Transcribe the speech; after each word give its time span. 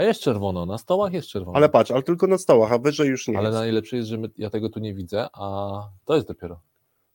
A 0.00 0.04
jest 0.04 0.20
czerwono, 0.20 0.66
na 0.66 0.78
stołach 0.78 1.12
jest 1.12 1.28
czerwono. 1.28 1.56
Ale 1.56 1.68
patrz, 1.68 1.90
ale 1.90 2.02
tylko 2.02 2.26
na 2.26 2.38
stołach, 2.38 2.72
a 2.72 2.78
wyżej 2.78 3.08
już 3.08 3.28
nie 3.28 3.38
Ale 3.38 3.48
jest. 3.48 3.58
najlepsze 3.58 3.96
jest, 3.96 4.08
że 4.08 4.18
my, 4.18 4.28
ja 4.38 4.50
tego 4.50 4.68
tu 4.68 4.80
nie 4.80 4.94
widzę, 4.94 5.26
a 5.32 5.70
to 6.04 6.14
jest 6.14 6.26
dopiero. 6.28 6.60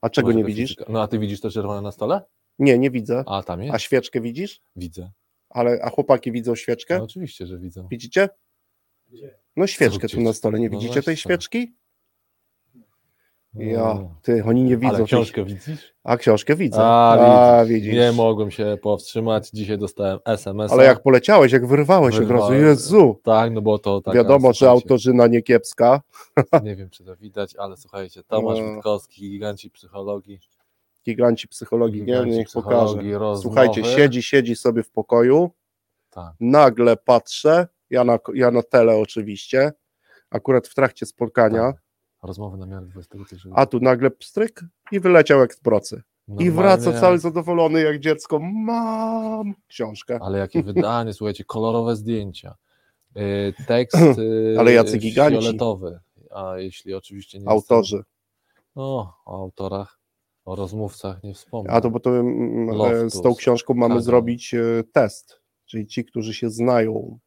A 0.02 0.09
czego 0.09 0.27
Może 0.27 0.38
nie 0.38 0.46
widzisz? 0.46 0.70
fizyka. 0.70 0.86
No 0.93 1.02
a 1.02 1.07
ty 1.07 1.20
widzisz 1.20 1.41
to 1.41 1.52
czerwone 1.52 1.82
na 1.82 1.91
stole? 1.91 2.21
Nie, 2.59 2.77
nie 2.77 2.91
widzę. 2.91 3.23
A 3.27 3.43
tam 3.43 3.61
jest? 3.63 3.75
A 3.75 3.79
świeczkę 3.79 4.21
widzisz? 4.21 4.61
Widzę. 4.75 5.11
Ale, 5.50 5.79
a 5.84 5.89
chłopaki 5.89 6.32
widzą 6.32 6.55
świeczkę? 6.55 6.98
No 6.98 7.04
oczywiście, 7.04 7.48
że 7.48 7.57
widzę. 7.59 7.88
Widzicie? 7.91 8.29
No 9.55 9.67
świeczkę 9.67 9.99
Zróbcie 9.99 10.17
tu 10.17 10.23
na 10.23 10.33
stole. 10.33 10.59
Nie 10.59 10.70
No 10.70 10.79
widzicie 10.79 11.04
tej 11.04 11.17
świeczki? 11.17 11.75
Ja, 13.57 13.97
ty, 14.21 14.43
oni 14.45 14.63
nie 14.63 14.77
widzą. 14.77 14.89
Ale 14.89 14.97
tej- 14.97 15.05
książkę 15.07 15.45
widzisz? 15.45 15.93
A 16.04 16.17
książkę 16.17 16.55
widzę. 16.55 16.77
A, 16.81 17.59
widzisz. 17.65 17.75
widzisz. 17.75 17.93
Nie 17.93 18.11
mogłem 18.11 18.51
się 18.51 18.77
powstrzymać. 18.82 19.50
Dzisiaj 19.50 19.77
dostałem 19.77 20.19
SMS. 20.25 20.71
Ale 20.71 20.83
jak 20.86 21.04
poleciałeś, 21.04 21.51
jak 21.51 21.68
wyrwałeś 21.68 22.19
od 22.19 22.29
razu. 22.32 22.54
Jezu. 22.54 23.19
Tak, 23.23 23.51
no 23.51 23.61
bo 23.61 23.79
to 23.79 24.01
taka, 24.01 24.18
Wiadomo, 24.18 24.54
że 24.54 24.69
autorzyna 24.69 25.27
nie 25.27 25.41
kiepska. 25.41 26.01
Nie 26.63 26.75
wiem, 26.75 26.89
czy 26.89 27.04
to 27.04 27.15
widać, 27.15 27.55
ale 27.55 27.77
słuchajcie, 27.77 28.23
Tomasz 28.23 28.60
No. 28.60 28.73
Witkowski, 28.73 29.29
giganci 29.32 29.69
psychologii. 29.69 30.39
Giganci 31.05 31.47
psychologii, 31.47 31.99
nie? 31.99 32.05
giganci 32.05 32.30
Niech 32.31 32.47
pokaże. 32.53 32.75
psychologii, 32.85 33.13
rozmowy. 33.13 33.41
Słuchajcie, 33.41 33.83
siedzi, 33.83 34.23
siedzi 34.23 34.55
sobie 34.55 34.83
w 34.83 34.89
pokoju. 34.91 35.52
Tak. 36.09 36.33
Nagle 36.39 36.97
patrzę, 36.97 37.67
ja 37.89 38.03
na, 38.03 38.19
ja 38.33 38.52
na 38.52 38.61
tele 38.63 38.97
oczywiście, 38.97 39.72
akurat 40.31 40.67
w 40.67 40.75
trakcie 40.75 41.05
spotkania, 41.05 41.61
Tak. 41.73 41.81
Rozmowy 42.25 42.58
na 42.58 42.66
miarę 42.66 42.88
XXI 42.95 43.50
a 43.53 43.66
tu 43.66 43.80
nagle 43.80 44.11
pstryk 44.11 44.66
i 44.92 45.00
wyleciał 45.00 45.39
jak 45.39 45.53
z 45.53 45.59
procy. 45.59 46.02
I 46.28 46.30
Normalnie, 46.30 46.52
wraca 46.52 47.00
cały 47.00 47.20
zadowolony 47.20 47.81
jak 47.81 48.00
dziecko. 48.00 48.39
Mam 48.39 49.53
książkę. 49.67 50.19
Ale 50.22 50.39
jakie 50.39 50.64
wydanie, 50.73 51.14
słuchajcie, 51.14 51.44
kolorowe 51.44 51.95
zdjęcia. 51.95 52.55
Yy, 53.16 53.53
Tekst 53.67 54.17
yy, 54.17 54.55
Ale 54.59 54.73
jacy 54.73 54.97
giganci. 54.97 55.39
fioletowy. 55.39 55.99
A 56.31 56.58
jeśli 56.58 56.94
oczywiście 56.94 57.39
nie 57.39 57.49
Autorzy. 57.49 57.95
Jestem, 57.95 58.14
no, 58.75 59.14
o 59.25 59.42
autorach, 59.42 59.99
o 60.45 60.55
rozmówcach 60.55 61.23
nie 61.23 61.33
wspomnę. 61.33 61.73
A 61.73 61.81
to 61.81 61.89
bo 61.89 61.99
to 61.99 62.09
mm, 62.09 62.69
e, 62.69 62.73
Loftus, 62.73 63.14
z 63.14 63.21
tą 63.21 63.36
książką 63.36 63.73
mamy 63.73 64.02
zrobić 64.02 64.53
e, 64.53 64.83
test. 64.92 65.42
Czyli 65.66 65.88
ci, 65.88 66.05
którzy 66.05 66.33
się 66.33 66.49
znają 66.49 67.19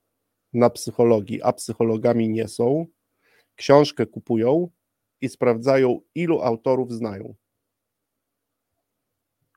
na 0.53 0.71
psychologii, 0.71 1.43
a 1.43 1.53
psychologami 1.53 2.29
nie 2.29 2.49
są, 2.49 2.87
książkę 3.55 4.07
kupują 4.07 4.69
i 5.21 5.29
sprawdzają, 5.29 6.01
ilu 6.15 6.41
autorów 6.43 6.93
znają. 6.93 7.35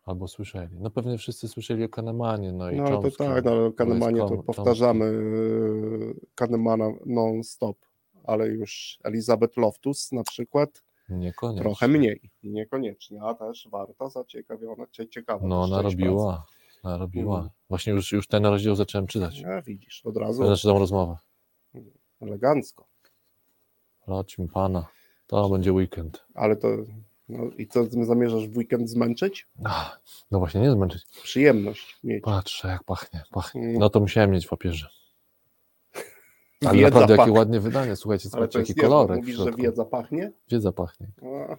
Albo 0.06 0.28
słyszeli. 0.28 0.78
No 0.80 0.90
pewnie 0.90 1.18
wszyscy 1.18 1.48
słyszeli 1.48 1.84
o 1.84 1.90
Kahnemanie, 1.90 2.52
no 2.54 2.72
i 2.72 2.76
No 2.76 3.02
to 3.02 3.12
tak, 3.18 3.46
no, 3.46 3.52
ale 3.52 3.72
Kahnemanie 3.72 4.20
to 4.20 4.44
powtarzamy 4.44 5.06
e, 5.06 6.26
Kahnemana 6.36 6.90
non-stop, 7.06 7.78
ale 8.24 8.48
już 8.48 9.00
Elizabeth 9.04 9.58
Loftus 9.58 10.12
na 10.12 10.24
przykład 10.24 10.84
Niekoniecznie. 11.10 11.62
trochę 11.62 11.88
mniej, 11.88 12.32
niekoniecznie, 12.44 13.22
a 13.24 13.34
też 13.34 13.68
warta, 13.72 14.10
zaciekawiona, 14.10 14.88
cie- 14.92 15.08
ciekawa. 15.10 15.48
No, 15.48 15.62
też 15.62 15.70
część 15.72 15.84
narobiła. 15.84 16.46
Narobiła. 16.84 17.36
Mhm. 17.36 17.50
Właśnie 17.70 17.94
już, 17.94 18.12
już 18.12 18.28
ten 18.28 18.46
rozdział 18.46 18.76
zacząłem 18.76 19.08
czytać. 19.08 19.42
pracy. 19.42 19.56
A 19.58 19.62
widzisz, 19.62 20.06
od 20.06 20.18
razu 20.18 20.44
tą 20.64 20.80
rozmowę. 20.80 21.18
elegancko, 22.22 22.88
Racz 24.08 24.38
mi 24.38 24.48
pana. 24.48 24.88
To 25.32 25.50
będzie 25.50 25.74
weekend. 25.74 26.24
ale 26.34 26.56
to 26.56 26.68
no 27.30 27.44
i 27.58 27.68
co 27.68 27.86
zamierzasz 27.86 28.48
w 28.48 28.58
weekend 28.58 28.90
zmęczyć? 28.90 29.48
Ach, 29.64 30.02
no 30.32 30.40
właśnie, 30.40 30.62
nie 30.62 30.72
zmęczyć. 30.72 31.06
Przyjemność 31.24 32.00
mieć. 32.04 32.24
Patrzę, 32.24 32.68
jak 32.68 32.84
pachnie. 32.84 33.24
pachnie. 33.32 33.62
Mm. 33.62 33.80
No 33.80 33.90
to 33.90 34.00
musiałem 34.00 34.32
mieć 34.32 34.46
w 34.46 34.50
papierze. 34.50 34.90
Ale 36.66 36.74
Wiedza 36.74 36.86
naprawdę 36.86 37.14
jakie 37.14 37.18
pachnie. 37.18 37.34
ładnie 37.34 37.60
wydanie. 37.60 37.96
Słuchajcie, 37.96 38.30
to 38.30 38.40
jaki 38.40 38.74
wiedza. 38.74 38.82
kolorek. 38.82 39.18
Mówisz, 39.18 39.38
że 39.38 39.52
wiedza 39.58 39.86
pachnie? 39.86 40.32
Wiedza 40.50 40.72
pachnie. 40.72 41.08
A, 41.24 41.58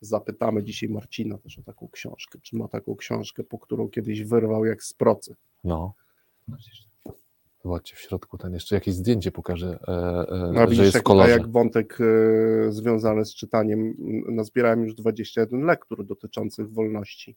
Zapytamy 0.00 0.62
dzisiaj 0.62 0.88
Marcina 0.88 1.38
też 1.38 1.58
o 1.58 1.62
taką 1.62 1.88
książkę. 1.88 2.38
Czy 2.42 2.56
ma 2.56 2.68
taką 2.68 2.96
książkę, 2.96 3.44
po 3.44 3.58
którą 3.58 3.88
kiedyś 3.88 4.22
wyrwał 4.24 4.64
jak 4.64 4.84
z 4.84 4.92
procy? 4.92 5.36
No. 5.64 5.94
Zobaczcie, 7.64 7.96
w 7.96 7.98
środku 8.00 8.38
ten 8.38 8.54
jeszcze 8.54 8.74
jakieś 8.74 8.94
zdjęcie 8.94 9.32
pokaże, 9.32 9.78
e, 9.88 10.52
No, 10.52 10.66
że 10.74 10.82
jest 10.82 10.92
w 10.92 10.94
jak, 10.94 11.02
a 11.02 11.06
kolorze. 11.06 11.30
jak 11.30 11.48
wątek 11.50 11.98
e, 12.00 12.72
związany 12.72 13.24
z 13.24 13.34
czytaniem, 13.34 13.94
nazbierałem 14.28 14.84
już 14.84 14.94
21 14.94 15.62
lektur 15.64 16.04
dotyczących 16.06 16.72
wolności. 16.72 17.36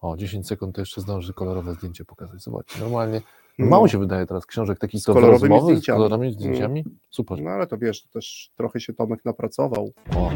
O, 0.00 0.16
10 0.16 0.46
sekund 0.48 0.74
to 0.74 0.80
jeszcze 0.82 1.00
zdąży 1.00 1.32
kolorowe 1.32 1.74
zdjęcie 1.74 2.04
pokazać. 2.04 2.42
Zobaczcie, 2.42 2.80
normalnie. 2.80 3.20
No. 3.58 3.66
Mało 3.66 3.88
się 3.88 3.98
wydaje 3.98 4.26
teraz 4.26 4.46
książek 4.46 4.78
takich 4.78 5.00
Z 5.00 5.04
to 5.04 5.14
kolorowymi 5.14 5.54
rozmowy, 5.54 5.74
z 5.74 5.78
zdjęciami. 5.78 5.96
kolorowymi 5.96 6.32
zdjęciami. 6.32 6.84
Super. 7.10 7.42
No 7.42 7.50
ale 7.50 7.66
to 7.66 7.78
wiesz, 7.78 8.02
to 8.02 8.08
też 8.08 8.50
trochę 8.56 8.80
się 8.80 8.92
Tomek 8.94 9.24
napracował. 9.24 9.92
O, 10.16 10.30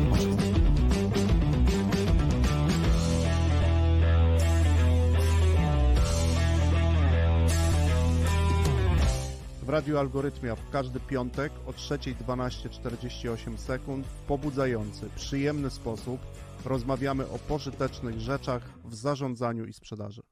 Radiu 9.73 9.99
Algorytmia 9.99 10.57
w 10.57 10.71
każdy 10.71 11.01
piątek 11.01 11.53
o 11.67 11.71
3.12.48 11.71 13.57
sekund 13.57 14.07
w 14.07 14.21
pobudzający, 14.21 15.09
przyjemny 15.17 15.71
sposób 15.71 16.21
rozmawiamy 16.65 17.29
o 17.29 17.39
pożytecznych 17.39 18.21
rzeczach 18.21 18.63
w 18.85 18.95
zarządzaniu 18.95 19.65
i 19.65 19.73
sprzedaży. 19.73 20.23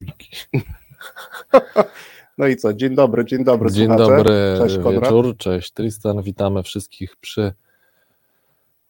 No 2.38 2.46
i 2.46 2.56
co? 2.56 2.74
Dzień 2.74 2.94
dobry, 2.94 3.24
dzień 3.24 3.44
dobry. 3.44 3.70
Dzień 3.70 3.86
słuchacze. 3.86 4.16
dobry 4.16 4.54
Cześć, 4.58 4.78
Konrad. 4.78 5.04
wieczór, 5.04 5.36
cześć 5.36 5.72
Tristan, 5.72 6.22
witamy 6.22 6.62
wszystkich 6.62 7.16
przy 7.16 7.52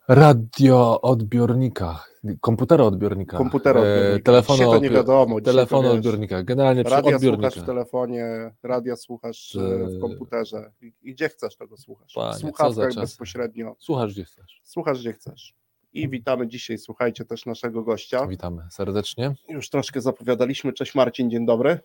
radioodbiornikach, 0.09 2.21
komputeroodbiornikach, 2.41 3.39
Komputeroodbiornikach. 3.39 4.21
e, 4.21 4.23
telefonu, 4.23 4.63
to 4.73 4.79
nie 4.79 4.91
wiadomo, 4.91 5.41
telefonu 5.41 5.89
wiesz. 5.89 5.97
odbiornikach, 5.99 6.45
generalnie 6.45 6.85
przy 6.85 6.95
Radia 6.95 7.11
słuchasz 7.11 7.29
odbiornikach. 7.29 7.63
w 7.63 7.67
telefonie, 7.67 8.55
radia 8.63 8.97
słuchasz 8.97 9.57
e, 9.57 9.87
w 9.87 10.01
komputerze 10.01 10.73
i, 10.83 10.93
i 11.03 11.13
gdzie 11.15 11.29
chcesz 11.29 11.57
tego 11.57 11.77
słuchasz. 11.77 12.13
Panie, 12.15 12.39
słuchawkach 12.39 12.95
bezpośrednio. 12.95 13.77
Słuchasz 13.79 14.13
gdzie 14.13 14.25
chcesz. 14.25 14.61
Słuchasz 14.65 15.01
gdzie 15.01 15.13
chcesz. 15.13 15.55
I 15.93 16.09
witamy 16.09 16.49
dzisiaj, 16.49 16.79
słuchajcie, 16.79 17.25
też 17.25 17.47
naszego 17.47 17.83
gościa. 17.83 18.27
Witamy 18.27 18.63
serdecznie. 18.71 19.35
Już 19.49 19.71
troszkę 19.71 20.01
zapowiadaliśmy. 20.01 20.73
Cześć 20.73 20.95
Marcin, 20.95 21.31
dzień 21.31 21.47
dobry. 21.47 21.79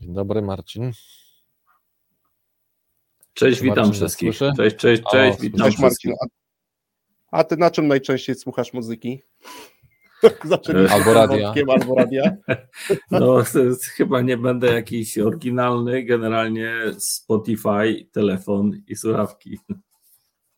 Dzień 0.00 0.14
dobry 0.14 0.42
Marcin. 0.42 0.90
Cześć, 3.34 3.60
witam 3.60 3.76
Marcin 3.76 3.92
wszystkich. 3.94 4.36
słyszy? 4.36 4.52
Cześć, 4.56 4.76
cześć, 4.76 5.02
O, 5.04 5.10
cześć, 5.10 5.38
słyszę. 5.38 5.50
witam 5.52 5.66
Cześć 5.66 5.78
Marcin. 5.78 6.12
A, 7.30 7.44
ty 7.44 7.56
na 7.56 7.70
czym 7.70 7.88
najczęściej 7.88 8.34
słuchasz 8.34 8.72
muzyki? 8.72 9.22
Zaczęliśmy 10.44 10.96
Albo 10.96 11.14
radia. 11.14 11.54
Albo 11.68 11.94
radia. 12.00 12.36
No, 13.10 13.42
chyba 13.96 14.20
nie 14.20 14.36
będę 14.36 14.72
jakiś 14.72 15.18
oryginalny, 15.18 16.04
generalnie 16.04 16.72
Spotify, 16.98 18.08
telefon 18.12 18.72
i 18.86 18.96
słuchawki. 18.96 19.58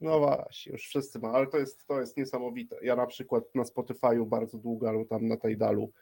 No 0.01 0.19
właśnie, 0.19 0.73
już 0.73 0.83
wszyscy 0.83 1.19
ma, 1.19 1.29
ale 1.29 1.47
to 1.47 1.59
jest, 1.59 1.87
to 1.87 2.01
jest 2.01 2.17
niesamowite. 2.17 2.77
Ja 2.83 2.97
na 2.97 3.07
przykład 3.07 3.45
na 3.55 3.63
Spotify'u 3.63 4.27
bardzo 4.27 4.59
długo, 4.59 4.89
albo 4.89 5.05
tam 5.05 5.29
na 5.29 5.37
Tidalu 5.37 5.93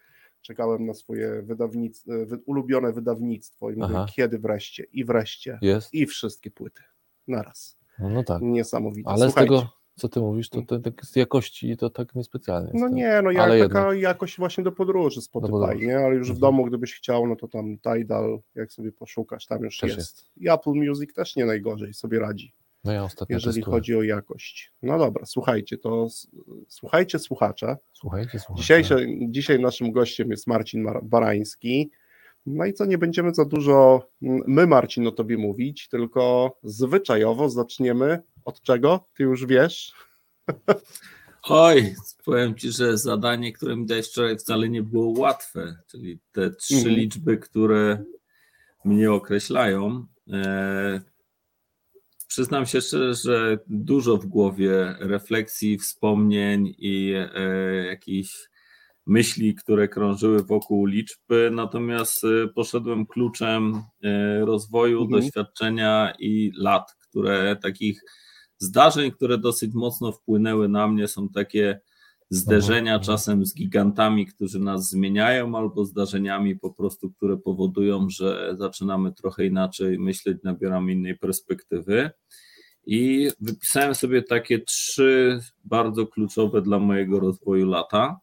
czekałem 0.43 0.87
na 0.87 0.95
swoje 0.95 1.43
wydawnictwo, 1.43 2.13
wy, 2.27 2.39
ulubione 2.47 2.93
wydawnictwo 2.93 3.71
i 3.71 3.77
mówię, 3.77 3.95
Aha. 3.97 4.07
kiedy 4.17 4.39
wreszcie 4.39 4.87
i 4.93 5.05
wreszcie 5.05 5.59
Jest? 5.63 5.95
i 5.95 6.07
wszystkie 6.07 6.51
płyty 6.51 6.83
naraz. 7.29 7.79
No, 7.99 8.09
no 8.09 8.25
tak. 8.25 8.43
Niesamowite. 8.43 9.11
Ale 9.11 9.19
z 9.19 9.33
Słuchajcie, 9.33 9.57
tego, 9.57 9.80
co 10.01 10.09
ty 10.09 10.21
mówisz, 10.21 10.49
to, 10.49 10.63
to 10.63 10.79
tak 10.79 11.05
z 11.07 11.17
jakości 11.17 11.77
to 11.77 11.91
tak 11.91 12.15
niespecjalnie. 12.15 12.71
No 12.75 12.81
jest, 12.87 12.95
nie, 12.95 13.21
no 13.23 13.31
jak 13.31 13.43
taka 13.43 13.55
jednak. 13.57 13.99
jakość 13.99 14.39
właśnie 14.39 14.65
do 14.65 14.73
podróży 14.73 15.21
Spotify, 15.23 15.51
podróży. 15.53 15.87
nie? 15.87 15.99
Ale 15.99 16.15
już 16.15 16.29
w 16.29 16.31
Mhm. 16.31 16.41
domu, 16.41 16.65
gdybyś 16.65 16.95
chciał, 16.95 17.27
no 17.27 17.37
to 17.37 17.49
tam 17.49 17.79
Tidal, 17.79 18.41
jak 18.55 18.73
sobie 18.73 18.93
poszukasz, 18.93 19.47
tam 19.47 19.63
już 19.65 19.79
Też 19.79 19.97
jest. 19.97 20.25
I 20.37 20.49
Apple 20.51 20.71
Music 20.75 21.15
też 21.15 21.37
nie 21.37 21.47
najgorzej 21.47 21.95
sobie 21.95 22.19
radzi, 22.19 22.53
No 22.85 22.93
ja 22.93 23.05
ostatnio 23.05 23.37
jeżeli 23.37 23.55
testuję. 23.57 23.75
chodzi 23.77 23.97
o 23.97 24.03
jakość. 24.03 24.73
No 24.83 24.99
dobra, 24.99 25.27
słuchajcie, 25.27 25.79
to 25.79 26.09
słuchajcie 26.69 27.19
słuchacze. 27.19 27.77
Słuchajcie. 27.93 28.39
Dzisiejsze, 28.57 28.97
dzisiaj 29.29 29.61
naszym 29.61 29.93
gościem 29.93 30.31
jest 30.31 30.47
Marcin 30.47 30.83
Mar- 30.83 31.05
Barański. 31.05 31.91
No 32.47 32.65
i 32.65 32.73
co, 32.73 32.85
nie 32.85 32.99
będziemy 32.99 33.35
za 33.35 33.45
dużo 33.45 34.07
mm, 34.23 34.43
my, 34.47 34.67
Marcin, 34.67 35.07
o 35.07 35.11
tobie 35.13 35.39
mówić, 35.39 35.89
tylko 35.89 36.53
zwyczajowo 36.63 37.49
zaczniemy 37.51 38.23
od 38.45 38.63
czego? 38.63 39.09
Ty 39.15 39.23
już 39.23 39.47
wiesz? 39.47 39.93
Oj, 41.43 41.95
powiem 42.25 42.55
Ci, 42.55 42.73
że 42.73 42.99
zadanie, 42.99 43.53
które 43.53 43.77
mi 43.77 43.87
dałeś 43.87 44.09
wczoraj 44.09 44.39
wcale 44.39 44.69
nie 44.69 44.83
było 44.83 45.21
łatwe, 45.21 45.77
czyli 45.87 46.19
te 46.33 46.51
trzy 46.51 46.75
Mhm. 46.75 46.95
liczby, 46.95 47.39
które 47.39 48.05
mnie 48.85 49.13
określają. 49.13 50.07
E, 50.33 51.01
przyznam 52.29 52.67
się 52.67 52.81
szczerze, 52.81 53.15
że 53.15 53.59
dużo 53.67 54.17
w 54.17 54.27
głowie 54.27 54.97
refleksji, 55.01 55.79
wspomnień 55.79 56.75
i 56.79 57.15
e, 57.35 57.85
jakichś 57.87 58.51
myśli, 59.07 59.55
które 59.55 59.89
krążyły 59.89 60.43
wokół 60.43 60.87
liczby, 60.87 61.51
natomiast 61.53 62.23
poszedłem 62.55 63.07
kluczem 63.07 63.83
rozwoju, 64.41 65.03
mhm. 65.03 65.21
doświadczenia 65.21 66.15
i 66.19 66.53
lat, 66.57 66.93
które 67.09 67.57
takich 67.57 68.03
zdarzeń, 68.61 69.11
które 69.11 69.39
dosyć 69.39 69.75
mocno 69.75 70.13
wpłynęły 70.13 70.69
na 70.69 70.89
mnie, 70.89 71.09
są 71.09 71.29
takie 71.29 71.81
zderzenia 72.31 72.95
mhm. 72.95 73.03
czasem 73.03 73.47
z 73.47 73.55
gigantami, 73.55 74.27
którzy 74.27 74.61
nas 74.61 74.89
zmieniają, 74.89 75.57
albo 75.57 75.85
zdarzeniami 75.85 76.57
po 76.57 76.71
prostu, 76.71 77.11
które 77.11 77.37
powodują, 77.37 78.07
że 78.11 78.55
zaczynamy 78.59 79.13
trochę 79.13 79.47
inaczej 79.47 79.99
myśleć, 79.99 80.39
nabieramy 80.45 80.93
innej 80.93 81.19
perspektywy. 81.19 82.11
I 82.87 83.31
wypisałem 83.41 83.95
sobie 83.95 84.23
takie 84.23 84.59
trzy 84.59 85.41
bardzo 85.65 86.07
kluczowe 86.07 86.63
dla 86.63 86.79
mojego 86.79 87.21
rozwoju 87.21 87.67
lata. 87.67 88.21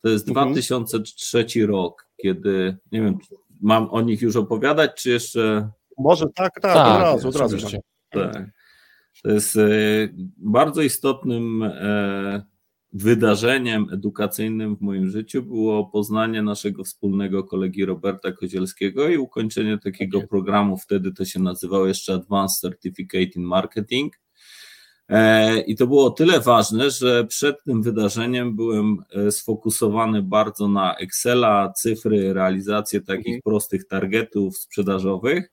To 0.00 0.08
jest 0.08 0.28
mhm. 0.28 0.52
2003 0.52 1.46
rok, 1.66 2.08
kiedy, 2.16 2.76
nie 2.92 3.02
wiem, 3.02 3.18
mam 3.60 3.90
o 3.90 4.00
nich 4.00 4.22
już 4.22 4.36
opowiadać, 4.36 4.90
czy 5.02 5.10
jeszcze. 5.10 5.70
Może 5.98 6.26
tak, 6.34 6.60
tak, 6.60 6.74
tak 6.74 6.96
od 6.96 7.02
razu, 7.02 7.28
od 7.28 7.36
razu. 7.36 7.56
Tak. 8.10 8.50
To 9.24 9.30
jest 9.30 9.56
e, 9.56 9.68
bardzo 10.36 10.82
istotnym 10.82 11.62
e, 11.62 12.44
wydarzeniem 12.92 13.86
edukacyjnym 13.92 14.76
w 14.76 14.80
moim 14.80 15.10
życiu 15.10 15.42
było 15.42 15.86
poznanie 15.86 16.42
naszego 16.42 16.84
wspólnego 16.84 17.44
kolegi 17.44 17.84
Roberta 17.84 18.32
Kozielskiego 18.32 19.08
i 19.08 19.16
ukończenie 19.16 19.78
takiego 19.78 20.20
programu, 20.30 20.78
wtedy 20.78 21.12
to 21.12 21.24
się 21.24 21.40
nazywało 21.40 21.86
jeszcze 21.86 22.14
Advanced 22.14 22.60
Certificate 22.60 23.30
in 23.36 23.42
Marketing. 23.42 24.20
E, 25.08 25.60
I 25.60 25.76
to 25.76 25.86
było 25.86 26.06
o 26.06 26.10
tyle 26.10 26.40
ważne, 26.40 26.90
że 26.90 27.24
przed 27.24 27.64
tym 27.64 27.82
wydarzeniem 27.82 28.56
byłem 28.56 28.96
sfokusowany 29.30 30.22
bardzo 30.22 30.68
na 30.68 30.96
Excela, 30.96 31.72
cyfry, 31.72 32.34
realizację 32.34 33.00
takich 33.00 33.26
mhm. 33.26 33.42
prostych 33.42 33.86
targetów 33.86 34.58
sprzedażowych, 34.58 35.52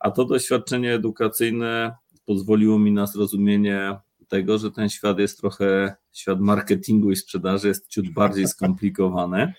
a 0.00 0.10
to 0.10 0.24
doświadczenie 0.24 0.94
edukacyjne 0.94 2.01
pozwoliło 2.26 2.78
mi 2.78 2.92
na 2.92 3.06
zrozumienie 3.06 3.96
tego, 4.28 4.58
że 4.58 4.70
ten 4.70 4.88
świat 4.88 5.18
jest 5.18 5.40
trochę, 5.40 5.94
świat 6.12 6.40
marketingu 6.40 7.10
i 7.10 7.16
sprzedaży 7.16 7.68
jest 7.68 7.88
ciut 7.88 8.10
bardziej 8.10 8.48
skomplikowany 8.48 9.54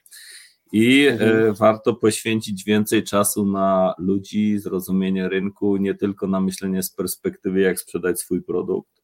i 0.71 1.07
mhm. 1.07 1.53
warto 1.53 1.93
poświęcić 1.93 2.63
więcej 2.63 3.03
czasu 3.03 3.45
na 3.45 3.93
ludzi, 3.97 4.59
zrozumienie 4.59 5.29
rynku, 5.29 5.77
nie 5.77 5.95
tylko 5.95 6.27
na 6.27 6.41
myślenie 6.41 6.83
z 6.83 6.91
perspektywy, 6.91 7.59
jak 7.59 7.79
sprzedać 7.79 8.19
swój 8.19 8.43
produkt. 8.43 9.03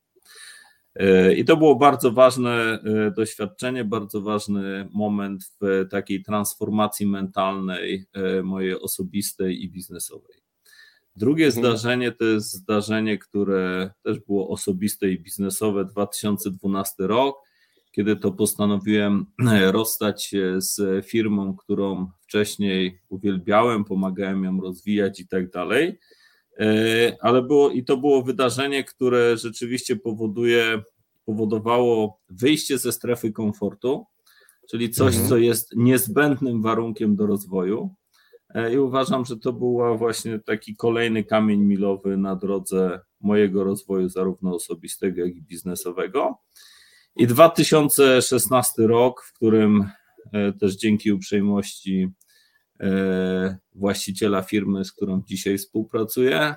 E, 0.96 1.34
I 1.34 1.46
to 1.46 1.58
było 1.58 1.76
bardzo 1.76 2.12
ważne 2.12 2.52
e, 2.52 3.12
doświadczenie, 3.12 3.86
bardzo 3.86 4.22
ważny 4.22 4.90
moment 4.92 5.44
w 5.62 5.86
takiej 5.92 6.24
transformacji 6.24 7.06
mentalnej 7.06 8.06
mojej 8.44 8.82
osobistej 8.82 9.64
i 9.64 9.70
biznesowej. 9.70 10.39
Drugie 11.20 11.46
mhm. 11.46 11.64
zdarzenie 11.64 12.12
to 12.12 12.26
jest 12.26 12.54
zdarzenie, 12.54 13.18
które 13.18 13.92
też 14.04 14.20
było 14.20 14.50
osobiste 14.50 15.10
i 15.12 15.20
biznesowe, 15.20 15.86
2012 15.86 17.08
rok, 17.08 17.38
kiedy 17.92 18.16
to 18.16 18.32
postanowiłem 18.32 19.26
rozstać 19.72 20.24
się 20.24 20.56
z 20.58 21.06
firmą, 21.06 21.56
którą 21.56 22.08
wcześniej 22.22 23.00
uwielbiałem, 23.10 23.86
pomagałem 23.86 24.44
ją 24.44 24.62
rozwijać 24.62 25.20
i 25.20 25.28
tak 25.28 25.50
dalej. 25.50 26.00
E, 26.60 27.18
ale 27.22 27.42
było 27.42 27.70
i 27.70 27.84
to 27.84 27.98
było 27.98 28.24
wydarzenie, 28.24 28.84
które 28.84 29.38
rzeczywiście 29.38 29.96
powoduje, 29.96 30.82
powodowało 31.26 32.20
wyjście 32.30 32.78
ze 32.78 32.92
strefy 32.92 33.32
komfortu, 33.32 34.06
czyli 34.70 34.90
coś, 34.90 35.14
mhm. 35.14 35.30
co 35.30 35.38
jest 35.38 35.76
niezbędnym 35.76 36.62
warunkiem 36.62 37.16
do 37.16 37.26
rozwoju. 37.28 37.96
E, 38.56 38.74
I 38.74 38.78
uważam, 38.78 39.26
że 39.26 39.38
to 39.38 39.54
był 39.54 39.98
właśnie 39.98 40.40
taki 40.40 40.76
kolejny 40.76 41.24
kamień 41.24 41.60
milowy 41.60 42.18
na 42.18 42.36
drodze 42.36 43.00
mojego 43.20 43.64
rozwoju, 43.64 44.10
zarówno 44.10 44.56
osobistego, 44.56 45.26
jak 45.26 45.36
i 45.36 45.42
biznesowego. 45.42 46.38
I 47.16 47.28
2016 47.28 48.88
rok, 48.88 49.24
w 49.24 49.34
którym 49.34 49.90
e, 50.34 50.54
też 50.54 50.76
dzięki 50.76 51.12
uprzejmości 51.12 52.10
e, 52.80 53.58
właściciela 53.76 54.42
firmy, 54.42 54.86
z 54.86 54.92
którą 54.92 55.22
dzisiaj 55.28 55.58
współpracuję, 55.58 56.56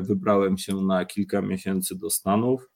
wybrałem 0.00 0.58
się 0.58 0.76
na 0.76 1.04
kilka 1.04 1.42
miesięcy 1.42 1.98
do 1.98 2.10
Stanów 2.10 2.70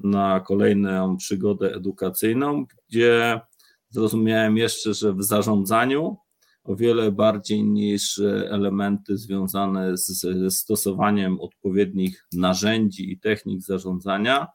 na 0.00 0.40
kolejną 0.40 1.16
przygodę 1.16 1.74
edukacyjną, 1.74 2.64
gdzie 2.88 3.40
zrozumiałem 3.88 4.56
jeszcze, 4.56 4.94
że 4.94 5.12
w 5.12 5.22
zarządzaniu 5.22 6.16
o 6.64 6.76
wiele 6.76 7.12
bardziej 7.12 7.64
niż 7.64 8.18
elementy 8.50 9.16
związane 9.16 9.96
z 9.96 10.54
stosowaniem 10.54 11.40
odpowiednich 11.40 12.26
narzędzi 12.32 13.12
i 13.12 13.18
technik 13.18 13.62
zarządzania. 13.62 14.46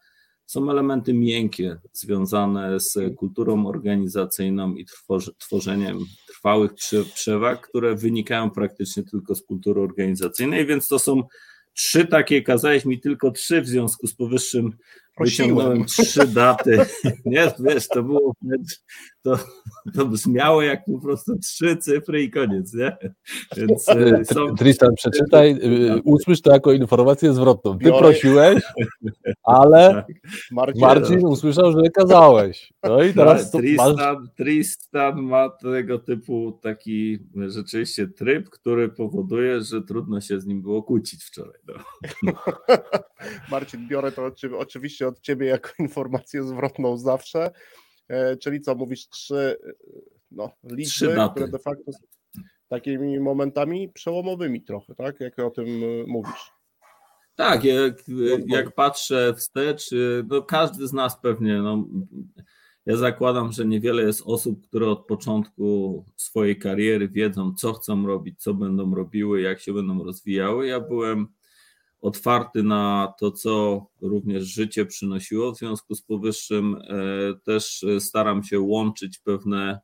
Są 0.46 0.72
elementy 0.72 1.14
miękkie 1.14 1.78
związane 1.94 2.80
z 2.80 2.98
kulturą 3.18 3.68
organizacyjną 3.68 4.76
i 4.76 4.86
tworzeniem 5.38 5.98
trwałych 6.28 6.72
przewag, 7.14 7.68
które 7.70 7.96
wynikają 7.96 8.50
praktycznie 8.50 9.04
tylko 9.04 9.36
z 9.36 9.42
kultury 9.42 9.82
organizacyjnej, 9.82 10.66
więc 10.66 10.88
to 10.88 11.00
są 11.00 11.24
trzy 11.74 12.08
takie, 12.08 12.42
kazałeś 12.42 12.86
mi 12.86 13.00
tylko 13.00 13.32
trzy 13.32 13.62
w 13.62 13.68
związku 13.68 14.08
z 14.08 14.16
powyższym 14.16 14.72
Wyciągnąłem 15.20 15.86
trzy 15.86 16.28
daty. 16.28 16.86
Nie, 17.26 17.52
wiesz, 17.60 17.88
to 17.88 18.04
było 18.04 18.34
to, 19.22 19.40
to 19.96 20.06
brzmiało 20.06 20.62
jak 20.62 20.86
po 20.86 21.00
prostu 21.00 21.40
trzy 21.40 21.78
cyfry 21.78 22.24
i 22.24 22.32
koniec, 22.32 22.74
nie? 22.74 22.98
Więc 23.58 23.90
e, 23.90 24.26
są... 24.26 24.56
Tristan, 24.56 24.96
przeczytaj, 24.96 25.52
e, 25.52 26.02
usłysz 26.04 26.42
to 26.42 26.54
jako 26.54 26.72
informację 26.72 27.34
zwrotną. 27.34 27.78
Ty 27.80 27.90
prosiłeś, 27.90 28.64
ale 29.44 29.94
tak. 29.94 30.06
Marcin, 30.52 30.82
Marcin 30.82 31.26
usłyszał, 31.26 31.72
że 31.72 31.90
kazałeś. 31.94 32.74
No 32.84 33.04
i 33.04 33.14
teraz 33.14 33.52
tak, 33.52 33.62
Tristan, 33.62 33.96
masz... 33.96 34.30
Tristan 34.38 35.22
ma 35.22 35.50
tego 35.50 36.00
typu 36.00 36.60
taki 36.62 37.20
rzeczywiście 37.48 38.08
tryb, 38.08 38.50
który 38.50 38.90
powoduje, 38.90 39.62
że 39.62 39.82
trudno 39.82 40.22
się 40.22 40.40
z 40.40 40.46
nim 40.46 40.62
było 40.62 40.84
kłócić 40.84 41.24
wczoraj. 41.24 41.60
No. 41.68 41.74
Marcin, 43.52 43.88
biorę 43.88 44.12
to 44.12 44.32
oczywiście 44.58 45.08
od 45.10 45.22
ciebie 45.22 45.48
jako 45.48 45.70
informację 45.80 46.44
zwrotną 46.44 46.98
zawsze. 46.98 47.52
E, 48.08 48.38
czyli 48.38 48.62
co, 48.62 48.76
mówisz 48.76 49.10
trzy 49.10 49.58
no, 50.32 50.52
liczby, 50.64 51.08
trzy 51.08 51.18
które 51.32 51.48
de 51.48 51.60
facto 51.60 51.94
są 51.94 52.00
takimi 52.68 53.20
momentami 53.20 53.90
przełomowymi 53.90 54.62
trochę, 54.62 54.96
tak? 54.96 55.20
Jak 55.20 55.40
o 55.40 55.50
tym 55.50 55.66
e, 55.66 56.04
mówisz. 56.08 56.52
Tak, 57.36 57.64
jak, 57.64 58.04
jak 58.48 58.76
patrzę 58.76 59.34
wstecz, 59.38 59.94
e, 59.94 59.96
no 60.28 60.42
każdy 60.42 60.88
z 60.88 60.94
nas 60.94 61.22
pewnie, 61.22 61.62
no, 61.62 61.88
ja 62.86 62.98
zakładam, 62.98 63.52
że 63.52 63.66
niewiele 63.66 64.04
jest 64.04 64.22
osób, 64.26 64.68
które 64.68 64.88
od 64.88 65.06
początku 65.06 66.06
swojej 66.16 66.60
kariery 66.60 67.10
wiedzą, 67.10 67.54
co 67.54 67.74
chcą 67.74 68.08
robić, 68.08 68.42
co 68.42 68.54
będą 68.54 68.96
robiły, 68.96 69.42
jak 69.42 69.60
się 69.60 69.74
będą 69.74 70.04
rozwijały. 70.04 70.68
Ja 70.68 70.80
byłem 70.80 71.28
otwarty 72.02 72.64
na 72.64 73.14
to, 73.20 73.32
co 73.32 73.86
również 74.02 74.44
życie 74.44 74.86
przynosiło. 74.86 75.52
W 75.52 75.58
związku 75.58 75.96
z 75.96 76.02
powyższym 76.02 76.76
e, 76.76 76.80
też 77.44 77.86
staram 78.00 78.44
się 78.44 78.60
łączyć 78.60 79.20
pewne 79.20 79.80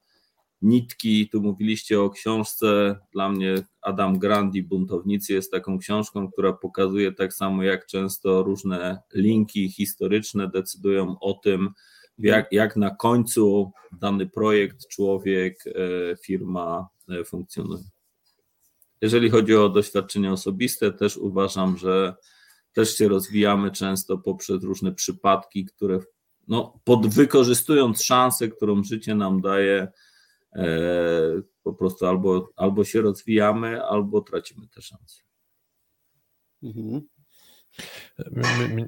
nitki. 0.61 1.29
Tu 1.29 1.41
mówiliście 1.41 2.01
o 2.01 2.09
książce. 2.09 2.95
Dla 3.13 3.29
mnie 3.29 3.55
Adam 3.81 4.19
Grandi, 4.19 4.63
Buntownicy, 4.63 5.33
jest 5.33 5.51
taką 5.51 5.79
książką, 5.79 6.31
która 6.31 6.53
pokazuje 6.53 7.11
tak 7.11 7.33
samo, 7.33 7.63
jak 7.63 7.85
często 7.85 8.43
różne 8.43 8.99
linki 9.13 9.69
historyczne 9.69 10.49
decydują 10.49 11.19
o 11.19 11.33
tym, 11.33 11.69
jak, 12.17 12.51
jak 12.51 12.75
na 12.75 12.95
końcu 12.95 13.71
dany 14.01 14.27
projekt, 14.27 14.87
człowiek, 14.87 15.63
e, 15.67 15.71
firma 16.17 16.87
e, 17.09 17.23
funkcjonuje. 17.23 17.94
Jeżeli 19.01 19.29
chodzi 19.29 19.55
o 19.55 19.69
doświadczenia 19.69 20.31
osobiste, 20.31 20.91
też 20.91 21.17
uważam, 21.17 21.77
że 21.77 22.15
też 22.73 22.97
się 22.97 23.07
rozwijamy 23.07 23.71
często 23.71 24.17
poprzez 24.17 24.63
różne 24.63 24.91
przypadki, 24.93 25.65
które 25.65 25.99
no, 26.47 26.79
pod, 26.83 27.07
wykorzystując 27.07 28.03
szansę, 28.03 28.47
którą 28.47 28.83
życie 28.83 29.15
nam 29.15 29.41
daje, 29.41 29.87
e, 30.55 30.67
po 31.63 31.73
prostu 31.73 32.05
albo, 32.05 32.49
albo 32.55 32.83
się 32.83 33.01
rozwijamy, 33.01 33.83
albo 33.83 34.21
tracimy 34.21 34.67
te 34.67 34.81
szanse. 34.81 35.21
Mhm. 36.63 37.01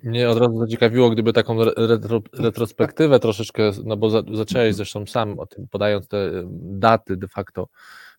Mnie 0.04 0.30
od 0.30 0.38
razu 0.38 0.60
zaciekawiło, 0.60 1.10
gdyby 1.10 1.34
taką 1.34 1.64
retro, 1.64 2.22
retrospektywę 2.34 3.20
troszeczkę, 3.20 3.72
no 3.86 3.98
bo 3.98 4.10
za, 4.10 4.24
zacząłeś 4.34 4.76
zresztą 4.76 5.06
sam 5.06 5.40
o 5.40 5.46
tym, 5.46 5.68
podając 5.68 6.08
te 6.08 6.32
daty 6.62 7.18
de 7.18 7.28
facto 7.28 7.68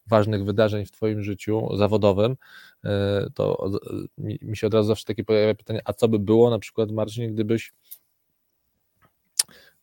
ważnych 0.09 0.45
wydarzeń 0.45 0.87
w 0.87 0.91
Twoim 0.91 1.23
życiu 1.23 1.69
zawodowym, 1.77 2.37
e, 2.85 3.27
to 3.35 3.71
mi 4.19 4.57
się 4.57 4.67
od 4.67 4.75
razu 4.75 4.89
zawsze 4.89 5.05
takie 5.05 5.25
pojawia 5.25 5.55
pytanie, 5.55 5.81
a 5.85 5.93
co 5.93 6.09
by 6.09 6.19
było 6.19 6.51
na 6.51 6.59
przykład 6.59 6.91
Marcin, 6.91 7.35
gdybyś 7.35 7.73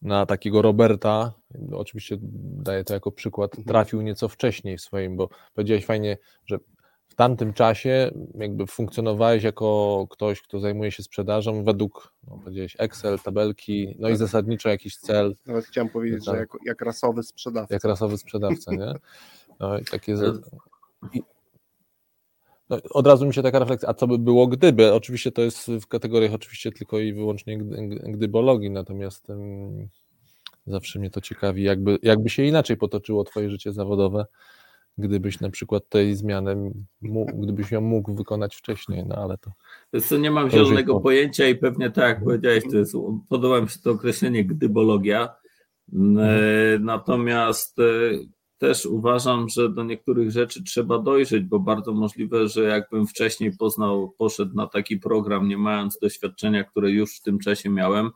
na 0.01 0.25
takiego 0.25 0.61
Roberta, 0.61 1.33
oczywiście 1.73 2.17
daję 2.63 2.83
to 2.83 2.93
jako 2.93 3.11
przykład, 3.11 3.51
Mhm. 3.51 3.67
trafił 3.67 4.01
nieco 4.01 4.27
wcześniej 4.29 4.77
w 4.77 4.81
swoim, 4.81 5.17
bo 5.17 5.29
powiedziałeś 5.53 5.85
fajnie, 5.85 6.17
że 6.45 6.57
w 7.07 7.15
tamtym 7.15 7.53
czasie 7.53 8.11
jakby 8.35 8.67
funkcjonowałeś 8.67 9.43
jako 9.43 10.07
ktoś, 10.09 10.41
kto 10.41 10.59
zajmuje 10.59 10.91
się 10.91 11.03
sprzedażą 11.03 11.63
według, 11.63 12.13
no, 12.27 12.37
powiedziałeś 12.43 12.75
Excel, 12.79 13.19
tabelki, 13.19 13.95
no 13.99 14.07
i 14.07 14.11
Tak. 14.11 14.17
zasadniczo 14.17 14.69
jakiś 14.69 14.97
cel, 14.97 15.35
Nawet 15.45 15.65
chciałem 15.65 15.89
powiedzieć, 15.89 16.25
Tak. 16.25 16.33
że 16.35 16.39
jak, 16.39 16.49
jak 16.65 16.81
rasowy 16.81 17.23
sprzedawca. 17.23 17.75
jak 17.75 17.83
rasowy 17.83 18.17
sprzedawca, 18.17 18.71
nie? 18.71 18.93
No 19.59 19.71
takie... 19.91 20.17
z- 20.17 20.49
i- 21.13 21.21
No, 22.69 22.77
od 22.89 23.07
razu 23.07 23.25
mi 23.25 23.33
się 23.33 23.43
taka 23.43 23.59
refleksja, 23.59 23.89
a 23.89 23.93
co 23.93 24.07
by 24.07 24.17
było 24.17 24.47
gdyby? 24.47 24.93
Oczywiście 24.93 25.31
to 25.31 25.41
jest 25.41 25.67
w 25.81 25.87
kategoriach 25.87 26.33
oczywiście 26.33 26.71
tylko 26.71 26.99
i 26.99 27.13
wyłącznie 27.13 27.57
gdy- 27.57 27.99
gdybologii, 28.11 28.69
natomiast 28.69 29.29
em, 29.29 29.87
zawsze 30.67 30.99
mnie 30.99 31.09
to 31.09 31.21
ciekawi, 31.21 31.63
jakby, 31.63 31.97
jakby 32.01 32.29
się 32.29 32.43
inaczej 32.43 32.77
potoczyło 32.77 33.23
twoje 33.23 33.49
życie 33.49 33.71
zawodowe, 33.73 34.25
gdybyś 34.97 35.39
na 35.39 35.49
przykład 35.49 35.89
tej 35.89 36.15
zmiany, 36.15 36.71
mógł, 37.01 37.31
gdybyś 37.37 37.71
ją 37.71 37.81
mógł 37.81 38.15
wykonać 38.15 38.55
wcześniej, 38.55 39.05
no 39.07 39.15
ale 39.15 39.37
to... 39.37 39.51
Wiesz 39.93 40.11
nie 40.11 40.31
mam 40.31 40.49
zielonego 40.49 40.93
po- 40.93 40.99
pojęcia 41.01 41.47
i 41.47 41.55
pewnie 41.55 41.91
tak 41.91 42.03
jak 42.09 42.23
powiedziałeś, 42.23 42.63
to 42.71 42.77
jest, 42.77 42.93
podoba 43.29 43.61
mi 43.61 43.69
się 43.69 43.79
to 43.79 43.91
określenie 43.91 44.45
gdybologia. 44.45 45.35
E, 46.19 46.79
Natomiast 46.79 47.79
e, 47.79 47.83
też 48.57 48.85
uważam, 48.85 49.49
że 49.49 49.69
do 49.69 49.83
niektórych 49.83 50.31
rzeczy 50.31 50.63
trzeba 50.63 50.99
dojrzeć, 50.99 51.43
bo 51.43 51.59
bardzo 51.59 51.93
możliwe, 51.93 52.47
że 52.47 52.63
jakbym 52.63 53.07
wcześniej 53.07 53.57
poznał, 53.57 54.13
poszedł 54.17 54.55
na 54.55 54.67
taki 54.67 54.97
program, 54.97 55.47
nie 55.47 55.57
mając 55.57 55.99
doświadczenia, 55.99 56.63
które 56.63 56.91
już 56.91 57.17
w 57.17 57.21
tym 57.21 57.39
czasie 57.39 57.69
miałem 57.69 58.11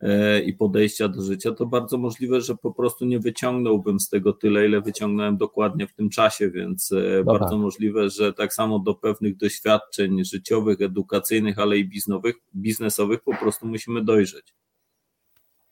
e, 0.00 0.40
i 0.40 0.54
podejścia 0.54 1.08
do 1.08 1.22
życia, 1.22 1.52
to 1.52 1.66
bardzo 1.66 1.98
możliwe, 1.98 2.40
że 2.40 2.54
po 2.56 2.72
prostu 2.72 3.04
nie 3.04 3.18
wyciągnąłbym 3.20 4.00
z 4.00 4.08
tego 4.08 4.32
tyle, 4.32 4.66
ile 4.66 4.80
wyciągnąłem 4.80 5.36
dokładnie 5.36 5.86
w 5.86 5.94
tym 5.94 6.10
czasie, 6.10 6.50
więc 6.50 6.92
e, 6.92 7.22
No 7.24 7.32
bardzo 7.32 7.58
możliwe, 7.58 8.10
że 8.10 8.32
tak 8.32 8.54
samo 8.54 8.78
do 8.78 8.94
pewnych 8.94 9.36
doświadczeń 9.36 10.24
życiowych, 10.24 10.80
edukacyjnych, 10.80 11.58
ale 11.58 11.78
i 11.78 11.88
biznowych, 11.88 12.36
biznesowych 12.54 13.22
po 13.22 13.36
prostu 13.36 13.66
musimy 13.66 14.04
dojrzeć. 14.04 14.54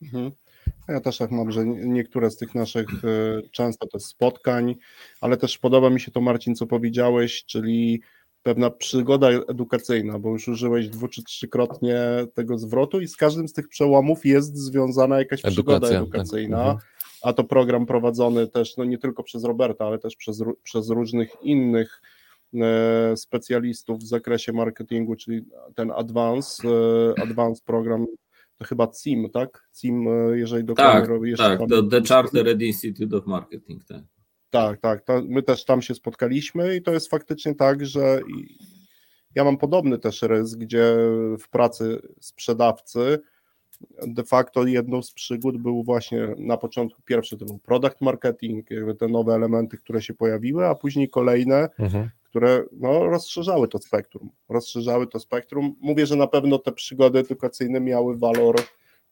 Mhm. 0.01 0.31
Ja 0.87 0.99
też 0.99 1.17
tak 1.17 1.31
mam, 1.31 1.51
że 1.51 1.65
nie- 1.65 1.85
niektóre 1.85 2.31
z 2.31 2.37
tych 2.37 2.55
naszych 2.55 2.87
e, 3.05 3.41
często 3.51 3.87
też 3.87 4.03
spotkań, 4.03 4.75
ale 5.21 5.37
też 5.37 5.57
podoba 5.57 5.89
mi 5.89 5.99
się 5.99 6.11
to, 6.11 6.21
Marcin, 6.21 6.55
co 6.55 6.67
powiedziałeś, 6.67 7.45
czyli 7.45 8.01
pewna 8.43 8.69
przygoda 8.69 9.29
edukacyjna, 9.29 10.19
bo 10.19 10.29
już 10.29 10.47
użyłeś 10.47 10.89
dwu 10.89 11.07
czy 11.07 11.23
trzykrotnie 11.23 11.97
tego 12.33 12.57
zwrotu 12.57 13.01
i 13.01 13.07
z 13.07 13.17
każdym 13.17 13.47
z 13.47 13.53
tych 13.53 13.67
przełomów 13.67 14.25
jest 14.25 14.57
związana 14.57 15.19
jakaś 15.19 15.41
przygoda 15.41 15.77
Edukacja, 15.77 15.99
tak. 15.99 16.07
edukacyjna, 16.07 16.57
Mhm. 16.59 16.77
a 17.23 17.33
to 17.33 17.43
program 17.43 17.85
prowadzony 17.85 18.47
też, 18.47 18.77
no 18.77 18.83
nie 18.83 18.97
tylko 18.97 19.23
przez 19.23 19.43
Roberta, 19.43 19.85
ale 19.85 19.99
też 19.99 20.15
przez, 20.15 20.43
przez 20.63 20.89
różnych 20.89 21.29
innych 21.41 22.01
e, 22.53 23.17
specjalistów 23.17 23.99
w 23.99 24.07
zakresie 24.07 24.53
marketingu, 24.53 25.15
czyli 25.15 25.45
ten 25.75 25.91
Advance, 25.91 26.67
e, 26.67 27.21
Advance 27.23 27.61
program, 27.65 28.05
to 28.57 28.65
chyba 28.65 28.87
CIM, 28.87 29.29
tak? 29.29 29.67
CIM, 29.81 30.07
e, 30.07 30.37
jeżeli 30.37 30.63
dokładnie 30.63 30.99
Tak, 31.01 31.09
robię 31.09 31.35
tak, 31.37 31.59
to 31.59 31.67
pamiętam. 31.67 31.89
The 32.03 32.13
Chartered 32.13 32.61
Institute 32.61 33.17
of 33.17 33.25
Marketing. 33.25 33.83
Tak. 33.85 34.03
Tak, 34.49 34.79
tak, 34.79 35.01
to 35.01 35.21
my 35.27 35.43
też 35.43 35.65
tam 35.65 35.81
się 35.81 35.95
spotkaliśmy 35.95 36.75
i 36.75 36.81
to 36.81 36.93
jest 36.93 37.09
faktycznie 37.09 37.55
tak, 37.55 37.85
że 37.85 38.21
ja 39.35 39.43
mam 39.43 39.57
podobny 39.57 39.97
też 39.99 40.21
rys, 40.21 40.55
gdzie 40.55 40.95
w 41.39 41.49
pracy 41.49 42.01
sprzedawcy 42.19 43.19
de 44.07 44.23
facto 44.23 44.65
jedną 44.65 45.01
z 45.01 45.11
przygód 45.11 45.57
był 45.57 45.83
właśnie 45.83 46.35
na 46.37 46.57
początku 46.57 47.01
pierwszy 47.01 47.37
to 47.37 47.45
był 47.45 47.57
product 47.59 48.01
marketing, 48.01 48.71
jakby 48.71 48.95
te 48.95 49.07
nowe 49.07 49.33
elementy, 49.33 49.77
które 49.77 50.01
się 50.01 50.13
pojawiły, 50.13 50.67
a 50.67 50.75
później 50.75 51.09
kolejne, 51.09 51.69
Mhm. 51.79 52.09
Które 52.35 52.63
no, 52.71 53.05
rozszerzały 53.05 53.67
to 53.67 53.79
spektrum. 53.79 54.29
Rozszerzały 54.49 55.07
to 55.07 55.19
spektrum. 55.19 55.75
Mówię, 55.79 56.05
że 56.05 56.15
na 56.15 56.27
pewno 56.27 56.59
te 56.59 56.71
przygody 56.71 57.19
edukacyjne 57.19 57.79
miały 57.79 58.17
walor 58.17 58.55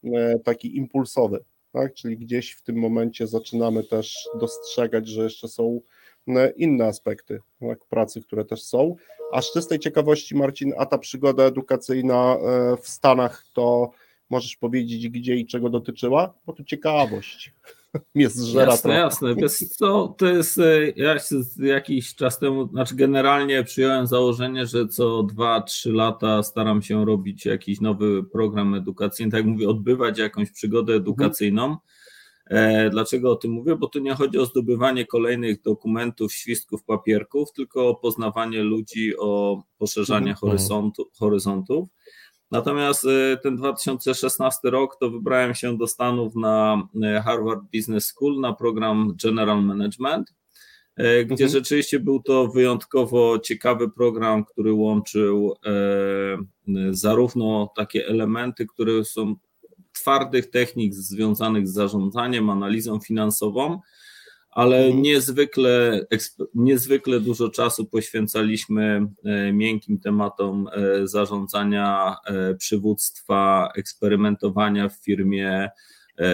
e, 0.03 0.39
taki 0.39 0.77
impulsowy, 0.77 1.43
tak? 1.71 1.93
czyli 1.93 2.17
gdzieś 2.17 2.51
w 2.51 2.61
tym 2.61 2.75
momencie 2.75 3.27
zaczynamy 3.27 3.83
też 3.83 4.29
dostrzegać, 4.39 5.07
że 5.07 5.23
jeszcze 5.23 5.47
są 5.47 5.81
e, 6.27 6.53
inne 6.57 6.85
aspekty 6.85 7.39
tak, 7.59 7.85
pracy, 7.85 8.21
które 8.21 8.45
też 8.45 8.63
są. 8.63 8.95
A 9.31 9.41
z 9.41 9.53
czystej 9.53 9.79
ciekawości, 9.79 10.35
Marcin, 10.35 10.73
a 10.77 10.85
ta 10.85 10.97
przygoda 10.97 11.43
edukacyjna 11.43 12.35
e, 12.35 12.77
w 12.77 12.87
Stanach 12.87 13.45
to 13.53 13.91
możesz 14.29 14.55
powiedzieć, 14.55 15.09
gdzie 15.09 15.35
i 15.35 15.45
czego 15.45 15.69
dotyczyła? 15.69 16.33
Bo 16.45 16.53
tu 16.53 16.63
ciekawość 16.63 17.53
mnie 18.15 18.29
zżera 18.29 18.65
Jasne, 18.71 18.81
trochę. 18.81 18.99
jasne. 18.99 19.35
Wiesz 19.35 19.51
co, 19.57 20.15
to 20.17 20.25
jest, 20.25 20.57
e, 20.57 20.91
ja 20.95 21.15
jakiś 21.59 22.15
czas 22.15 22.39
temu, 22.39 22.67
znaczy 22.67 22.95
generalnie 22.95 23.63
przyjąłem 23.63 24.07
założenie, 24.07 24.65
że 24.65 24.87
co 24.87 25.23
2-3 25.23 25.93
lata 25.93 26.43
staram 26.43 26.81
się 26.81 27.05
robić 27.05 27.45
jakiś 27.45 27.81
nowy 27.81 28.23
program 28.23 28.75
edukacyjny, 28.75 29.31
tak 29.31 29.37
jak 29.37 29.47
mówię, 29.47 29.69
odbywać 29.69 30.19
jakąś 30.19 30.51
przygodę 30.51 30.93
edukacyjną. 30.93 31.77
E, 32.49 32.89
Dlaczego 32.89 33.31
o 33.31 33.35
tym 33.35 33.51
mówię? 33.51 33.75
Bo 33.75 33.87
tu 33.87 33.99
nie 33.99 34.15
chodzi 34.15 34.37
o 34.37 34.45
zdobywanie 34.45 35.05
kolejnych 35.05 35.61
dokumentów, 35.61 36.33
świstków, 36.33 36.83
papierków, 36.83 37.51
tylko 37.53 37.89
o 37.89 37.95
poznawanie 37.95 38.63
ludzi, 38.63 39.17
o 39.17 39.63
poszerzanie 39.77 40.31
Mhm. 40.31 40.35
horyzontu, 40.37 41.09
horyzontów. 41.19 41.89
Natomiast 42.53 43.05
e, 43.05 43.37
ten 43.37 43.55
2016 43.55 44.69
rok 44.69 44.97
to 44.99 45.09
wybrałem 45.09 45.55
się 45.55 45.77
do 45.77 45.87
Stanów 45.87 46.35
na 46.35 46.87
e, 47.03 47.21
Harvard 47.21 47.61
Business 47.75 48.05
School 48.05 48.39
na 48.39 48.53
program 48.53 49.13
General 49.23 49.63
Management, 49.63 50.33
e, 50.95 51.25
gdzie 51.25 51.43
Mhm. 51.45 51.49
rzeczywiście 51.49 51.99
był 51.99 52.21
to 52.23 52.47
wyjątkowo 52.47 53.39
ciekawy 53.39 53.89
program, 53.89 54.45
który 54.45 54.73
łączył 54.73 55.55
zarówno 56.91 57.73
takie 57.75 58.07
elementy, 58.07 58.65
które 58.65 59.05
są 59.05 59.35
twardych 59.93 60.49
technik 60.49 60.93
związanych 60.93 61.67
z 61.67 61.73
zarządzaniem, 61.73 62.49
analizą 62.49 62.99
finansową, 62.99 63.79
ale 64.53 64.77
Mhm. 64.77 65.01
niezwykle, 65.01 66.05
niezwykle 66.53 67.19
dużo 67.19 67.49
czasu 67.49 67.85
poświęcaliśmy 67.85 69.07
e, 69.25 69.53
miękkim 69.53 69.99
tematom 69.99 70.67
e, 70.73 71.07
zarządzania, 71.07 72.15
e, 72.25 72.55
przywództwa, 72.55 73.69
eksperymentowania 73.75 74.89
w 74.89 74.95
firmie, 74.95 75.69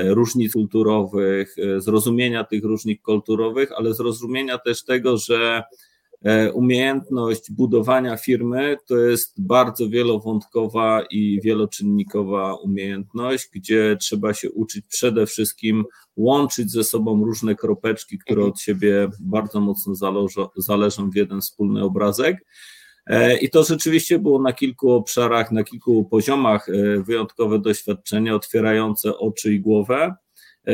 różnic 0.06 0.54
kulturowych, 0.54 1.56
zrozumienia 1.78 2.44
tych 2.44 2.64
różnic 2.64 3.02
kulturowych, 3.02 3.72
ale 3.78 3.94
zrozumienia 3.94 4.58
też 4.58 4.86
tego, 4.86 5.18
że 5.18 5.64
umiejętność 6.54 7.52
budowania 7.52 8.18
firmy 8.18 8.78
to 8.88 8.98
jest 8.98 9.42
bardzo 9.42 9.90
wielowątkowa 9.90 11.04
i 11.12 11.42
wieloczynnikowa 11.44 12.56
umiejętność, 12.56 13.50
gdzie 13.54 13.98
trzeba 14.00 14.34
się 14.34 14.52
uczyć 14.52 14.86
przede 14.90 15.26
wszystkim 15.26 15.86
łączyć 16.20 16.72
ze 16.72 16.84
sobą 16.84 17.26
różne 17.26 17.56
kropeczki, 17.56 18.18
które 18.18 18.46
od 18.46 18.60
siebie 18.60 19.10
bardzo 19.20 19.62
mocno 19.62 19.96
zależą, 19.96 20.48
zależą 20.56 21.10
w 21.10 21.16
jeden 21.16 21.42
wspólny 21.42 21.84
obrazek. 21.84 22.46
E, 23.06 23.38
I 23.38 23.50
to 23.50 23.64
rzeczywiście 23.64 24.20
było 24.20 24.42
na 24.42 24.54
kilku 24.54 24.92
obszarach, 24.92 25.52
na 25.52 25.64
kilku 25.64 26.06
poziomach 26.06 26.70
e, 26.70 27.04
wyjątkowe 27.04 27.60
doświadczenie, 27.60 28.36
otwierające 28.36 29.18
oczy 29.18 29.54
i 29.54 29.60
głowę. 29.60 30.16
E, 30.68 30.74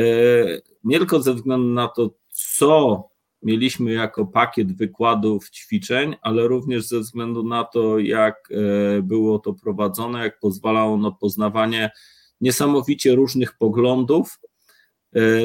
Nie 0.84 0.98
tylko 0.98 1.22
ze 1.22 1.34
względu 1.34 1.68
na 1.68 1.88
to, 1.88 2.10
co 2.28 3.04
mieliśmy 3.42 3.92
jako 3.92 4.26
pakiet 4.26 4.76
wykładów, 4.76 5.50
ćwiczeń, 5.50 6.16
ale 6.22 6.48
również 6.48 6.86
ze 6.86 7.00
względu 7.00 7.42
na 7.42 7.64
to, 7.64 7.98
jak 7.98 8.48
było 9.02 9.38
to 9.38 9.52
prowadzone, 9.54 10.22
jak 10.22 10.40
pozwalało 10.40 10.96
na 10.96 11.10
poznawanie 11.10 11.90
niesamowicie 12.40 13.14
różnych 13.14 13.58
poglądów 13.58 14.38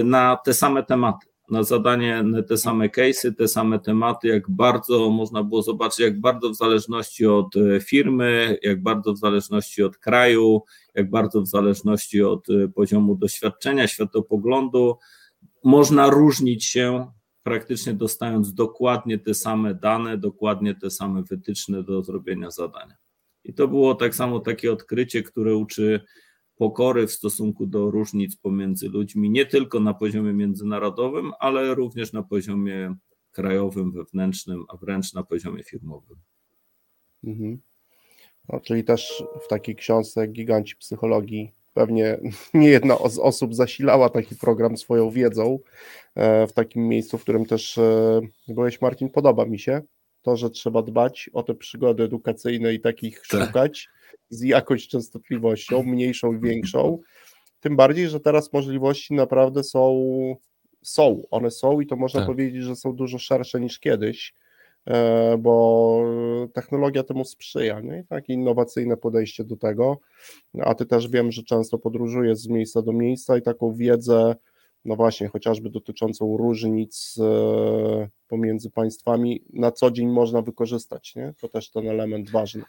na 0.04 0.36
te 0.36 0.54
same 0.54 0.84
tematy, 0.84 1.28
na 1.51 1.63
zadanie, 1.63 2.24
na 2.24 2.44
te 2.44 2.58
same 2.58 2.90
case'y, 2.90 3.36
te 3.36 3.48
same 3.48 3.80
tematy, 3.80 4.28
jak 4.28 4.50
bardzo 4.50 5.10
można 5.10 5.44
było 5.44 5.62
zobaczyć, 5.62 6.00
jak 6.00 6.20
bardzo 6.20 6.50
w 6.50 6.56
zależności 6.56 7.25
od 7.25 7.56
e, 7.56 7.82
firmy, 7.82 8.58
jak 8.62 8.84
bardzo 8.84 9.13
w 9.13 9.18
zależności 9.18 9.84
od 9.84 9.98
kraju, 9.98 10.62
jak 10.96 11.10
bardzo 11.10 11.42
w 11.42 11.48
zależności 11.48 12.24
od 12.24 12.50
e, 12.50 12.68
poziomu 12.68 13.16
doświadczenia, 13.16 13.88
światopoglądu, 13.88 14.98
można 15.63 16.10
różnić 16.10 16.66
się 16.66 17.12
praktycznie 17.44 17.94
dostając 17.94 18.54
dokładnie 18.54 19.20
te 19.20 19.34
same 19.34 19.75
dane, 19.75 20.18
dokładnie 20.18 20.75
te 20.75 20.90
same 20.90 21.24
wytyczne 21.24 21.84
do 21.84 22.04
zrobienia 22.04 22.51
zadania. 22.51 22.96
I 23.44 23.54
to 23.54 23.68
było 23.68 23.96
tak 23.96 24.16
samo 24.16 24.40
takie 24.40 24.72
odkrycie, 24.72 25.24
które 25.24 25.56
uczy 25.56 26.01
pokory 26.62 27.08
w 27.08 27.12
stosunku 27.12 27.65
do 27.65 27.91
różnic 27.91 28.36
pomiędzy 28.36 28.89
ludźmi, 28.89 29.30
nie 29.30 29.46
tylko 29.46 29.80
na 29.80 29.94
poziomie 29.94 30.34
międzynarodowym, 30.34 31.32
ale 31.39 31.75
również 31.75 32.13
na 32.13 32.24
poziomie 32.24 32.96
krajowym, 33.32 33.91
wewnętrznym, 33.91 34.65
a 34.68 34.77
wręcz 34.77 35.13
na 35.13 35.24
poziomie 35.24 35.63
firmowym. 35.63 36.18
Mhm. 37.24 37.62
No, 38.50 38.60
czyli 38.60 38.84
też 38.84 39.24
w 39.46 39.48
takiej 39.48 39.75
książce 39.75 40.27
Giganci 40.27 40.75
Psychologii 40.75 41.51
pewnie 41.74 42.18
nie 42.53 42.68
jedna 42.68 43.10
z 43.10 43.20
osób 43.20 43.56
zasilała 43.56 44.10
taki 44.10 44.36
program 44.36 44.77
swoją 44.77 45.10
wiedzą 45.10 45.60
e, 46.15 46.48
w 46.48 46.53
takim 46.53 46.88
miejscu, 46.88 47.18
w 47.18 47.22
którym 47.22 47.46
też 47.46 47.77
e, 47.77 48.22
byłeś, 48.48 48.82
Marcin, 48.82 49.10
podoba 49.10 49.46
mi 49.46 49.60
się 49.60 49.82
to, 50.22 50.38
że 50.38 50.50
trzeba 50.50 50.82
dbać 50.82 51.30
o 51.34 51.44
te 51.44 51.56
przygody 51.56 52.03
edukacyjne 52.03 52.74
i 52.74 52.80
takich 52.80 53.22
tak. 53.30 53.48
szukać 53.48 53.89
z 54.32 54.42
jakąś 54.42 54.88
częstotliwością, 54.88 55.84
mniejszą 55.84 56.34
i 56.34 56.40
większą. 56.40 57.00
Tym 57.60 57.76
bardziej, 57.76 58.10
że 58.10 58.20
teraz 58.20 58.54
możliwości 58.54 59.14
naprawdę 59.14 59.64
są, 59.64 60.04
są, 60.82 61.22
one 61.32 61.52
są 61.52 61.82
i 61.82 61.88
to 61.88 61.96
można 61.96 62.20
tak. 62.20 62.28
powiedzieć, 62.28 62.64
że 62.64 62.76
są 62.76 62.94
dużo 62.94 63.18
szersze 63.18 63.60
niż 63.60 63.80
kiedyś. 63.80 64.34
E, 64.88 65.38
bo 65.38 66.04
technologia 66.54 67.04
temu 67.04 67.26
sprzyja, 67.26 67.80
nie? 67.80 68.00
I 68.00 68.08
takie 68.08 68.34
innowacyjne 68.34 68.98
podejście 68.98 69.44
do 69.44 69.58
tego, 69.58 70.00
a 70.60 70.76
ty 70.76 70.86
też 70.86 71.08
wiem, 71.08 71.32
że 71.32 71.44
często 71.44 71.78
podróżujesz 71.78 72.38
z 72.38 72.48
miejsca 72.48 72.82
do 72.82 72.94
miejsca 72.94 73.38
i 73.38 73.42
taką 73.42 73.74
wiedzę, 73.74 74.36
no 74.86 74.96
właśnie, 74.96 75.28
chociażby 75.28 75.70
dotyczącą 75.70 76.38
różnic 76.38 77.16
e, 77.20 78.10
pomiędzy 78.28 78.70
państwami, 78.70 79.44
na 79.54 79.72
co 79.72 79.92
dzień 79.92 80.08
można 80.08 80.42
wykorzystać, 80.42 81.16
nie? 81.16 81.34
To 81.42 81.50
też 81.50 81.72
ten 81.72 81.90
element 81.90 82.30
ważny. 82.30 82.64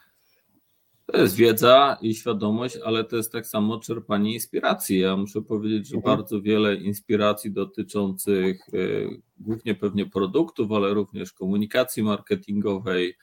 To 1.12 1.18
jest 1.18 1.36
wiedza 1.36 1.98
i 2.02 2.14
świadomość, 2.14 2.76
ale 2.84 3.04
to 3.04 3.16
jest 3.16 3.32
tak 3.32 3.46
samo 3.46 3.78
czerpanie 3.78 4.32
inspiracji. 4.34 4.98
Ja 4.98 5.16
muszę 5.16 5.42
powiedzieć, 5.42 5.88
że 5.88 5.96
mhm. 5.96 6.16
bardzo 6.16 6.42
wiele 6.42 6.74
inspiracji 6.76 7.52
dotyczących 7.52 8.68
y, 8.74 9.08
głównie 9.38 9.74
pewnie 9.74 10.06
produktów, 10.06 10.72
ale 10.72 10.94
również 10.94 11.32
komunikacji 11.32 12.02
marketingowej, 12.02 13.16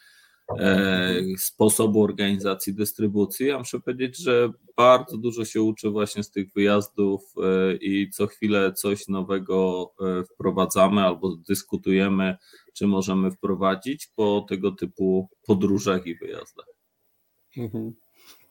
e, 0.60 1.16
sposobu 1.38 2.04
organizacji 2.04 2.74
dystrybucji. 2.74 3.48
Ja 3.48 3.58
muszę 3.58 3.80
powiedzieć, 3.80 4.18
że 4.18 4.50
bardzo 4.78 5.18
dużo 5.18 5.46
się 5.46 5.62
uczę 5.62 5.90
właśnie 5.90 6.24
z 6.24 6.32
tych 6.32 6.54
wyjazdów 6.54 7.22
e, 7.38 7.76
i 7.76 8.10
co 8.10 8.28
chwilę 8.28 8.74
coś 8.74 9.08
nowego 9.08 9.92
e, 10.02 10.24
wprowadzamy 10.24 11.02
albo 11.02 11.36
dyskutujemy, 11.36 12.38
czy 12.74 12.88
możemy 12.88 13.32
wprowadzić 13.32 14.08
po 14.16 14.46
tego 14.50 14.72
typu 14.72 15.30
podróżach 15.48 16.08
i 16.08 16.16
wyjazdach. 16.16 16.79
Mhm. 17.60 17.94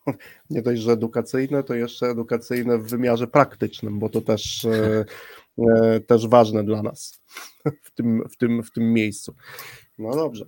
Nie 0.50 0.62
dość, 0.62 0.82
że 0.82 0.92
edukacyjne, 0.92 1.62
to 1.62 1.74
jeszcze 1.74 2.06
edukacyjne 2.06 2.78
w 2.78 2.88
wymiarze 2.90 3.26
praktycznym, 3.26 3.98
bo 3.98 4.08
to 4.08 4.20
też, 4.20 4.64
e, 4.64 5.04
e, 5.58 6.00
też 6.00 6.28
ważne 6.28 6.64
dla 6.64 6.82
nas 6.82 7.20
w 7.84 7.90
tym, 7.90 8.22
w, 8.30 8.36
tym, 8.36 8.62
w 8.62 8.70
tym 8.70 8.92
miejscu. 8.92 9.34
No 9.98 10.16
dobrze. 10.16 10.44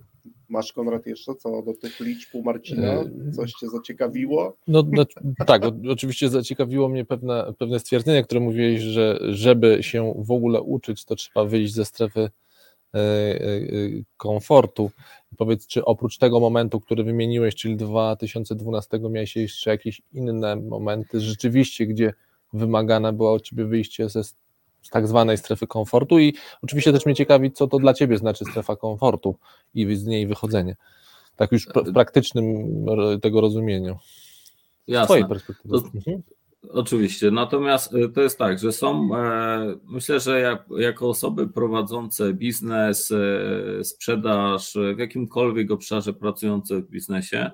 Masz 0.49 0.73
Konrad 0.73 1.05
jeszcze 1.05 1.35
co 1.35 1.61
do 1.61 1.73
tych 1.73 1.99
liczb 1.99 2.35
u 2.35 2.43
Marcina? 2.43 2.87
E, 2.87 3.31
Coś 3.35 3.51
cię 3.51 3.69
zaciekawiło? 3.69 4.57
No, 4.67 4.83
no 4.91 5.05
tak, 5.45 5.61
oczywiście 5.89 6.29
zaciekawiło 6.29 6.89
mnie 6.89 7.05
pewne, 7.05 7.53
pewne 7.57 7.79
stwierdzenie, 7.79 8.23
które 8.23 8.41
mówiłeś, 8.41 8.81
że 8.81 9.19
żeby 9.29 9.77
się 9.81 10.13
w 10.17 10.31
ogóle 10.31 10.61
uczyć, 10.61 11.05
to 11.05 11.15
trzeba 11.15 11.45
wyjść 11.45 11.73
ze 11.73 11.85
strefy 11.85 12.29
komfortu. 14.17 14.91
Powiedz, 15.37 15.67
czy 15.67 15.85
oprócz 15.85 16.17
tego 16.17 16.39
momentu, 16.39 16.79
który 16.79 17.03
wymieniłeś, 17.03 17.55
czyli 17.55 17.75
2012, 17.75 18.99
miałeś 18.99 19.35
jeszcze 19.35 19.69
jakieś 19.69 20.01
inne 20.13 20.55
momenty 20.55 21.19
rzeczywiście, 21.19 21.85
gdzie 21.85 22.13
wymagane 22.53 23.13
było 23.13 23.33
od 23.33 23.41
ciebie 23.41 23.65
wyjście 23.65 24.09
ze 24.09 24.23
z 24.81 24.89
tak 24.89 25.07
zwanej 25.07 25.37
strefy 25.37 25.67
komfortu 25.67 26.19
i 26.19 26.33
oczywiście 26.61 26.93
też 26.93 27.05
mnie 27.05 27.15
ciekawi, 27.15 27.51
co 27.51 27.67
to 27.67 27.79
dla 27.79 27.93
ciebie 27.93 28.17
znaczy 28.17 28.45
strefa 28.45 28.75
komfortu 28.75 29.35
i 29.73 29.95
z 29.95 30.05
niej 30.05 30.27
wychodzenie. 30.27 30.75
Tak 31.35 31.51
już 31.51 31.67
w 31.67 31.93
praktycznym 31.93 32.45
tego 33.21 33.41
rozumieniu. 33.41 33.97
Jasne. 34.87 35.05
Z 35.05 35.07
twojej 35.07 35.25
perspektywy. 35.25 35.81
To, 35.81 35.85
mhm. 35.95 36.21
Oczywiście, 36.69 37.31
natomiast 37.31 37.93
y, 37.93 38.09
to 38.09 38.21
jest 38.21 38.37
tak, 38.37 38.59
że 38.59 38.71
są, 38.71 39.15
e, 39.15 39.75
myślę, 39.85 40.19
że 40.19 40.39
jak, 40.39 40.65
jako 40.77 41.09
osoby 41.09 41.47
prowadzące 41.47 42.33
biznes, 42.33 43.11
e, 43.11 43.83
sprzedaż, 43.83 44.73
w 44.95 44.99
jakimkolwiek 44.99 45.71
obszarze 45.71 46.13
pracujące 46.13 46.81
w 46.81 46.89
biznesie, 46.89 47.51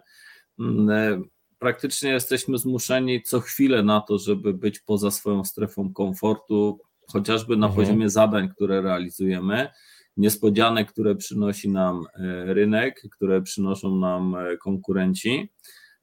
mm, 0.59 0.89
e, 0.89 1.21
praktycznie 1.59 2.09
jesteśmy 2.09 2.57
zmuszeni 2.57 3.21
co 3.21 3.39
chwilę 3.39 3.83
na 3.83 4.01
to, 4.01 4.17
żeby 4.17 4.53
być 4.53 4.79
poza 4.79 5.11
swoją 5.11 5.43
strefą 5.43 5.93
komfortu, 5.93 6.79
chociażby 7.11 7.57
na 7.57 7.67
mhm. 7.67 7.85
poziomie 7.85 8.09
zadań, 8.09 8.49
które 8.49 8.81
realizujemy, 8.81 9.67
niespodzianek, 10.17 10.91
które 10.91 11.15
przynosi 11.15 11.69
nam 11.69 12.05
rynek, 12.45 13.01
które 13.15 13.41
przynoszą 13.41 13.95
nam 13.95 14.35
konkurenci. 14.63 15.49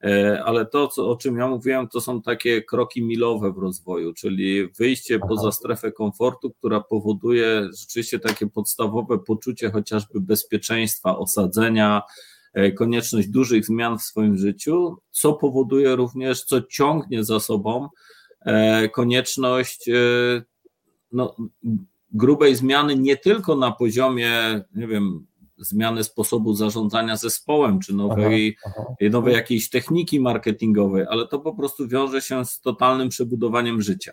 E, 0.05 0.43
ale 0.43 0.65
to, 0.65 0.87
co, 0.87 1.09
o 1.09 1.15
czym 1.15 1.37
ja 1.37 1.47
mówiłem, 1.47 1.87
to 1.87 2.01
są 2.01 2.21
takie 2.21 2.61
kroki 2.61 3.03
milowe 3.03 3.53
w 3.53 3.57
rozwoju, 3.57 4.13
czyli 4.13 4.67
wyjście 4.67 5.19
poza 5.19 5.51
strefę 5.51 5.91
komfortu, 5.91 6.51
która 6.51 6.81
powoduje 6.81 7.69
rzeczywiście 7.79 8.19
takie 8.19 8.47
podstawowe 8.47 9.19
poczucie 9.19 9.71
chociażby 9.71 10.21
bezpieczeństwa, 10.21 11.17
osadzenia, 11.17 12.01
e, 12.53 12.71
konieczność 12.71 13.27
dużych 13.27 13.65
zmian 13.65 13.97
w 13.97 14.01
swoim 14.01 14.37
życiu, 14.37 14.97
co 15.11 15.33
powoduje 15.33 15.95
również, 15.95 16.43
co 16.43 16.61
ciągnie 16.61 17.23
za 17.23 17.39
sobą 17.39 17.89
e, 18.41 18.89
konieczność 18.89 19.89
no, 21.11 21.35
grubej 22.11 22.55
zmiany 22.55 22.95
nie 22.95 23.17
tylko 23.17 23.55
na 23.55 23.71
poziomie, 23.71 24.61
nie 24.75 24.87
wiem, 24.87 25.25
zmiany 25.57 26.03
sposobu 26.03 26.53
zarządzania 26.53 27.15
zespołem, 27.15 27.79
czy 27.79 27.93
nowej, 27.93 28.57
aha, 28.65 28.75
aha. 28.79 29.09
nowej 29.11 29.33
jakiejś 29.33 29.69
techniki 29.69 30.19
marketingowej, 30.19 31.05
ale 31.09 31.27
to 31.27 31.39
po 31.39 31.55
prostu 31.55 31.87
wiąże 31.87 32.21
się 32.21 32.45
z 32.45 32.61
totalnym 32.61 33.09
przebudowaniem 33.09 33.81
życia. 33.81 34.11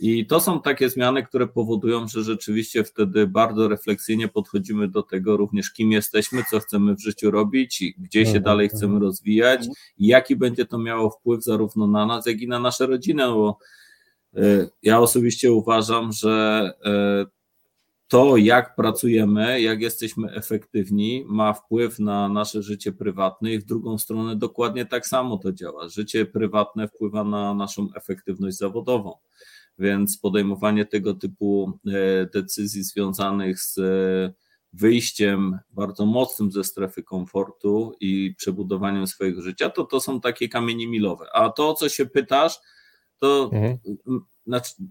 I 0.00 0.26
to 0.26 0.40
są 0.40 0.62
takie 0.62 0.88
zmiany, 0.88 1.22
które 1.22 1.46
powodują, 1.46 2.08
że 2.08 2.22
rzeczywiście 2.22 2.84
wtedy 2.84 3.26
bardzo 3.26 3.68
refleksyjnie 3.68 4.28
podchodzimy 4.28 4.88
do 4.88 5.02
tego 5.02 5.36
również, 5.36 5.72
kim 5.72 5.92
jesteśmy, 5.92 6.42
co 6.50 6.60
chcemy 6.60 6.94
w 6.94 7.00
życiu 7.00 7.30
robić, 7.30 7.84
gdzie 7.98 8.22
się 8.22 8.26
mhm, 8.26 8.44
dalej 8.44 8.66
mhm. 8.66 8.78
chcemy 8.78 9.00
rozwijać 9.00 9.66
i 9.98 10.06
jaki 10.06 10.36
będzie 10.36 10.66
to 10.66 10.78
miało 10.78 11.10
wpływ 11.10 11.44
zarówno 11.44 11.86
na 11.86 12.06
nas, 12.06 12.26
jak 12.26 12.40
i 12.40 12.48
na 12.48 12.58
nasze 12.58 12.86
rodziny, 12.86 13.26
bo 13.26 13.58
e, 14.36 14.40
ja 14.82 15.00
osobiście 15.00 15.52
uważam, 15.52 16.12
że 16.12 16.70
e, 16.84 17.37
to, 18.08 18.36
jak 18.36 18.76
pracujemy, 18.76 19.60
jak 19.60 19.80
jesteśmy 19.80 20.32
efektywni, 20.32 21.24
ma 21.26 21.52
wpływ 21.52 21.98
na 21.98 22.28
nasze 22.28 22.62
życie 22.62 22.92
prywatne 22.92 23.52
i 23.52 23.58
w 23.58 23.64
drugą 23.64 23.98
stronę 23.98 24.36
dokładnie 24.36 24.86
tak 24.86 25.06
samo 25.06 25.36
to 25.36 25.52
działa. 25.52 25.88
Życie 25.88 26.26
prywatne 26.26 26.88
wpływa 26.88 27.24
na 27.24 27.54
naszą 27.54 27.88
efektywność 27.94 28.56
zawodową, 28.56 29.14
więc 29.78 30.18
podejmowanie 30.18 30.84
tego 30.84 31.14
typu 31.14 31.78
e, 31.86 32.26
decyzji 32.26 32.82
związanych 32.82 33.60
z 33.60 33.78
e, 33.78 34.32
wyjściem 34.72 35.58
bardzo 35.70 36.06
mocnym 36.06 36.52
ze 36.52 36.64
strefy 36.64 37.02
komfortu 37.02 37.92
i 38.00 38.34
przebudowaniem 38.36 39.06
swojego 39.06 39.42
życia, 39.42 39.70
to 39.70 39.84
to 39.84 40.00
są 40.00 40.20
takie 40.20 40.48
kamienie 40.48 40.88
milowe. 40.88 41.26
A 41.32 41.48
to, 41.48 41.70
o 41.70 41.74
co 41.74 41.88
się 41.88 42.06
pytasz, 42.06 42.60
to 43.18 43.50
mhm 43.52 43.78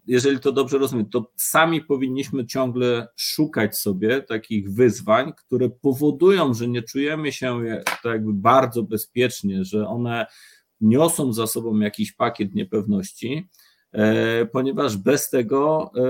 jeżeli 0.08 0.40
to 0.40 0.52
dobrze 0.52 0.78
rozumiem, 0.78 1.10
to 1.10 1.32
sami 1.36 1.82
powinniśmy 1.82 2.46
ciągle 2.46 3.08
szukać 3.16 3.78
sobie 3.78 4.22
takich 4.22 4.74
wyzwań, 4.74 5.34
które 5.38 5.70
powodują, 5.70 6.54
że 6.54 6.68
nie 6.68 6.84
czujemy 6.84 7.32
się 7.32 7.62
tak 7.86 8.06
jakby 8.06 8.34
bardzo 8.34 8.84
bezpiecznie, 8.84 9.66
że 9.66 9.88
one 9.88 10.26
niosą 10.82 11.34
za 11.34 11.48
sobą 11.48 11.80
jakiś 11.80 12.12
pakiet 12.12 12.56
niepewności, 12.56 13.48
e, 13.92 14.46
ponieważ 14.46 14.98
bez 14.98 15.30
tego, 15.30 15.92
e, 15.96 16.02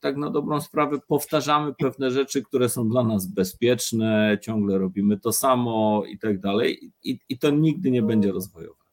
tak 0.00 0.16
na 0.16 0.30
dobrą 0.30 0.60
sprawę, 0.60 0.98
powtarzamy 1.08 1.74
pewne 1.74 2.10
rzeczy, 2.10 2.42
które 2.42 2.68
są 2.68 2.88
dla 2.88 3.04
nas 3.04 3.26
bezpieczne, 3.26 4.38
ciągle 4.42 4.78
robimy 4.78 5.20
to 5.20 5.32
samo 5.32 6.02
i 6.08 6.18
tak 6.18 6.40
dalej, 6.40 6.92
i 7.28 7.38
to 7.38 7.50
nigdy 7.50 7.90
nie 7.90 8.02
będzie 8.02 8.32
rozwojowe 8.32 8.85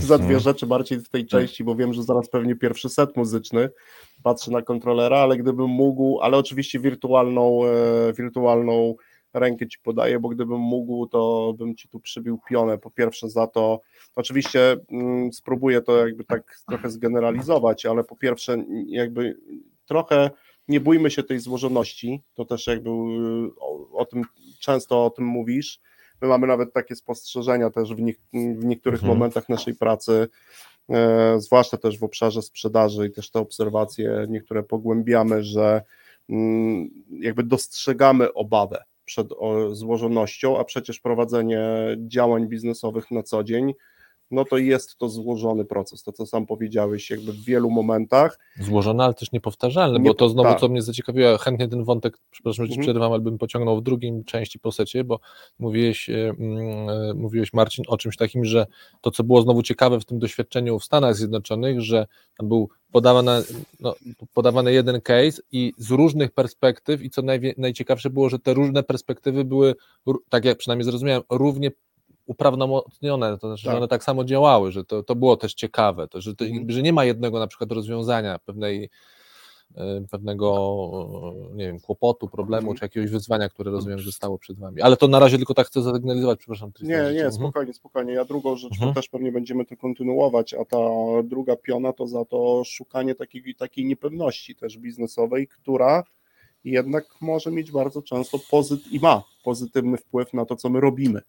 za 0.00 0.18
dwie 0.18 0.24
mhm. 0.24 0.40
rzeczy 0.40 0.66
Marcin 0.66 1.00
w 1.00 1.08
tej 1.08 1.26
części, 1.26 1.64
bo 1.64 1.74
wiem, 1.74 1.92
że 1.92 2.02
zaraz 2.02 2.28
pewnie 2.28 2.56
pierwszy 2.56 2.88
set 2.88 3.16
muzyczny, 3.16 3.70
patrzę 4.22 4.50
na 4.50 4.62
kontrolera, 4.62 5.18
ale 5.18 5.36
gdybym 5.36 5.66
mógł, 5.66 6.20
ale 6.20 6.36
oczywiście 6.36 6.80
wirtualną, 6.80 7.64
e, 7.64 8.12
wirtualną 8.12 8.94
rękę 9.34 9.68
ci 9.68 9.78
podaję, 9.82 10.20
bo 10.20 10.28
gdybym 10.28 10.60
mógł, 10.60 11.06
to 11.06 11.54
bym 11.58 11.76
ci 11.76 11.88
tu 11.88 12.00
przybił 12.00 12.38
pionę. 12.48 12.78
Po 12.78 12.90
pierwsze 12.90 13.30
za 13.30 13.46
to, 13.46 13.80
oczywiście 14.16 14.76
mm, 14.90 15.32
spróbuję 15.32 15.82
to 15.82 16.06
jakby 16.06 16.24
tak 16.24 16.56
trochę 16.68 16.90
zgeneralizować, 16.90 17.86
ale 17.86 18.04
po 18.04 18.16
pierwsze 18.16 18.64
jakby 18.86 19.36
trochę 19.86 20.30
nie 20.68 20.80
bójmy 20.80 21.10
się 21.10 21.22
tej 21.22 21.38
złożoności, 21.38 22.22
to 22.34 22.44
też 22.44 22.66
jakby 22.66 22.90
o, 23.60 23.90
o 23.92 24.04
tym 24.04 24.22
często 24.60 25.04
o 25.04 25.10
tym 25.10 25.24
mówisz, 25.24 25.80
My 26.22 26.28
mamy 26.28 26.46
nawet 26.46 26.72
takie 26.72 26.96
spostrzeżenia 26.96 27.70
też 27.70 27.94
w, 27.94 28.00
nie, 28.00 28.12
w 28.32 28.64
niektórych 28.64 29.00
mhm. 29.00 29.18
momentach 29.18 29.48
naszej 29.48 29.74
pracy, 29.74 30.28
e, 30.90 31.40
zwłaszcza 31.40 31.76
też 31.76 31.98
w 31.98 32.04
obszarze 32.04 32.42
sprzedaży 32.42 33.06
i 33.06 33.12
też 33.12 33.30
te 33.30 33.40
obserwacje 33.40 34.26
niektóre 34.28 34.62
pogłębiamy, 34.62 35.42
że 35.42 35.82
mm, 36.28 36.90
jakby 37.20 37.42
dostrzegamy 37.42 38.32
obawę 38.32 38.84
przed 39.04 39.32
o, 39.38 39.74
złożonością, 39.74 40.58
a 40.58 40.64
przecież 40.64 41.00
prowadzenie 41.00 41.68
działań 41.98 42.48
biznesowych 42.48 43.10
na 43.10 43.22
co 43.22 43.44
dzień 43.44 43.74
no 44.30 44.44
to 44.44 44.58
jest 44.58 44.96
to 44.96 45.08
złożony 45.08 45.64
proces, 45.64 46.02
to 46.02 46.12
co 46.12 46.26
sam 46.26 46.46
powiedziałeś, 46.46 47.10
jakby 47.10 47.32
w 47.32 47.44
wielu 47.44 47.70
momentach. 47.70 48.38
Złożony, 48.60 49.04
ale 49.04 49.14
też 49.14 49.32
niepowtarzalny, 49.32 49.98
Nie- 49.98 50.10
bo 50.10 50.14
to 50.14 50.28
znowu, 50.28 50.48
tak. 50.48 50.60
co 50.60 50.68
mnie 50.68 50.82
zaciekawiło, 50.82 51.38
chętnie 51.38 51.68
ten 51.68 51.84
wątek, 51.84 52.18
przepraszam, 52.30 52.64
że 52.66 52.68
ci 52.68 52.74
Mhm. 52.78 52.84
przerywam, 52.84 53.12
ale 53.12 53.20
bym 53.20 53.38
pociągnął 53.38 53.76
w 53.76 53.82
drugim 53.82 54.24
części 54.24 54.58
po 54.58 54.72
secie, 54.72 55.04
bo 55.04 55.20
mówiłeś, 55.58 56.10
e, 56.10 56.14
mm, 56.38 56.88
e, 56.88 57.14
mówiłeś 57.14 57.52
Marcin 57.52 57.84
o 57.88 57.96
czymś 57.96 58.16
takim, 58.16 58.44
że 58.44 58.66
to, 59.00 59.10
co 59.10 59.24
było 59.24 59.42
znowu 59.42 59.62
ciekawe 59.62 60.00
w 60.00 60.04
tym 60.04 60.18
doświadczeniu 60.18 60.78
w 60.78 60.84
Stanach 60.84 61.16
Zjednoczonych, 61.16 61.80
że 61.80 62.06
tam 62.38 62.48
był 62.48 62.68
podawany, 62.92 63.30
no, 63.80 63.94
podawany 64.34 64.72
jeden 64.72 65.00
case 65.00 65.42
i 65.52 65.72
z 65.76 65.90
różnych 65.90 66.30
perspektyw 66.30 67.02
i 67.02 67.10
co 67.10 67.22
najwie, 67.22 67.54
najciekawsze 67.58 68.10
było, 68.10 68.28
że 68.28 68.38
te 68.38 68.54
różne 68.54 68.82
perspektywy 68.82 69.44
były, 69.44 69.74
tak 70.28 70.44
jak 70.44 70.58
przynajmniej 70.58 70.84
zrozumiałem, 70.84 71.22
równie 71.30 71.70
uprawomocnione, 72.30 73.38
to 73.38 73.48
znaczy, 73.48 73.64
Tak. 73.64 73.72
że 73.72 73.78
one 73.78 73.88
tak 73.88 74.04
samo 74.04 74.24
działały, 74.24 74.72
że 74.72 74.84
to, 74.84 75.02
to 75.02 75.14
było 75.14 75.36
też 75.36 75.54
ciekawe, 75.54 76.08
to, 76.08 76.20
że, 76.20 76.34
to, 76.36 76.44
Mhm. 76.44 76.70
że 76.70 76.82
nie 76.82 76.92
ma 76.92 77.04
jednego 77.04 77.38
na 77.38 77.46
przykład 77.46 77.72
rozwiązania 77.72 78.38
pewnej 78.38 78.90
e, 79.76 80.00
pewnego, 80.10 80.48
e, 81.52 81.56
nie 81.56 81.66
wiem, 81.66 81.80
kłopotu, 81.80 82.28
problemu, 82.28 82.60
Mhm. 82.62 82.76
czy 82.78 82.84
jakiegoś 82.84 83.10
wyzwania, 83.10 83.48
które 83.48 83.70
rozumiem, 83.70 83.98
że 83.98 84.12
stało 84.12 84.38
przed 84.38 84.58
wami. 84.58 84.82
Ale 84.82 84.96
to 84.96 85.08
na 85.08 85.18
razie 85.18 85.36
tylko 85.36 85.54
tak 85.54 85.66
chcę 85.66 85.82
zasygnalizować, 85.82 86.38
przepraszam. 86.38 86.70
Nie, 86.82 86.88
nie, 86.88 86.96
Mhm. 87.08 87.32
spokojnie, 87.32 87.74
spokojnie. 87.74 88.12
Ja 88.12 88.24
drugą 88.24 88.56
rzecz 88.56 88.72
Mhm. 88.72 88.94
też 88.94 89.08
pewnie 89.08 89.32
będziemy 89.32 89.64
to 89.66 89.76
kontynuować, 89.76 90.54
a 90.54 90.64
ta 90.64 90.76
druga 91.24 91.56
piona 91.56 91.92
to 91.92 92.06
za 92.06 92.24
to 92.24 92.62
szukanie 92.64 93.14
takiej, 93.14 93.54
takiej 93.54 93.84
niepewności 93.84 94.54
też 94.56 94.78
biznesowej, 94.78 95.48
która 95.48 96.04
jednak 96.64 97.04
może 97.20 97.50
mieć 97.50 97.72
bardzo 97.72 98.02
często 98.02 98.38
pozyt 98.50 98.80
i 98.92 99.00
ma 99.00 99.22
pozytywny 99.44 99.96
wpływ 99.96 100.34
na 100.34 100.44
to, 100.44 100.56
co 100.56 100.68
my 100.70 100.80
robimy, 100.80 101.20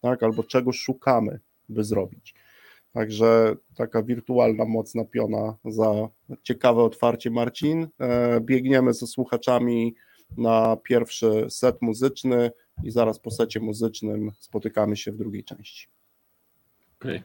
tak, 0.00 0.22
albo 0.22 0.42
czego 0.42 0.72
szukamy, 0.72 1.40
by 1.68 1.84
zrobić. 1.84 2.34
Także 2.92 3.56
taka 3.76 4.02
wirtualna, 4.02 4.64
mocna 4.64 5.04
piona 5.04 5.56
za 5.64 6.08
ciekawe 6.42 6.82
otwarcie, 6.82 7.30
Marcin. 7.30 7.88
E, 8.00 8.40
biegniemy 8.40 8.94
ze 8.94 9.06
słuchaczami 9.06 9.94
na 10.36 10.76
pierwszy 10.76 11.46
set 11.50 11.82
muzyczny 11.82 12.50
i 12.84 12.90
zaraz 12.90 13.18
po 13.18 13.30
secie 13.30 13.60
muzycznym 13.60 14.30
spotykamy 14.38 14.96
się 14.96 15.12
w 15.12 15.16
drugiej 15.16 15.44
części. 15.44 15.88
Okej. 17.00 17.22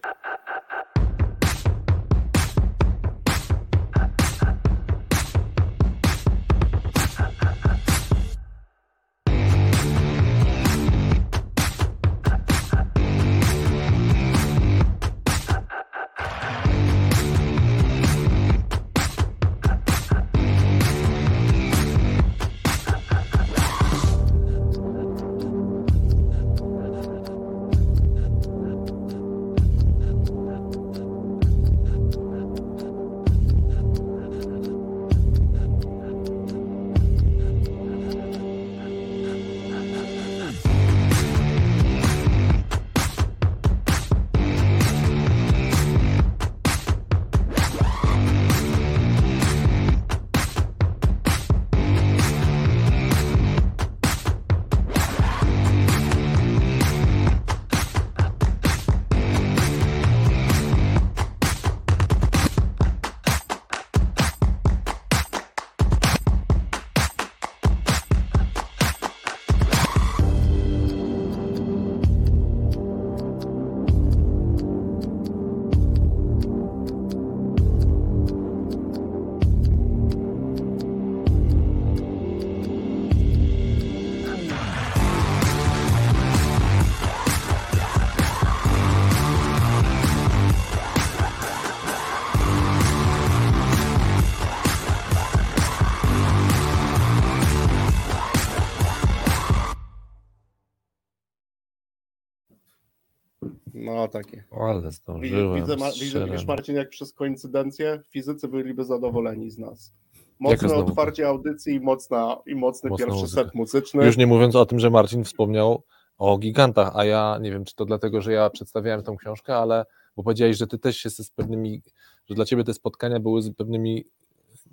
No 104.13 104.19
takie. 104.21 104.43
Ale 104.51 104.75
Widzę, 104.75 104.91
zdążyłem. 104.91 105.55
widzę, 105.61 105.75
Ma- 105.77 105.91
widzę 105.91 106.05
strzelam. 106.05 106.31
wiesz 106.31 106.45
Marcin, 106.45 106.75
jak 106.75 106.89
przez 106.89 107.13
koincydencję 107.13 108.01
fizycy 108.09 108.47
byliby 108.47 108.83
zadowoleni 108.85 109.51
z 109.51 109.57
nas. 109.57 109.93
Jaka 110.13 110.25
Mocne 110.39 110.69
znowu? 110.69 110.87
otwarcie 110.89 111.27
audycji 111.27 111.75
i, 111.75 111.79
mocna, 111.79 112.37
i 112.45 112.55
mocny 112.55 112.89
Mocna 112.89 113.05
pierwszy 113.05 113.21
muzyka. 113.21 113.43
set 113.43 113.55
muzyczny. 113.55 114.05
Już 114.05 114.17
nie 114.17 114.27
mówiąc 114.27 114.55
o 114.55 114.65
tym, 114.65 114.79
że 114.79 114.89
Marcin 114.89 115.23
wspomniał 115.23 115.83
o 116.17 116.37
gigantach, 116.37 116.91
a 116.95 117.05
ja 117.05 117.37
nie 117.41 117.51
wiem, 117.51 117.65
czy 117.65 117.75
to 117.75 117.85
dlatego, 117.85 118.21
że 118.21 118.33
ja 118.33 118.49
przedstawiałem 118.49 119.03
tą 119.03 119.17
książkę, 119.17 119.55
ale 119.57 119.85
bo 120.15 120.23
powiedziałeś, 120.23 120.57
że 120.57 120.67
ty 120.67 120.77
też 120.79 121.05
jesteś 121.05 121.25
z 121.25 121.31
pewnymi, 121.31 121.81
że 122.29 122.35
dla 122.35 122.45
ciebie 122.45 122.63
te 122.63 122.73
spotkania 122.73 123.19
były 123.19 123.41
z 123.41 123.53
pewnymi 123.55 124.05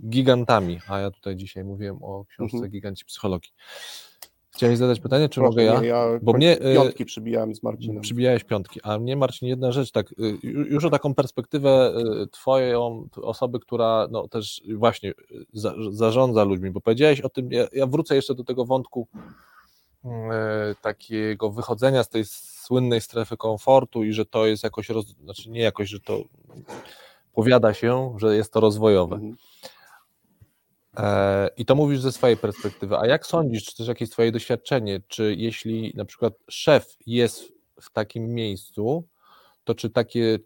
gigantami, 0.08 0.78
a 0.88 0.98
ja 0.98 1.10
tutaj 1.10 1.36
dzisiaj 1.36 1.64
mówiłem 1.64 2.02
o 2.02 2.24
książce 2.24 2.56
Mhm. 2.56 2.72
Giganci 2.72 3.04
Psychologii. 3.04 3.50
Chciałeś 4.58 4.78
zadać 4.78 5.00
pytanie, 5.00 5.28
czy 5.28 5.40
Proszę, 5.40 5.50
mogę 5.50 5.62
ja? 5.64 5.80
nie, 5.80 5.86
ja 5.86 6.06
Bo 6.22 6.32
mnie, 6.32 6.62
y, 6.66 6.74
piątki 6.74 7.04
przybijałem 7.04 7.54
z 7.54 7.62
Marcinem. 7.62 8.00
Przybijałeś 8.02 8.44
piątki, 8.44 8.80
a 8.82 8.98
mnie 8.98 9.16
Marcin, 9.16 9.48
jedna 9.48 9.72
rzecz, 9.72 9.90
tak, 9.90 10.12
y, 10.12 10.14
ju- 10.42 10.66
już 10.72 10.84
o 10.84 10.90
taką 10.90 11.14
perspektywę 11.14 11.94
y, 12.22 12.26
twoją, 12.26 13.08
osoby, 13.22 13.60
która 13.60 14.08
no 14.10 14.28
też 14.28 14.62
właśnie 14.74 15.10
y, 15.10 15.14
za, 15.52 15.74
zarządza 15.90 16.44
ludźmi, 16.44 16.70
bo 16.70 16.80
powiedziałeś 16.80 17.20
o 17.20 17.28
tym, 17.28 17.52
ja, 17.52 17.66
ja 17.72 17.86
wrócę 17.86 18.14
jeszcze 18.16 18.34
do 18.34 18.44
tego 18.44 18.64
wątku 18.64 19.08
y, 20.04 20.08
takiego 20.82 21.50
wychodzenia 21.50 22.04
z 22.04 22.08
tej 22.08 22.24
słynnej 22.24 23.00
strefy 23.00 23.36
komfortu 23.36 24.04
i 24.04 24.12
że 24.12 24.26
to 24.26 24.46
jest 24.46 24.64
jakoś, 24.64 24.88
roz, 24.88 25.06
znaczy 25.06 25.50
nie 25.50 25.60
jakoś, 25.60 25.88
że 25.88 26.00
to 26.00 26.20
powiada 27.32 27.74
się, 27.74 28.14
że 28.16 28.36
jest 28.36 28.52
to 28.52 28.60
rozwojowe. 28.60 29.14
Mhm. 29.14 29.36
E, 30.98 31.50
I 31.56 31.64
to 31.64 31.74
mówisz 31.74 32.00
ze 32.00 32.12
swojej 32.12 32.36
perspektywy. 32.36 32.98
A 32.98 33.06
jak 33.06 33.26
sądzisz, 33.26 33.64
czy 33.64 33.76
też 33.76 33.88
jakieś 33.88 34.10
Twoje 34.10 34.32
doświadczenie, 34.32 35.00
czy 35.08 35.34
jeśli 35.38 35.92
na 35.96 36.04
przykład 36.04 36.32
szef 36.50 36.96
jest 37.06 37.52
w 37.80 37.90
takim 37.92 38.34
miejscu, 38.34 39.04
to 39.64 39.74
czy 39.74 39.90
takie 39.90 40.38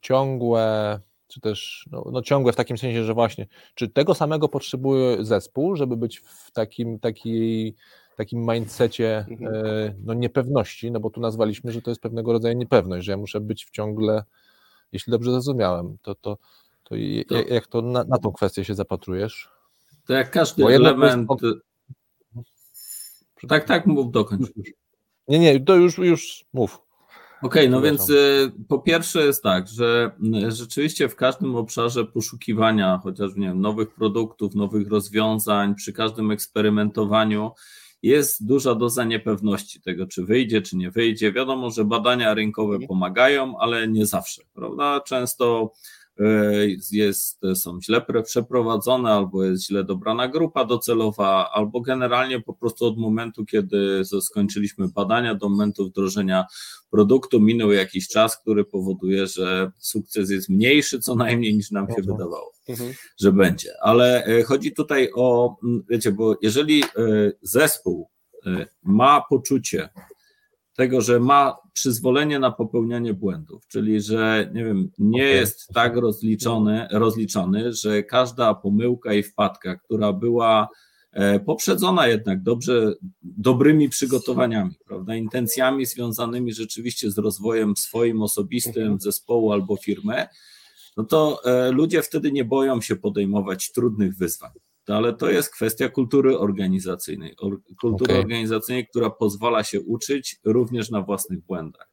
ciągłe, 0.00 1.00
czy 1.28 1.40
też 1.40 1.88
no, 1.90 2.04
no 2.12 2.22
ciągłe 2.22 2.52
w 2.52 2.56
takim 2.56 2.78
sensie, 2.78 3.04
że 3.04 3.14
właśnie, 3.14 3.46
czy 3.74 3.88
tego 3.88 4.14
samego 4.14 4.48
potrzebuje 4.48 5.24
zespół, 5.24 5.76
żeby 5.76 5.96
być 5.96 6.18
w 6.18 6.50
takim, 6.50 6.98
takiej, 6.98 7.74
takim 8.16 8.40
mindsetie 8.52 9.24
Mhm. 9.30 9.54
e, 9.66 9.94
no, 10.04 10.14
niepewności, 10.14 10.90
no 10.90 11.00
bo 11.00 11.10
tu 11.10 11.20
nazwaliśmy, 11.20 11.72
że 11.72 11.82
to 11.82 11.90
jest 11.90 12.00
pewnego 12.00 12.32
rodzaju 12.32 12.58
niepewność, 12.58 13.06
że 13.06 13.12
ja 13.12 13.18
muszę 13.18 13.40
być 13.40 13.64
w 13.66 13.70
ciągle, 13.70 14.24
jeśli 14.92 15.10
dobrze 15.10 15.30
zrozumiałem, 15.30 15.96
to, 16.02 16.14
to, 16.14 16.38
to, 16.84 16.94
To- 17.28 17.54
jak 17.54 17.66
to 17.66 17.82
na, 17.82 18.04
na 18.04 18.18
tą 18.18 18.32
kwestię 18.32 18.64
się 18.64 18.74
zapatrujesz? 18.74 19.57
To 20.08 20.14
jak 20.14 20.30
każdy 20.30 20.62
Bo 20.62 20.70
jest 20.70 20.80
element. 20.80 21.30
od- 21.30 21.40
Tak, 23.48 23.64
tak, 23.64 23.86
mów 23.86 24.10
dokończ. 24.12 24.48
Nie, 25.28 25.38
nie, 25.38 25.60
to 25.60 25.76
już, 25.76 25.98
już 25.98 26.44
mów. 26.52 26.78
Okej, 27.42 27.70
no 27.70 27.80
Przepraszam. 27.80 28.06
więc 28.08 28.10
y, 28.10 28.52
po 28.68 28.78
pierwsze 28.78 29.26
jest 29.26 29.42
tak, 29.42 29.68
że 29.68 30.10
y, 30.46 30.50
rzeczywiście 30.50 31.08
w 31.08 31.16
każdym 31.16 31.56
obszarze 31.56 32.04
poszukiwania 32.04 33.00
chociażby 33.02 33.40
nie 33.40 33.46
wiem, 33.48 33.60
nowych 33.60 33.94
produktów, 33.94 34.54
nowych 34.54 34.88
rozwiązań, 34.88 35.74
przy 35.74 35.92
każdym 35.92 36.30
eksperymentowaniu 36.30 37.50
jest 38.02 38.46
duża 38.46 38.74
doza 38.74 39.04
niepewności 39.04 39.80
tego, 39.80 40.06
czy 40.06 40.24
wyjdzie, 40.24 40.62
czy 40.62 40.76
nie 40.76 40.90
wyjdzie. 40.90 41.32
Wiadomo, 41.32 41.70
że 41.70 41.84
badania 41.84 42.34
rynkowe 42.34 42.78
pomagają, 42.88 43.58
ale 43.58 43.88
nie 43.88 44.06
zawsze, 44.06 44.42
prawda? 44.54 45.00
Często 45.00 45.72
jest, 46.92 47.40
są 47.54 47.80
źle 47.80 48.02
przeprowadzone, 48.24 49.10
albo 49.10 49.44
jest 49.44 49.66
źle 49.66 49.84
dobrana 49.84 50.28
grupa 50.28 50.64
docelowa, 50.64 51.50
albo 51.52 51.80
generalnie 51.80 52.40
po 52.40 52.54
prostu 52.54 52.86
od 52.86 52.98
momentu, 52.98 53.44
kiedy 53.44 54.02
skończyliśmy 54.20 54.88
badania, 54.88 55.34
do 55.34 55.48
momentu 55.48 55.86
wdrożenia 55.86 56.44
produktu 56.90 57.40
minął 57.40 57.72
jakiś 57.72 58.08
czas, 58.08 58.36
który 58.36 58.64
powoduje, 58.64 59.26
że 59.26 59.70
sukces 59.78 60.30
jest 60.30 60.48
mniejszy 60.48 61.00
co 61.00 61.14
najmniej 61.14 61.54
niż 61.54 61.70
nam 61.70 61.86
się 61.86 61.96
mhm. 61.98 62.06
wydawało, 62.06 62.52
mhm. 62.68 62.92
że 63.20 63.32
będzie. 63.32 63.70
Ale 63.82 64.24
e, 64.24 64.42
chodzi 64.42 64.72
tutaj 64.72 65.10
o, 65.14 65.56
wiecie, 65.90 66.12
bo 66.12 66.36
jeżeli 66.42 66.82
e, 66.82 66.86
zespół 67.42 68.08
e, 68.46 68.66
ma 68.82 69.22
poczucie, 69.30 69.88
tego, 70.78 71.00
że 71.00 71.20
ma 71.20 71.56
przyzwolenie 71.72 72.38
na 72.38 72.52
popełnianie 72.52 73.14
błędów, 73.14 73.66
czyli 73.66 74.00
że 74.00 74.50
nie 74.54 74.64
wiem, 74.64 74.90
nie 74.98 75.22
okay. 75.22 75.34
jest 75.34 75.68
tak 75.74 75.96
rozliczony, 75.96 76.88
rozliczony, 76.90 77.72
że 77.72 78.02
każda 78.02 78.54
pomyłka 78.54 79.14
i 79.14 79.22
wpadka, 79.22 79.76
która 79.76 80.12
była 80.12 80.68
e, 81.12 81.40
poprzedzona 81.40 82.08
jednak 82.08 82.42
dobrze, 82.42 82.94
dobrymi 83.22 83.88
przygotowaniami, 83.88 84.74
prawda, 84.86 85.16
intencjami 85.16 85.86
związanymi 85.86 86.52
rzeczywiście 86.52 87.10
z 87.10 87.18
rozwojem 87.18 87.76
swoim 87.76 88.22
osobistym, 88.22 88.82
mhm. 88.82 89.00
zespołu 89.00 89.52
albo 89.52 89.76
firmy, 89.76 90.26
no 90.96 91.04
to 91.04 91.40
e, 91.44 91.70
ludzie 91.70 92.02
wtedy 92.02 92.32
nie 92.32 92.44
boją 92.44 92.80
się 92.80 92.96
podejmować 92.96 93.72
trudnych 93.72 94.16
wyzwań 94.16 94.52
ale 94.96 95.12
to 95.12 95.30
jest 95.30 95.54
kwestia 95.54 95.88
kultury 95.88 96.38
organizacyjnej. 96.38 97.36
Kultury 97.80 98.12
okay. 98.12 98.18
organizacyjnej, 98.18 98.86
która 98.86 99.10
pozwala 99.10 99.64
się 99.64 99.80
uczyć 99.80 100.40
również 100.44 100.90
na 100.90 101.02
własnych 101.02 101.40
błędach. 101.40 101.90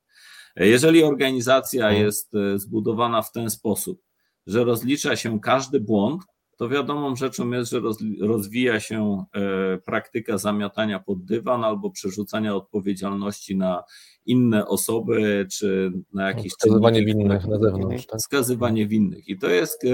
Jeżeli 0.56 1.04
organizacja 1.04 1.84
hmm. 1.84 2.02
jest 2.02 2.36
e, 2.36 2.60
zbudowana 2.60 3.22
w 3.22 3.32
ten 3.32 3.50
sposób, 3.50 4.02
że 4.48 4.64
rozlicza 4.64 5.16
się 5.16 5.40
każdy 5.40 5.80
błąd, 5.80 6.22
to 6.58 6.70
wiadomą 6.70 7.16
rzeczą 7.16 7.52
jest, 7.52 7.72
że 7.72 7.82
rozwija 8.22 8.80
się 8.80 9.26
e, 9.34 9.78
praktyka 9.78 10.38
zamiatania 10.38 11.00
pod 11.00 11.26
dywan 11.26 11.64
albo 11.64 11.92
przerzucania 11.92 12.56
odpowiedzialności 12.56 13.58
na 13.58 13.84
inne 14.26 14.68
osoby, 14.68 15.48
czy 15.52 15.92
na 16.14 16.28
jakieś 16.28 16.52
Wskazywanie 16.52 17.06
winnych 17.06 17.48
na 17.48 17.60
zewnątrz. 17.60 18.06
Tak? 18.06 18.20
Wskazywanie 18.20 18.88
winnych. 18.88 19.28
I 19.28 19.38
to 19.38 19.50
jest 19.50 19.86
e, 19.86 19.88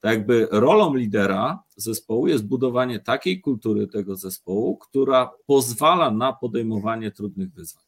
tak 0.00 0.12
jakby 0.12 0.48
rolą 0.50 0.94
lidera 0.94 1.62
zespołu 1.76 2.28
jest 2.28 2.46
budowanie 2.46 3.00
takiej 3.00 3.40
kultury 3.40 3.86
tego 3.86 4.16
zespołu, 4.16 4.76
która 4.76 5.30
pozwala 5.46 6.10
na 6.10 6.32
podejmowanie 6.32 7.10
trudnych 7.10 7.52
wyzwań. 7.52 7.84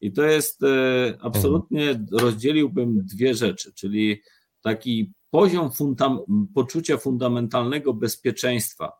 I 0.00 0.12
to 0.12 0.22
jest 0.22 0.62
e, 0.62 0.66
absolutnie, 1.20 2.06
rozdzieliłbym 2.12 3.06
dwie 3.06 3.34
rzeczy, 3.34 3.72
czyli 3.72 4.22
taki 4.60 5.12
poziom 5.30 5.70
poczucia 6.54 6.96
fundamentalnego 6.96 7.94
bezpieczeństwa 7.94 8.92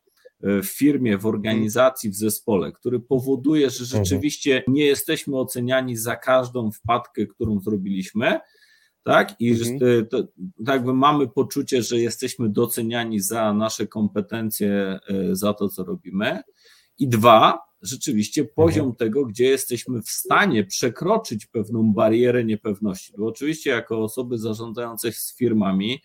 e, 0.43 0.63
w 0.63 0.67
firmie, 0.67 1.19
w 1.19 1.27
organizacji, 1.27 2.11
w 2.11 2.15
zespole, 2.15 2.73
który 2.73 3.01
powoduje, 3.01 3.71
że 3.71 3.85
rzeczywiście 3.85 4.65
nie 4.69 4.85
jesteśmy 4.85 5.39
oceniani 5.39 5.97
za 5.97 6.17
każdą 6.17 6.71
wpadkę, 6.71 7.27
którą 7.27 7.61
zrobiliśmy, 7.61 8.41
tak? 9.07 9.41
I 9.41 9.51
mhm. 9.51 9.79
że 9.79 10.05
to, 10.05 10.25
tak 10.67 10.85
mamy 10.85 11.29
poczucie, 11.29 11.83
że 11.83 11.99
jesteśmy 11.99 12.49
doceniani 12.49 13.21
za 13.21 13.53
nasze 13.53 13.87
kompetencje, 13.87 14.99
e, 15.09 15.37
za 15.37 15.55
to, 15.55 15.69
co 15.69 15.85
robimy. 15.85 16.43
I 16.99 17.09
dwa, 17.09 17.59
rzeczywiście 17.83 18.45
poziom 18.45 18.87
mhm. 18.87 18.97
tego, 18.97 19.27
gdzie 19.27 19.45
jesteśmy 19.45 20.03
w 20.03 20.09
stanie 20.09 20.65
przekroczyć 20.65 21.47
pewną 21.47 21.93
barierę 21.93 22.45
niepewności. 22.45 23.13
Bo 23.19 23.27
oczywiście, 23.27 23.71
jako 23.71 24.05
osoby 24.05 24.39
zarządzające 24.39 25.13
z 25.13 25.37
firmami, 25.37 26.03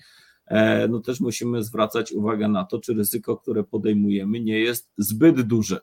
e, 0.48 0.88
no 0.88 1.00
też 1.00 1.20
musimy 1.20 1.64
zwracać 1.64 2.12
uwagę 2.12 2.48
na 2.48 2.66
to, 2.66 2.80
czy 2.80 2.94
ryzyko, 2.94 3.38
które 3.38 3.64
podejmujemy, 3.64 4.40
nie 4.40 4.60
jest 4.60 4.92
zbyt 4.98 5.42
duże. 5.42 5.80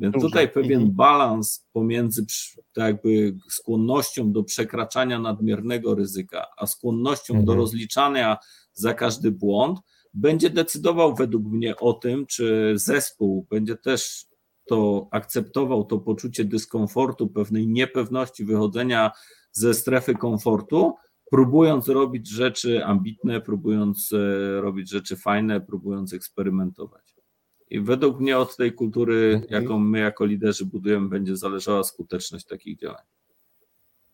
Więc 0.00 0.14
tutaj 0.22 0.48
pewien 0.48 0.80
mhm. 0.80 0.96
balans 0.96 1.66
pomiędzy 1.72 2.26
tak 2.74 2.86
jakby 2.86 3.36
skłonnością 3.50 4.32
do 4.32 4.44
przekraczania 4.44 5.18
nadmiernego 5.18 5.94
ryzyka, 5.94 6.46
a 6.56 6.66
skłonnością 6.66 7.34
do 7.34 7.40
mhm. 7.40 7.58
rozliczania 7.58 8.36
za 8.72 8.94
każdy 8.94 9.30
błąd 9.30 9.80
będzie 10.14 10.50
decydował 10.50 11.14
według 11.14 11.44
mnie 11.44 11.76
o 11.76 11.92
tym, 11.92 12.26
czy 12.26 12.72
zespół 12.76 13.46
będzie 13.50 13.76
też 13.76 14.26
to 14.68 15.08
akceptował 15.10 15.84
to 15.84 15.98
poczucie 15.98 16.44
dyskomfortu, 16.44 17.28
pewnej 17.28 17.68
niepewności 17.68 18.44
wychodzenia 18.44 19.10
ze 19.52 19.74
strefy 19.74 20.14
komfortu, 20.14 20.94
próbując 21.30 21.88
robić 21.88 22.28
rzeczy 22.28 22.84
ambitne, 22.84 23.40
próbując 23.40 24.12
e, 24.12 24.60
robić 24.60 24.90
rzeczy 24.90 25.16
fajne, 25.16 25.60
próbując 25.60 26.12
eksperymentować. 26.12 27.14
I 27.70 27.80
według 27.80 28.20
mnie 28.20 28.38
od 28.38 28.56
tej 28.56 28.72
kultury, 28.72 29.32
mhm. 29.34 29.62
jaką 29.62 29.78
my 29.78 29.98
jako 29.98 30.24
liderzy 30.24 30.64
budujemy, 30.64 31.08
będzie 31.08 31.36
zależała 31.36 31.84
skuteczność 31.84 32.46
takich 32.46 32.78
działań. 32.78 33.02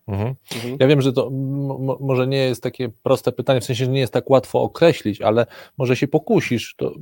Mhm. 0.08 0.34
Mhm. 0.54 0.76
Ja 0.80 0.86
wiem, 0.86 1.02
że 1.02 1.12
to 1.12 1.30
może 2.00 2.26
nie 2.26 2.38
jest 2.38 2.62
takie 2.62 2.88
proste 3.02 3.32
pytanie, 3.32 3.60
w 3.60 3.64
sensie, 3.64 3.84
że 3.84 3.90
nie 3.90 4.00
jest 4.00 4.12
tak 4.12 4.30
łatwo 4.30 4.62
określić, 4.62 5.20
ale 5.20 5.46
może 5.78 5.96
się 5.96 6.08
pokusisz, 6.08 6.74
to 6.76 6.94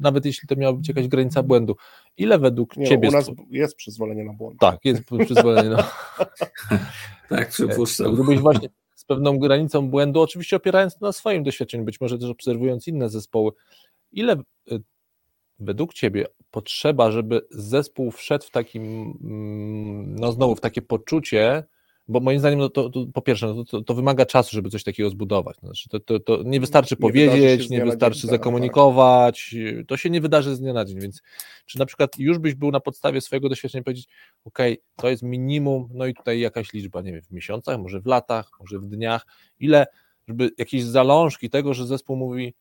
nawet 0.00 0.26
jeśli 0.26 0.48
to 0.48 0.56
miała 0.56 0.72
być 0.72 0.88
jakaś 0.88 1.08
granica 1.08 1.42
błędu. 1.42 1.76
Ile 2.16 2.38
według 2.38 2.76
nie, 2.76 2.86
Ciebie... 2.86 3.08
U 3.08 3.12
nas 3.12 3.30
jest 3.50 3.76
przyzwolenie 3.76 4.24
na 4.24 4.32
błąd. 4.32 4.60
Tak, 4.60 4.78
jest 4.84 5.02
przyzwolenie 5.24 5.68
na 5.70 5.90
Tak, 7.28 7.48
przypuszczam. 7.48 8.14
Gdybyś 8.14 8.38
właśnie 8.38 8.68
z 8.94 9.04
pewną 9.04 9.38
granicą 9.38 9.90
błędu, 9.90 10.20
oczywiście 10.20 10.56
opierając 10.56 11.00
na 11.00 11.12
swoim 11.12 11.42
doświadczeniu, 11.42 11.84
być 11.84 12.00
może 12.00 12.18
też 12.18 12.30
obserwując 12.30 12.88
inne 12.88 13.08
zespoły, 13.08 13.52
ile 14.12 14.36
y, 14.72 14.82
według 15.60 15.94
Ciebie 15.94 16.26
potrzeba, 16.50 17.10
żeby 17.10 17.40
zespół 17.50 18.10
wszedł 18.10 18.44
w 18.44 18.50
takim, 18.50 18.82
mm, 19.22 20.16
no 20.16 20.32
znowu 20.32 20.56
w 20.56 20.60
takie 20.60 20.82
poczucie, 20.82 21.64
bo 22.08 22.20
moim 22.20 22.38
zdaniem 22.38 22.58
no 22.58 22.68
to, 22.68 22.90
to 22.90 23.06
po 23.14 23.22
pierwsze, 23.22 23.46
no 23.54 23.64
to, 23.64 23.82
to, 23.82 23.94
wymaga 23.94 24.26
czasu, 24.26 24.50
żeby 24.52 24.70
coś 24.70 24.84
takiego 24.84 25.10
zbudować. 25.10 25.56
Znaczy, 25.56 25.88
to, 25.88 26.00
to, 26.00 26.20
to 26.20 26.42
nie 26.44 26.60
wystarczy 26.60 26.94
nie 26.94 27.00
powiedzieć, 27.00 27.70
nie 27.70 27.84
wystarczy 27.84 28.20
dzień, 28.20 28.30
zakomunikować, 28.30 29.56
tak. 29.76 29.86
to 29.86 29.96
się 29.96 30.10
nie 30.10 30.20
wydarzy 30.20 30.56
z 30.56 30.60
dnia 30.60 30.72
na 30.72 30.84
dzień, 30.84 31.00
więc 31.00 31.22
czy 31.66 31.78
na 31.78 31.86
przykład 31.86 32.18
już 32.18 32.38
byś 32.38 32.54
był 32.54 32.70
na 32.70 32.80
podstawie 32.80 33.20
swojego 33.20 33.48
doświadczenia 33.48 33.84
powiedzieć, 33.84 34.08
ok, 34.44 34.58
to 34.96 35.10
jest 35.10 35.22
minimum, 35.22 35.88
no 35.94 36.06
i 36.06 36.14
tutaj 36.14 36.40
jakaś 36.40 36.72
liczba, 36.72 37.02
nie 37.02 37.12
wiem, 37.12 37.22
w 37.22 37.30
miesiącach, 37.30 37.78
może 37.78 38.00
w 38.00 38.06
latach, 38.06 38.50
może 38.60 38.78
w 38.78 38.86
dniach, 38.86 39.26
ile, 39.60 39.86
żeby 40.28 40.50
jakieś 40.58 40.84
zalążki 40.84 41.50
tego, 41.50 41.74
że 41.74 41.86
zespół 41.86 42.16
mówi, 42.16 42.54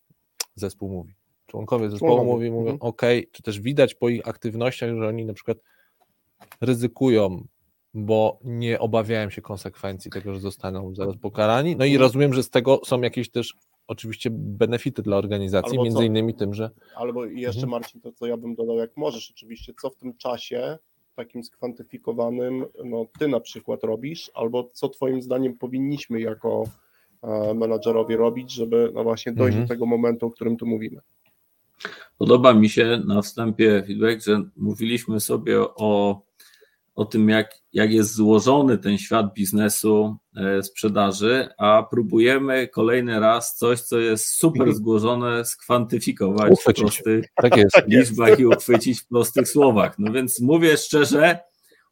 zespół 0.56 0.90
mówi, 0.90 1.19
członkowie 1.50 1.90
zespołu 1.90 2.26
mówi, 2.26 2.52
mówią, 2.52 2.72
mhm. 2.72 2.78
ok, 2.82 3.02
czy 3.32 3.44
też 3.44 3.60
widać 3.60 3.96
po 3.96 4.10
ich 4.10 4.28
aktywnościach, 4.28 4.96
że 4.96 5.08
oni 5.08 5.26
na 5.26 5.34
przykład 5.34 5.58
ryzykują, 6.62 7.48
bo 7.94 8.40
nie 8.44 8.80
obawiają 8.80 9.30
się 9.30 9.42
konsekwencji 9.42 10.12
tego, 10.12 10.34
że 10.34 10.40
zostaną 10.40 10.96
zaraz 10.96 11.18
pokarani. 11.18 11.76
No 11.76 11.86
i 11.86 11.92
mhm. 11.92 12.02
rozumiem, 12.02 12.34
że 12.34 12.44
z 12.44 12.50
tego 12.50 12.82
są 12.86 13.02
jakieś 13.02 13.30
też 13.32 13.56
oczywiście 13.88 14.30
benefity 14.34 15.02
dla 15.02 15.18
organizacji, 15.18 15.72
Albo 15.72 15.84
między 15.84 15.98
co? 15.98 16.04
innymi 16.04 16.34
tym, 16.34 16.54
że... 16.54 16.70
Albo 16.96 17.26
jeszcze 17.26 17.62
mhm. 17.62 17.72
Marcin, 17.72 18.02
to 18.02 18.12
co 18.12 18.26
ja 18.26 18.38
bym 18.38 18.56
dodał, 18.56 18.78
jak 18.78 18.98
możesz 18.98 19.32
oczywiście, 19.32 19.74
co 19.82 19.90
w 19.90 19.96
tym 19.96 20.18
czasie 20.18 20.78
takim 21.16 21.44
skwantyfikowanym, 21.44 22.66
no 22.86 23.06
ty 23.20 23.28
na 23.28 23.40
przykład 23.40 23.84
robisz, 23.84 24.32
albo 24.34 24.70
co 24.74 24.90
twoim 24.90 25.22
zdaniem 25.22 25.58
powinniśmy 25.58 26.22
jako 26.22 26.64
e, 27.24 27.54
menadżerowie 27.54 28.18
robić, 28.18 28.52
żeby 28.52 28.92
no 28.94 29.04
właśnie 29.04 29.32
dojść 29.32 29.58
do 29.58 29.68
tego 29.68 29.86
momentu, 29.86 30.26
o 30.26 30.32
którym 30.32 30.58
tu 30.58 30.66
mówimy. 30.66 31.02
Podoba 32.18 32.54
mi 32.54 32.70
się 32.70 33.02
na 33.06 33.22
wstępie 33.22 33.84
feedback, 33.88 34.26
że 34.26 34.44
mówiliśmy 34.56 35.20
sobie 35.20 35.62
o, 35.62 36.22
o 36.96 37.06
tym, 37.06 37.30
jak, 37.30 37.52
jak 37.74 37.92
jest 37.92 38.14
złożony 38.14 38.78
ten 38.78 38.98
świat 38.98 39.34
biznesu, 39.34 40.18
e, 40.36 40.64
sprzedaży, 40.64 41.50
a 41.58 41.84
próbujemy 41.92 42.68
kolejny 42.68 43.20
raz 43.20 43.56
coś, 43.56 43.82
co 43.82 44.00
jest 44.00 44.26
super 44.28 44.62
mhm. 44.62 44.78
złożone, 44.78 45.46
skwantyfikować 45.46 46.52
uchwycić. 46.52 46.84
w 46.84 46.88
prostych 46.88 47.26
tak 47.36 47.58
jest. 47.58 47.88
liczbach 47.88 48.40
i 48.40 48.46
uchwycić 48.46 49.02
w 49.02 49.08
prostych 49.08 49.50
słowach. 49.50 50.00
No 50.00 50.12
więc 50.12 50.42
mówię 50.42 50.78
szczerze, 50.78 51.40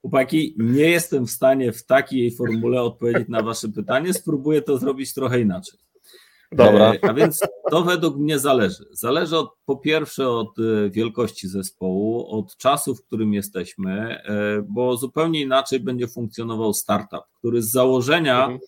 chłopaki, 0.01 0.55
nie 0.57 0.89
jestem 0.89 1.27
w 1.27 1.31
stanie 1.31 1.71
w 1.71 1.85
takiej 1.85 2.31
formule 2.31 2.81
odpowiedzieć 2.81 3.29
na 3.29 3.41
wasze 3.41 3.69
pytanie, 3.69 4.13
spróbuję 4.13 4.61
to 4.61 4.77
zrobić 4.77 5.13
trochę 5.13 5.41
inaczej. 5.41 5.79
Dobra. 6.51 6.93
E, 6.93 7.09
a 7.09 7.13
więc 7.13 7.39
to 7.71 7.81
według 7.83 8.17
mnie 8.17 8.39
zależy. 8.39 8.85
Zależy 8.91 9.37
od, 9.37 9.53
po 9.65 9.77
pierwsze 9.77 10.29
od 10.29 10.59
e, 10.59 10.89
wielkości 10.89 11.47
zespołu, 11.47 12.27
od 12.39 12.57
czasu, 12.57 12.95
w 12.95 13.05
którym 13.05 13.33
jesteśmy, 13.33 14.21
e, 14.23 14.63
bo 14.69 14.97
zupełnie 14.97 15.41
inaczej 15.41 15.79
będzie 15.79 16.07
funkcjonował 16.07 16.73
startup, 16.73 17.23
który 17.39 17.61
z 17.61 17.71
założenia 17.71 18.39
mhm. 18.39 18.59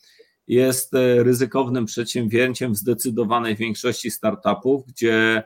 jest 0.47 0.93
ryzykownym 1.17 1.85
przedsięwzięciem 1.85 2.73
w 2.73 2.77
zdecydowanej 2.77 3.55
większości 3.55 4.11
startupów, 4.11 4.85
gdzie 4.85 5.43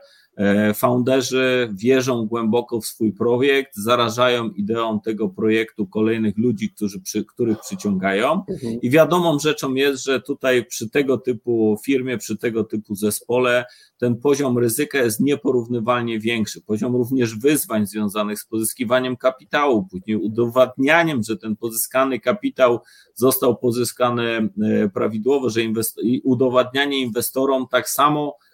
founderzy 0.74 1.68
wierzą 1.72 2.26
głęboko 2.26 2.80
w 2.80 2.86
swój 2.86 3.12
projekt, 3.12 3.76
zarażają 3.76 4.50
ideą 4.50 5.00
tego 5.00 5.28
projektu 5.28 5.86
kolejnych 5.86 6.38
ludzi, 6.38 6.70
którzy, 6.70 7.00
przy, 7.00 7.24
których 7.24 7.60
przyciągają. 7.60 8.44
Mhm. 8.48 8.80
I 8.80 8.90
wiadomą 8.90 9.38
rzeczą 9.38 9.74
jest, 9.74 10.04
że 10.04 10.20
tutaj 10.20 10.66
przy 10.66 10.90
tego 10.90 11.18
typu 11.18 11.76
firmie, 11.84 12.18
przy 12.18 12.36
tego 12.38 12.64
typu 12.64 12.94
zespole, 12.94 13.64
ten 13.98 14.16
poziom 14.16 14.58
ryzyka 14.58 14.98
jest 14.98 15.20
nieporównywalnie 15.20 16.20
większy. 16.20 16.60
Poziom 16.60 16.96
również 16.96 17.38
wyzwań 17.38 17.86
związanych 17.86 18.40
z 18.40 18.46
pozyskiwaniem 18.46 19.16
kapitału, 19.16 19.86
później 19.90 20.16
udowadnianiem, 20.16 21.22
że 21.22 21.36
ten 21.36 21.56
pozyskany 21.56 22.20
kapitał 22.20 22.80
został 23.14 23.56
pozyskany 23.56 24.48
e, 24.62 24.88
prawidłowo, 24.88 25.50
że 25.50 25.60
inwest- 25.60 26.20
udowadnianie 26.24 26.98
inwestorom 27.00 27.66
tak 27.70 27.88
samo 27.88 28.36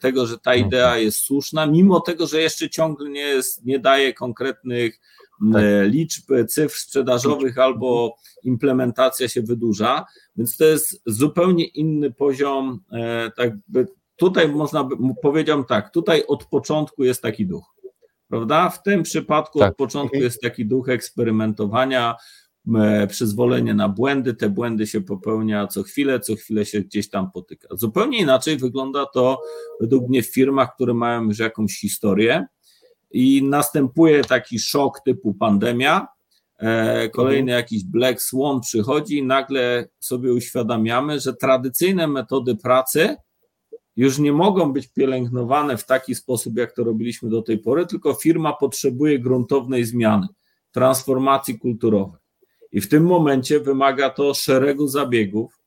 tego, 0.00 0.26
że 0.26 0.38
ta 0.38 0.54
idea 0.54 0.98
jest 0.98 1.18
słuszna, 1.18 1.66
mimo 1.66 2.00
tego, 2.00 2.26
że 2.26 2.40
jeszcze 2.40 2.70
ciągle 2.70 3.10
nie, 3.10 3.20
jest, 3.20 3.64
nie 3.64 3.78
daje 3.78 4.14
konkretnych 4.14 5.00
tak. 5.52 5.62
liczb, 5.84 6.32
cyfr 6.48 6.76
sprzedażowych 6.76 7.58
albo 7.58 8.16
implementacja 8.42 9.28
się 9.28 9.42
wydłuża, 9.42 10.06
więc 10.36 10.56
to 10.56 10.64
jest 10.64 11.02
zupełnie 11.06 11.64
inny 11.64 12.12
poziom, 12.12 12.80
e, 12.92 13.30
tak 13.36 13.52
by, 13.68 13.86
tutaj 14.16 14.48
można 14.48 14.84
by, 14.84 14.96
powiedział 15.22 15.64
tak, 15.64 15.90
tutaj 15.90 16.24
od 16.28 16.44
początku 16.44 17.04
jest 17.04 17.22
taki 17.22 17.46
duch, 17.46 17.74
prawda? 18.28 18.70
W 18.70 18.82
tym 18.82 19.02
przypadku 19.02 19.58
tak. 19.58 19.70
od 19.70 19.76
początku 19.76 20.16
mhm. 20.16 20.24
jest 20.24 20.40
taki 20.40 20.66
duch 20.66 20.88
eksperymentowania, 20.88 22.14
E, 22.14 22.47
przyzwolenie 23.08 23.74
na 23.74 23.88
błędy, 23.88 24.34
te 24.34 24.48
błędy 24.48 24.86
się 24.86 25.00
popełnia 25.00 25.66
co 25.66 25.82
chwilę, 25.82 26.20
co 26.20 26.34
chwilę 26.34 26.66
się 26.66 26.80
gdzieś 26.80 27.10
tam 27.10 27.30
potyka. 27.30 27.68
Zupełnie 27.70 28.18
inaczej 28.18 28.56
wygląda 28.56 29.06
to 29.06 29.40
według 29.80 30.08
mnie 30.08 30.22
w 30.22 30.32
firmach, 30.32 30.74
które 30.74 30.94
mają 30.94 31.24
już 31.24 31.38
jakąś 31.38 31.80
historię 31.80 32.46
i 33.10 33.42
następuje 33.42 34.24
taki 34.24 34.58
szok 34.58 35.00
typu 35.00 35.34
pandemia, 35.34 36.06
e, 36.58 37.08
kolejny 37.08 37.52
mhm. 37.52 37.56
jakiś 37.56 37.84
black 37.84 38.22
swan 38.22 38.60
przychodzi 38.60 39.18
i 39.18 39.22
nagle 39.22 39.88
sobie 39.98 40.32
uświadamiamy, 40.32 41.20
że 41.20 41.34
tradycyjne 41.34 42.06
metody 42.06 42.56
pracy 42.56 43.16
już 43.96 44.18
nie 44.18 44.32
mogą 44.32 44.72
być 44.72 44.88
pielęgnowane 44.88 45.76
w 45.76 45.86
taki 45.86 46.14
sposób, 46.14 46.56
jak 46.56 46.72
to 46.72 46.84
robiliśmy 46.84 47.30
do 47.30 47.42
tej 47.42 47.58
pory, 47.58 47.86
tylko 47.86 48.14
firma 48.14 48.52
potrzebuje 48.52 49.18
gruntownej 49.18 49.84
zmiany, 49.84 50.26
transformacji 50.72 51.58
kulturowej. 51.58 52.17
I 52.72 52.80
w 52.80 52.88
tym 52.88 53.04
momencie 53.04 53.60
wymaga 53.60 54.10
to 54.10 54.34
szeregu 54.34 54.88
zabiegów, 54.88 55.58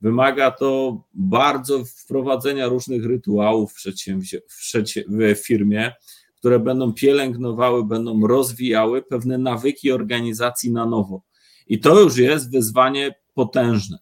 wymaga 0.00 0.50
to 0.50 1.00
bardzo 1.14 1.84
wprowadzenia 1.84 2.66
różnych 2.66 3.06
rytuałów 3.06 3.72
w, 3.72 3.82
w, 5.08 5.34
firmie, 5.46 5.92
które 6.36 6.58
będą 6.58 6.92
pielęgnowały, 6.92 7.84
będą 7.84 8.26
rozwijały 8.26 9.02
pewne 9.02 9.38
nawyki 9.38 9.92
organizacji 9.92 10.72
na 10.72 10.86
nowo. 10.86 11.22
I 11.66 11.80
to 11.80 12.00
już 12.00 12.16
jest 12.16 12.52
wyzwanie 12.52 13.14
potężne. 13.34 13.98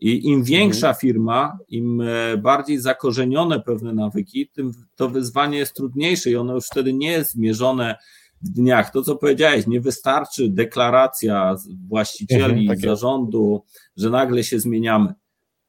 I 0.00 0.28
im 0.28 0.44
większa 0.44 0.88
mhm. 0.88 1.00
firma, 1.00 1.58
im 1.68 2.00
e, 2.00 2.36
bardziej 2.36 2.78
zakorzenione 2.78 3.60
pewne 3.60 3.92
nawyki, 3.92 4.48
tym 4.48 4.72
to 4.96 5.08
wyzwanie 5.08 5.58
jest 5.58 5.74
trudniejsze 5.74 6.30
i 6.30 6.36
ono 6.36 6.54
już 6.54 6.66
wtedy 6.66 6.92
nie 6.92 7.10
jest 7.10 7.30
zmierzone 7.30 7.96
dniach. 8.42 8.90
To, 8.90 9.02
co 9.02 9.16
powiedziałeś, 9.16 9.66
nie 9.66 9.80
wystarczy 9.80 10.48
deklaracja 10.48 11.56
właścicieli, 11.88 12.60
mhm, 12.60 12.80
zarządu, 12.80 13.64
że 13.96 14.10
nagle 14.10 14.44
się 14.44 14.60
zmieniamy. 14.60 15.14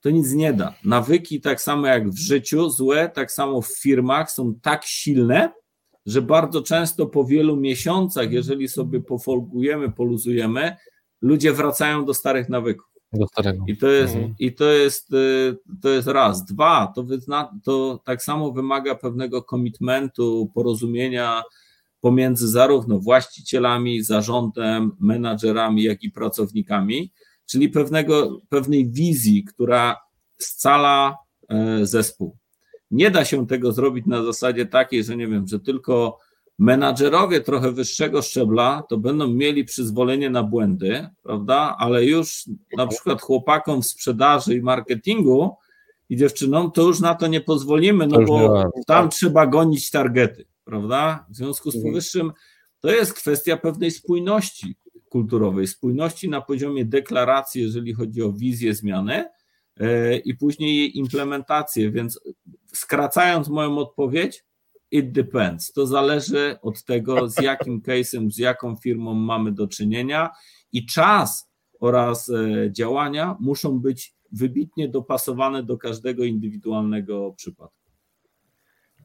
To 0.01 0.09
nic 0.09 0.33
nie 0.33 0.53
da. 0.53 0.73
Nawyki, 0.83 1.41
tak 1.41 1.61
samo 1.61 1.87
jak 1.87 2.09
w 2.09 2.17
życiu, 2.17 2.69
złe, 2.69 3.09
tak 3.09 3.31
samo 3.31 3.61
w 3.61 3.67
firmach 3.67 4.31
są 4.31 4.55
tak 4.61 4.85
silne, 4.85 5.51
że 6.05 6.21
bardzo 6.21 6.61
często 6.61 7.05
po 7.05 7.25
wielu 7.25 7.57
miesiącach, 7.57 8.31
jeżeli 8.31 8.67
sobie 8.67 9.01
pofolgujemy, 9.01 9.91
poluzujemy, 9.91 10.75
ludzie 11.21 11.53
wracają 11.53 12.05
do 12.05 12.13
starych 12.13 12.49
nawyków. 12.49 12.89
Do 13.13 13.27
starego. 13.27 13.63
I 13.67 13.77
to 13.77 13.87
jest, 13.87 14.15
mhm. 14.15 14.35
i 14.39 14.53
to 14.53 14.65
jest, 14.65 15.13
y, 15.13 15.57
to 15.81 15.89
jest 15.89 16.07
raz. 16.07 16.45
Dwa, 16.45 16.91
to, 16.95 17.03
wyzna, 17.03 17.59
to 17.63 17.99
tak 18.05 18.23
samo 18.23 18.51
wymaga 18.51 18.95
pewnego 18.95 19.43
komitmentu, 19.43 20.51
porozumienia 20.53 21.43
pomiędzy 22.01 22.47
zarówno 22.47 22.99
właścicielami, 22.99 24.03
zarządem, 24.03 24.91
menadżerami, 24.99 25.83
jak 25.83 26.03
i 26.03 26.11
pracownikami, 26.11 27.11
czyli 27.45 27.69
pewnego, 27.69 28.41
pewnej 28.49 28.91
wizji, 28.91 29.43
która 29.43 29.97
scala 30.37 31.17
e, 31.49 31.85
zespół. 31.85 32.37
Nie 32.91 33.11
da 33.11 33.25
się 33.25 33.47
tego 33.47 33.71
zrobić 33.71 34.05
na 34.05 34.23
zasadzie 34.23 34.65
takiej, 34.65 35.03
że 35.03 35.17
nie 35.17 35.27
wiem, 35.27 35.47
że 35.47 35.59
tylko 35.59 36.17
menadżerowie 36.59 37.41
trochę 37.41 37.71
wyższego 37.71 38.21
szczebla 38.21 38.83
to 38.89 38.97
będą 38.97 39.27
mieli 39.27 39.65
przyzwolenie 39.65 40.29
na 40.29 40.43
błędy, 40.43 41.07
prawda? 41.23 41.75
Ale 41.79 42.05
już 42.05 42.45
na 42.77 42.87
przykład 42.87 43.21
chłopakom 43.21 43.81
w 43.81 43.87
sprzedaży 43.87 44.55
i 44.55 44.61
marketingu 44.61 45.55
i 46.09 46.17
dziewczynom 46.17 46.71
to 46.71 46.81
już 46.81 46.99
na 46.99 47.15
to 47.15 47.27
nie 47.27 47.41
pozwolimy, 47.41 48.07
no 48.07 48.21
bo 48.21 48.63
tam 48.87 49.09
trzeba 49.09 49.47
gonić 49.47 49.91
targety 49.91 50.48
prawda? 50.69 51.25
W 51.29 51.35
związku 51.35 51.71
z 51.71 51.75
mhm. 51.75 51.91
powyższym 51.91 52.31
to 52.79 52.91
jest 52.91 53.13
kwestia 53.13 53.57
pewnej 53.57 53.91
spójności 53.91 54.75
kulturowej, 55.09 55.67
spójności 55.67 56.29
na 56.29 56.41
poziomie 56.41 56.85
deklaracji, 56.85 57.61
jeżeli 57.61 57.93
chodzi 57.93 58.21
o 58.21 58.33
wizję 58.33 58.75
zmiany 58.75 59.25
e, 59.79 60.17
i 60.17 60.35
później 60.35 60.77
jej 60.77 60.97
implementację, 60.97 61.91
więc 61.91 62.19
skracając 62.73 63.49
moją 63.49 63.77
odpowiedź, 63.77 64.43
it 64.91 65.11
depends. 65.11 65.73
To 65.73 65.87
zależy 65.87 66.57
od 66.61 66.83
tego, 66.83 67.29
z 67.29 67.41
jakim 67.41 67.81
case'em, 67.81 68.31
z 68.31 68.37
jaką 68.37 68.75
firmą 68.75 69.13
mamy 69.13 69.51
do 69.51 69.67
czynienia 69.67 70.29
i 70.71 70.85
czas 70.85 71.49
oraz 71.79 72.29
e, 72.29 72.71
działania 72.71 73.37
muszą 73.39 73.79
być 73.79 74.15
wybitnie 74.31 74.87
dopasowane 74.87 75.63
do 75.63 75.77
każdego 75.77 76.23
indywidualnego 76.23 77.33
przypadku. 77.37 77.78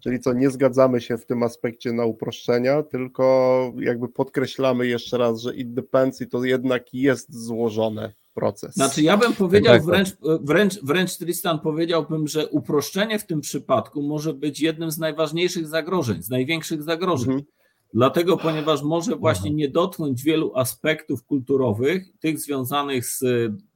Czyli 0.05 0.21
co, 0.21 0.33
nie 0.33 0.51
zgadzamy 0.51 1.01
się 1.01 1.19
w 1.19 1.27
tym 1.27 1.43
aspekcie 1.43 1.93
na 1.93 2.05
uproszczenia, 2.05 2.83
tylko 2.83 3.73
jakby 3.79 4.09
podkreślamy 4.09 4.87
jeszcze 4.87 5.19
raz, 5.19 5.41
że 5.41 5.55
it 5.55 5.75
depends 5.75 6.21
i 6.21 6.29
to 6.29 6.45
jednak 6.45 6.95
jest 6.95 7.45
złożony 7.45 8.13
proces. 8.35 8.75
Znaczy 8.75 9.03
ja 9.03 9.17
bym 9.17 9.33
powiedział 9.33 9.75
tak, 9.75 9.83
tak. 9.83 9.87
wręcz, 9.87 10.09
wręcz, 10.41 10.81
wręcz 10.83 11.17
Tristan 11.17 11.59
powiedziałbym, 11.59 12.29
że 12.29 12.49
uproszczenie 12.49 13.19
w 13.19 13.27
tym 13.27 13.41
przypadku 13.41 14.03
może 14.03 14.35
być 14.35 14.61
jednym 14.61 14.91
z 14.91 14.99
najważniejszych 14.99 15.67
zagrożeń, 15.67 16.23
z 16.23 16.31
największych 16.31 16.83
zagrożeń. 16.83 17.31
Mhm. 17.31 17.45
Dlatego, 17.95 18.37
ponieważ 18.37 18.83
może 18.83 19.17
właśnie 19.17 19.51
nie 19.51 19.69
dotknąć 19.69 20.23
wielu 20.23 20.53
aspektów 20.57 21.25
kulturowych, 21.25 22.05
tych 22.21 22.39
związanych 22.39 23.07
z 23.07 23.23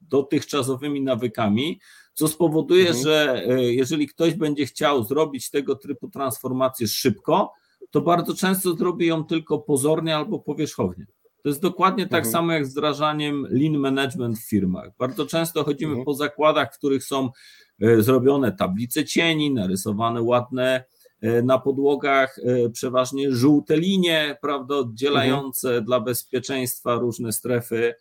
dotychczasowymi 0.00 1.00
nawykami, 1.00 1.80
co 2.18 2.28
spowoduje, 2.28 2.88
mhm. 2.88 3.04
że 3.04 3.42
e, 3.46 3.62
jeżeli 3.62 4.08
ktoś 4.08 4.34
będzie 4.34 4.66
chciał 4.66 5.04
zrobić 5.04 5.50
tego 5.50 5.76
typu 5.76 6.08
transformację 6.08 6.88
szybko, 6.88 7.52
to 7.90 8.00
bardzo 8.00 8.34
często 8.34 8.74
zrobi 8.74 9.06
ją 9.06 9.24
tylko 9.24 9.58
pozornie 9.58 10.16
albo 10.16 10.38
powierzchownie. 10.38 11.06
To 11.42 11.48
jest 11.48 11.60
dokładnie 11.60 12.06
tak 12.06 12.24
mhm. 12.24 12.32
samo 12.32 12.52
jak 12.52 12.66
z 12.66 12.72
wdrażaniem 12.72 13.46
lean 13.50 13.78
management 13.78 14.38
w 14.38 14.48
firmach. 14.48 14.90
Bardzo 14.98 15.26
często 15.26 15.64
chodzimy 15.64 15.90
mhm. 15.90 16.04
po 16.04 16.14
zakładach, 16.14 16.74
w 16.74 16.78
których 16.78 17.04
są 17.04 17.30
e, 17.82 18.02
zrobione 18.02 18.52
tablice 18.52 19.04
cieni, 19.04 19.54
narysowane 19.54 20.22
ładne 20.22 20.84
e, 21.20 21.42
na 21.42 21.58
podłogach 21.58 22.40
przeważnie 22.72 23.32
żółte 23.32 23.76
linie, 23.76 24.38
prawda, 24.42 24.74
oddzielające 24.76 25.68
mhm. 25.68 25.84
dla 25.84 26.00
bezpieczeństwa 26.00 26.94
różne 26.94 27.32
strefy 27.32 27.94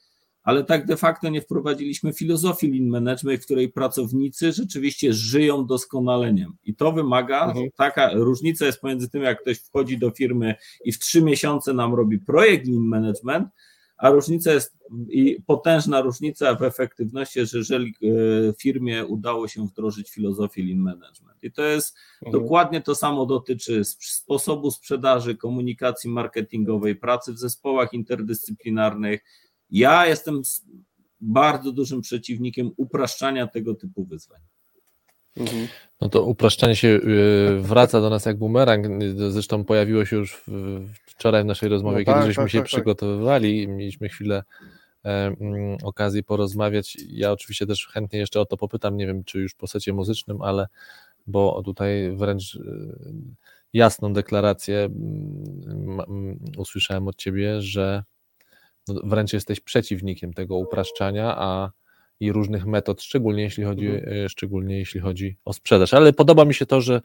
ale 0.47 0.63
tak 0.63 0.85
de 0.85 0.97
facto 0.97 1.29
nie 1.29 1.41
wprowadziliśmy 1.41 2.13
filozofii 2.13 2.71
lean 2.71 2.89
management, 2.89 3.41
w 3.41 3.45
której 3.45 3.69
pracownicy 3.69 4.51
rzeczywiście 4.51 5.13
żyją 5.13 5.65
doskonaleniem. 5.65 6.57
I 6.63 6.75
to 6.75 6.91
wymaga, 6.91 7.45
mhm. 7.45 7.67
taka 7.75 8.13
różnica 8.13 8.65
jest 8.65 8.81
pomiędzy 8.81 9.09
tym, 9.09 9.23
jak 9.23 9.41
ktoś 9.41 9.57
wchodzi 9.57 9.97
do 9.97 10.11
firmy 10.11 10.55
i 10.85 10.91
w 10.91 10.99
trzy 10.99 11.21
miesiące 11.21 11.73
nam 11.73 11.93
robi 11.93 12.19
projekt 12.19 12.67
lean 12.67 12.83
management, 12.83 13.47
a 13.97 14.09
różnica 14.09 14.53
jest 14.53 14.77
i 15.09 15.37
potężna 15.45 16.01
różnica 16.01 16.55
w 16.55 16.63
efektywności, 16.63 17.45
że 17.45 17.57
jeżeli 17.57 17.87
e, 17.89 18.53
firmie 18.53 19.05
udało 19.05 19.47
się 19.47 19.67
wdrożyć 19.67 20.09
filozofię 20.09 20.63
lean 20.63 20.79
management. 20.79 21.43
I 21.43 21.51
to 21.51 21.63
jest 21.63 21.95
mhm. 22.25 22.43
dokładnie 22.43 22.81
to 22.81 22.95
samo 22.95 23.25
dotyczy 23.25 23.83
sposobu 23.83 24.71
sprzedaży, 24.71 25.35
komunikacji 25.35 26.09
marketingowej, 26.09 26.95
pracy 26.95 27.33
w 27.33 27.37
zespołach 27.37 27.93
interdyscyplinarnych, 27.93 29.21
ja 29.71 30.07
jestem 30.07 30.41
bardzo 31.21 31.71
dużym 31.71 32.01
przeciwnikiem 32.01 32.71
upraszczania 32.77 33.47
tego 33.47 33.75
typu 33.75 34.05
wyzwań. 34.05 34.41
Mhm. 35.37 35.67
No 36.01 36.09
to 36.09 36.23
upraszczanie 36.23 36.75
się 36.75 36.87
y, 36.87 37.61
wraca 37.61 38.01
do 38.01 38.09
nas 38.09 38.25
jak 38.25 38.37
bumerang. 38.37 39.03
Zresztą 39.29 39.63
pojawiło 39.63 40.05
się 40.05 40.15
już 40.15 40.43
wczoraj 41.05 41.43
w 41.43 41.45
naszej 41.45 41.69
rozmowie, 41.69 41.97
no 41.99 42.05
tak, 42.05 42.15
kiedy 42.15 42.27
żeśmy 42.27 42.43
tak, 42.43 42.51
się 42.51 42.57
tak, 42.57 42.65
tak. 42.65 42.67
przygotowywali 42.67 43.61
i 43.61 43.67
mieliśmy 43.67 44.09
chwilę 44.09 44.43
e, 45.05 45.35
okazji 45.83 46.23
porozmawiać. 46.23 46.97
Ja 47.09 47.31
oczywiście 47.31 47.65
też 47.65 47.87
chętnie 47.87 48.19
jeszcze 48.19 48.41
o 48.41 48.45
to 48.45 48.57
popytam, 48.57 48.97
nie 48.97 49.07
wiem 49.07 49.23
czy 49.23 49.39
już 49.39 49.55
po 49.55 49.67
secie 49.67 49.93
muzycznym, 49.93 50.41
ale 50.41 50.67
bo 51.27 51.63
tutaj 51.65 52.15
wręcz 52.15 52.55
y, 52.55 52.61
jasną 53.73 54.13
deklarację 54.13 54.89
usłyszałem 56.57 57.07
od 57.07 57.15
ciebie, 57.15 57.61
że 57.61 58.03
wręcz 59.03 59.33
jesteś 59.33 59.59
przeciwnikiem 59.59 60.33
tego 60.33 60.55
upraszczania, 60.55 61.35
a 61.37 61.71
i 62.19 62.31
różnych 62.31 62.65
metod, 62.65 63.01
szczególnie 63.01 63.43
jeśli 63.43 63.63
chodzi, 63.63 63.87
mhm. 63.87 64.25
E, 64.25 64.29
szczególnie 64.29 64.77
jeśli 64.77 64.99
chodzi 64.99 65.37
o 65.45 65.53
sprzedaż. 65.53 65.93
Ale 65.93 66.13
podoba 66.13 66.45
mi 66.45 66.53
się 66.53 66.65
to, 66.65 66.81
że 66.81 67.01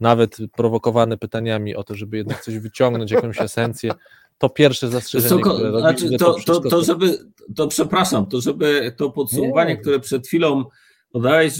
nawet 0.00 0.36
prowokowany 0.56 1.18
pytaniami 1.18 1.76
o 1.76 1.84
to, 1.84 1.94
żeby 1.94 2.16
jednak 2.16 2.42
coś 2.42 2.58
wyciągnąć, 2.58 3.10
jakąś 3.10 3.40
esencję, 3.40 3.92
to 4.38 4.48
pierwsze 4.48 4.88
zastrzeżenie, 4.88 5.42
co, 5.42 5.54
które 5.54 5.80
znaczy, 5.80 6.10
to, 6.18 6.34
to, 6.34 6.60
to, 6.60 6.70
to, 6.70 6.84
żeby, 6.84 7.18
to 7.56 7.68
przepraszam, 7.68 8.26
to 8.26 8.40
żeby 8.40 8.94
to 8.96 9.10
podsumowanie, 9.10 9.74
nie. 9.74 9.80
które 9.80 10.00
przed 10.00 10.26
chwilą 10.26 10.64
podałeś, 11.12 11.54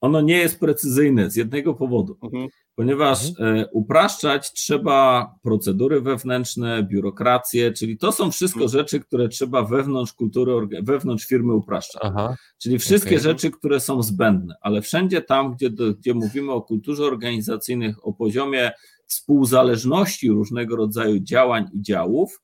ono 0.00 0.20
nie 0.20 0.36
jest 0.36 0.60
precyzyjne 0.60 1.30
z 1.30 1.36
jednego 1.36 1.74
powodu. 1.74 2.16
Mhm 2.22 2.48
ponieważ 2.80 3.28
mhm. 3.28 3.56
E, 3.56 3.66
upraszczać 3.66 4.52
trzeba 4.52 5.34
procedury 5.42 6.00
wewnętrzne, 6.00 6.82
biurokrację, 6.82 7.72
czyli 7.72 7.98
to 7.98 8.12
są 8.12 8.30
wszystko 8.30 8.60
mhm. 8.60 8.70
rzeczy, 8.70 9.00
które 9.00 9.28
trzeba 9.28 9.62
wewnątrz 9.62 10.12
kultury, 10.12 10.52
wewnątrz 10.82 11.26
firmy 11.26 11.54
upraszczać. 11.54 12.02
Aha. 12.04 12.36
Czyli 12.58 12.78
wszystkie 12.78 13.10
okay. 13.10 13.22
rzeczy, 13.22 13.50
które 13.50 13.80
są 13.80 14.02
zbędne, 14.02 14.54
ale 14.60 14.82
wszędzie 14.82 15.22
tam, 15.22 15.54
gdzie, 15.54 15.70
gdzie 15.70 16.14
mówimy 16.14 16.52
o 16.52 16.62
kulturze 16.62 17.04
organizacyjnych, 17.04 18.06
o 18.06 18.12
poziomie 18.12 18.72
współzależności 19.06 20.30
różnego 20.30 20.76
rodzaju 20.76 21.18
działań 21.18 21.66
i 21.72 21.82
działów, 21.82 22.40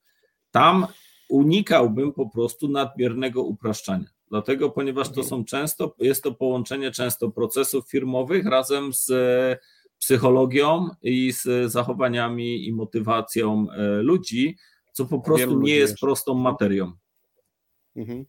tam 0.51 0.87
unikałbym 1.29 2.13
po 2.13 2.29
prostu 2.29 2.69
nadmiernego 2.69 3.43
upraszczania. 3.43 4.07
Dlatego, 4.31 4.71
ponieważ 4.71 5.13
to 5.13 5.25
są 5.25 5.45
często, 5.45 5.95
jest 5.99 6.23
to 6.23 6.33
połączenie 6.33 6.91
często 6.91 7.31
procesów 7.31 7.91
firmowych 7.91 8.47
razem 8.47 8.93
z 8.93 9.11
psychologią 9.99 10.89
i 11.03 11.33
z 11.33 11.73
zachowaniami 11.73 12.69
i 12.69 12.73
motywacją 12.73 13.67
e, 13.71 13.87
ludzi, 14.03 14.57
co 14.93 15.07
po 15.07 15.21
prostu 15.21 15.61
nie 15.61 15.77
jest 15.77 15.93
jeszcze. 15.93 16.07
prostą 16.07 16.35
materią. 16.35 16.93
Mhm. 17.97 18.25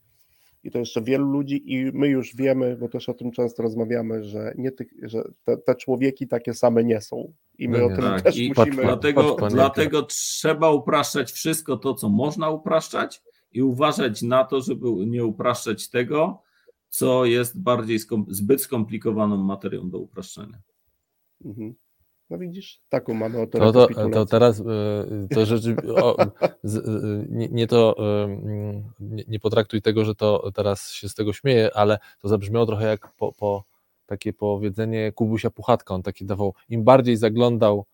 I 0.63 0.71
to 0.71 0.79
jeszcze 0.79 1.01
wielu 1.01 1.31
ludzi, 1.31 1.73
i 1.73 1.91
my 1.93 2.07
już 2.07 2.35
wiemy, 2.35 2.77
bo 2.77 2.89
też 2.89 3.09
o 3.09 3.13
tym 3.13 3.31
często 3.31 3.63
rozmawiamy, 3.63 4.23
że, 4.23 4.53
nie 4.57 4.71
ty, 4.71 4.85
że 5.01 5.23
te, 5.43 5.57
te 5.57 5.75
człowieki 5.75 6.27
takie 6.27 6.53
same 6.53 6.83
nie 6.83 7.01
są. 7.01 7.33
I 7.57 7.69
my 7.69 7.79
no 7.79 7.85
o 7.85 7.89
tym 7.89 7.97
tak. 7.97 8.21
też 8.21 8.37
I 8.37 8.53
musimy. 8.57 8.81
Dlatego, 8.81 9.37
dlatego 9.49 10.03
trzeba 10.03 10.71
upraszczać 10.71 11.31
wszystko 11.31 11.77
to, 11.77 11.93
co 11.93 12.09
można 12.09 12.49
upraszczać, 12.49 13.21
i 13.51 13.61
uważać 13.61 14.21
na 14.21 14.43
to, 14.43 14.61
żeby 14.61 14.87
nie 14.87 15.25
upraszczać 15.25 15.89
tego, 15.89 16.41
co 16.89 17.25
jest 17.25 17.61
bardziej 17.61 17.99
skom 17.99 18.25
zbyt 18.29 18.61
skomplikowaną 18.61 19.37
materią 19.37 19.89
do 19.89 19.99
upraszczania. 19.99 20.61
Mhm. 21.45 21.75
No 22.29 22.37
widzisz, 22.37 22.81
taką 22.89 23.13
mamy 23.13 23.41
oto 23.41 23.57
no 23.57 23.71
to, 23.71 23.87
to 24.13 24.25
teraz 24.25 24.59
y, 24.59 24.63
to 25.35 25.45
rzeczy, 25.45 25.75
o, 25.95 26.17
z, 26.63 26.75
y, 26.75 27.27
nie, 27.29 27.47
nie, 27.49 27.67
to 27.67 27.95
nie, 28.99 29.23
nie, 29.27 29.39
potraktuj 29.39 29.81
tego, 29.81 30.05
że 30.05 30.15
to 30.15 30.51
teraz 30.51 30.91
się 30.91 31.09
z 31.09 31.15
tego 31.15 31.33
śmieje, 31.33 31.69
ale 31.75 31.99
to 32.19 32.27
zabrzmiało 32.27 32.65
trochę 32.65 32.87
jak 32.87 33.13
po, 33.17 33.33
po 33.33 33.63
takie 34.05 34.33
powiedzenie 34.33 35.11
Kubusia 35.11 35.49
Puchatka, 35.49 35.93
on 35.93 36.03
taki 36.03 36.25
dawał, 36.25 36.53
im 36.69 36.83
bardziej 36.83 37.17
zaglądał 37.17 37.85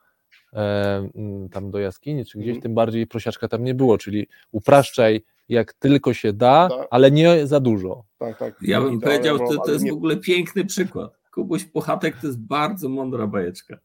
e, 0.54 1.10
tam 1.52 1.72
do 1.72 1.80
jaskini 1.80 2.26
czy 2.26 2.38
gdzieś, 2.38 2.52
mm. 2.52 2.62
tym 2.62 2.74
bardziej 2.76 3.08
prosiaczka 3.08 3.48
tam 3.48 3.64
nie 3.64 3.76
było, 3.76 3.98
czyli 3.98 4.28
upraszczaj 4.52 5.24
jak 5.50 5.74
tylko 5.74 6.14
się 6.14 6.34
da, 6.34 6.70
tak. 6.70 6.88
ale 6.92 7.12
nie 7.12 7.48
za 7.48 7.60
dużo. 7.60 8.04
Tak, 8.18 8.40
tak. 8.40 8.58
Ja 8.62 8.82
bym 8.82 9.00
powiedział, 9.00 9.40
to, 9.40 9.58
to 9.66 9.72
jest 9.72 9.90
w 9.90 9.94
ogóle 9.94 10.18
piękny 10.18 10.66
przykład. 10.66 11.23
Kubuś 11.34 11.66
Puchatek 11.66 12.18
to 12.22 12.28
jest 12.28 12.40
bardzo 12.40 12.90
mądra 12.90 13.28
bajeczka. 13.28 13.78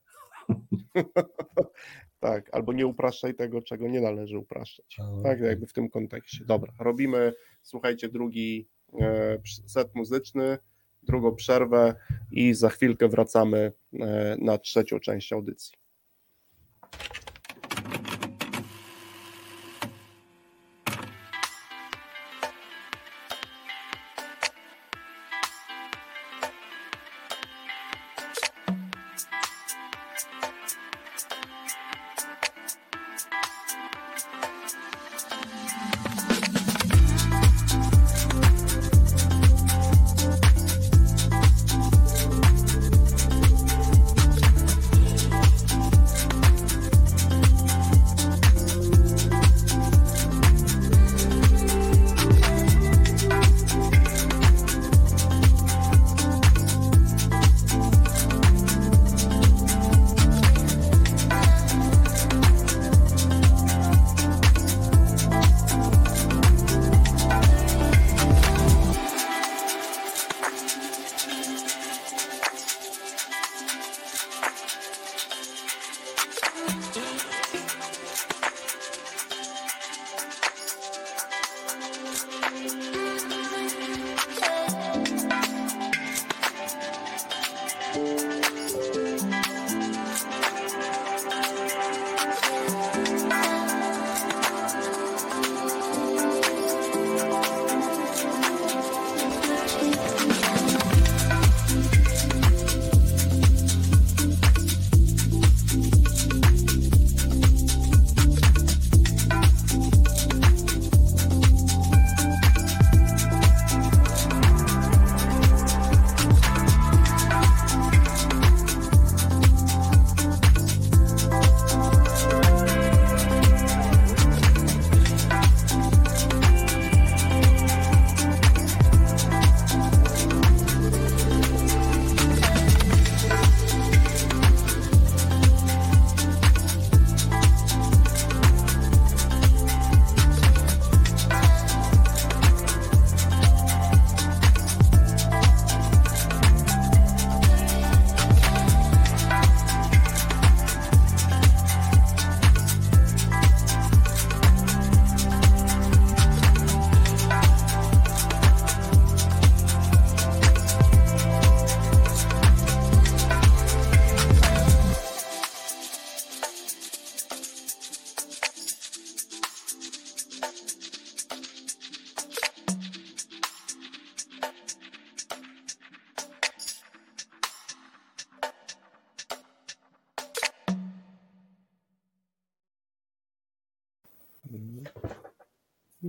tak, 2.21 2.55
albo 2.55 2.73
nie 2.73 2.87
upraszczaj 2.87 3.35
tego, 3.35 3.63
czego 3.63 3.89
nie 3.89 4.01
należy 4.01 4.39
upraszczać. 4.39 4.97
Tak, 5.23 5.41
jakby 5.41 5.67
w 5.67 5.73
tym 5.73 5.91
kontekście. 5.91 6.45
Dobra, 6.45 6.73
robimy, 6.81 7.33
słuchajcie, 7.63 8.09
drugi 8.09 8.69
e, 9.01 9.39
set 9.67 9.95
muzyczny, 9.95 10.59
drugą 11.03 11.35
przerwę 11.35 11.95
i 12.31 12.55
za 12.55 12.69
chwilkę 12.69 13.09
wracamy 13.09 13.73
e, 14.01 14.37
na 14.41 14.59
trzecią 14.59 15.01
część 15.01 15.33
audycji. 15.33 15.79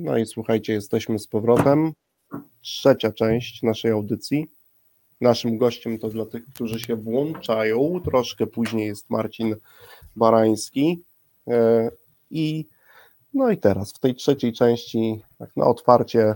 No 0.10 0.18
i 0.18 0.26
słuchajcie, 0.26 0.74
jesteśmy 0.74 1.20
z 1.20 1.28
powrotem. 1.28 1.92
Trzecia 2.62 3.12
część 3.12 3.64
naszej 3.64 3.92
audycji. 3.92 4.52
Naszym 5.22 5.58
gościem 5.58 6.00
to 6.00 6.10
dla 6.10 6.26
tych, 6.26 6.46
którzy 6.46 6.80
się 6.80 6.96
włączają. 6.96 8.02
Troszkę 8.06 8.48
później 8.48 8.88
jest 8.88 9.10
Marcin 9.10 9.56
Barański. 10.16 11.04
E, 11.48 11.92
I 12.32 12.68
no 13.34 13.52
i 13.52 13.58
teraz 13.58 13.94
w 13.94 14.00
tej 14.00 14.16
trzeciej 14.16 14.54
części, 14.54 15.22
tak 15.38 15.58
na 15.58 15.66
otwarcie, 15.66 16.36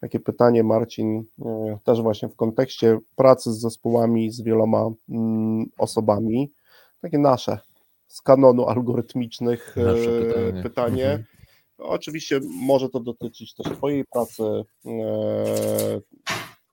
takie 0.00 0.20
pytanie, 0.20 0.64
Marcin, 0.64 1.24
e, 1.44 1.78
też 1.84 2.02
właśnie 2.02 2.28
w 2.28 2.36
kontekście 2.36 2.98
pracy 3.16 3.52
z 3.52 3.60
zespołami, 3.60 4.30
z 4.30 4.40
wieloma 4.40 4.90
mm, 5.08 5.66
osobami, 5.78 6.52
takie 7.00 7.18
nasze 7.18 7.58
z 8.06 8.22
kanonu 8.22 8.66
algorytmicznych 8.66 9.76
Nasze 9.76 10.18
e, 10.18 10.22
pytanie. 10.22 10.62
pytanie. 10.62 11.24
Oczywiście 11.82 12.40
może 12.66 12.88
to 12.88 13.00
dotyczyć 13.00 13.54
też 13.54 13.72
Twojej 13.72 14.04
pracy, 14.04 14.42
e, 14.86 16.00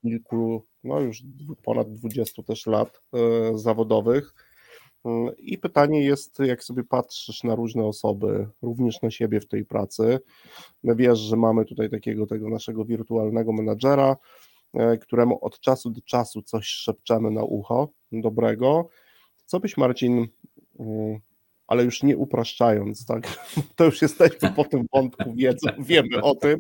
kilku, 0.02 0.66
no 0.84 1.00
już 1.00 1.24
ponad 1.64 1.94
20 1.94 2.44
też 2.44 2.68
lat 2.68 3.02
e, 3.14 3.58
zawodowych. 3.58 4.34
Mm, 5.06 5.36
I 5.38 5.58
pytanie 5.58 6.04
jest, 6.04 6.40
jak 6.40 6.64
sobie 6.64 6.84
patrzysz 6.84 7.44
na 7.44 7.56
różne 7.56 7.86
osoby, 7.86 8.48
również 8.62 9.02
na 9.02 9.12
siebie 9.12 9.40
w 9.40 9.48
tej 9.48 9.66
pracy. 9.66 10.20
No 10.84 10.96
Wiesz, 10.96 11.20
że 11.20 11.36
mamy 11.36 11.66
tutaj 11.66 11.90
takiego 11.90 12.28
tego 12.28 12.50
naszego 12.50 12.86
wirtualnego 12.86 13.54
menadżera, 13.54 14.18
e, 14.74 14.98
któremu 14.98 15.46
od 15.46 15.60
czasu 15.60 15.90
do 15.90 16.02
czasu 16.02 16.42
coś 16.42 16.68
szepczemy 16.68 17.32
na 17.32 17.44
ucho 17.44 17.88
dobrego. 18.12 18.90
Co 19.46 19.60
byś, 19.60 19.78
Marcin, 19.78 20.28
mm, 20.80 21.20
ale 21.70 21.84
już 21.84 22.04
nie 22.04 22.18
upraszczając, 22.18 23.06
tak? 23.06 23.46
To 23.76 23.86
już 23.86 24.02
jesteśmy 24.02 24.52
po 24.52 24.66
tym 24.66 24.86
wątku 24.94 25.34
wiedzy, 25.34 25.68
wiemy 25.80 26.22
o 26.22 26.36
tym. 26.36 26.60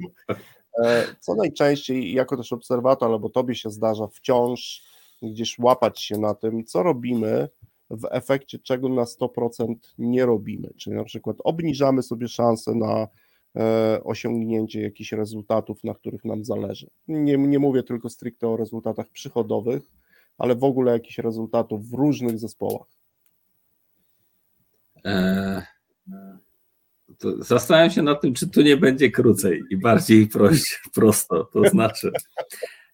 E, 0.83 1.05
Co 1.19 1.35
najczęściej, 1.35 2.13
jako 2.13 2.37
też 2.37 2.53
obserwator, 2.53 3.11
albo 3.11 3.29
tobie 3.29 3.55
się 3.55 3.69
zdarza 3.69 4.07
wciąż 4.07 4.83
gdzieś 5.21 5.59
łapać 5.59 6.01
się 6.01 6.17
na 6.17 6.33
tym, 6.33 6.65
co 6.65 6.83
robimy, 6.83 7.49
w 7.89 8.07
efekcie 8.11 8.59
czego 8.59 8.89
na 8.89 9.03
100% 9.03 9.75
nie 9.97 10.25
robimy. 10.25 10.69
Czyli 10.77 10.95
na 10.95 11.03
przykład 11.03 11.37
obniżamy 11.43 12.03
sobie 12.03 12.27
szanse 12.27 12.75
na 12.75 13.07
e, 13.55 14.03
osiągnięcie 14.03 14.81
jakichś 14.81 15.11
rezultatów, 15.11 15.83
na 15.83 15.93
których 15.93 16.25
nam 16.25 16.45
zależy. 16.45 16.89
Nie, 17.07 17.37
nie 17.37 17.59
mówię 17.59 17.83
tylko 17.83 18.09
stricte 18.09 18.47
o 18.47 18.57
rezultatach 18.57 19.09
przychodowych, 19.09 19.83
ale 20.37 20.55
w 20.55 20.63
ogóle 20.63 20.91
jakichś 20.91 21.17
rezultatów 21.17 21.89
w 21.89 21.93
różnych 21.93 22.39
zespołach. 22.39 22.98
E, 25.05 25.65
zastanawiam 27.39 27.91
się 27.91 28.01
nad 28.01 28.21
tym, 28.21 28.33
czy 28.33 28.49
tu 28.49 28.61
nie 28.61 28.77
będzie 28.77 29.11
krócej 29.11 29.63
i 29.69 29.77
bardziej 29.77 30.27
proś, 30.27 30.81
prosto. 30.93 31.43
To 31.53 31.69
znaczy, 31.69 32.11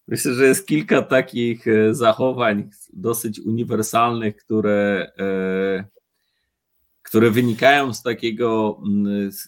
myślę, 0.08 0.34
że 0.34 0.46
jest 0.46 0.68
kilka 0.68 1.02
takich 1.02 1.68
e, 1.68 1.96
zachowań 1.96 2.70
dosyć 2.94 3.40
uniwersalnych, 3.40 4.36
które, 4.36 5.12
e, 5.20 5.86
które 7.02 7.32
wynikają 7.32 7.94
z 7.94 8.02
takiego, 8.04 8.82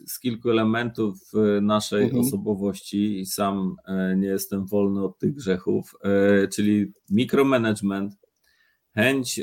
z, 0.08 0.20
kilku 0.20 0.50
elementów 0.50 1.32
naszej 1.62 2.04
Mhm. 2.04 2.22
osobowości 2.22 3.20
i 3.20 3.26
sam 3.26 3.76
nie 4.16 4.28
jestem 4.28 4.66
wolny 4.66 5.04
od 5.04 5.20
tych 5.20 5.34
grzechów, 5.34 5.96
czyli 6.54 6.94
mikromanagement, 7.10 8.14
chęć 8.96 9.42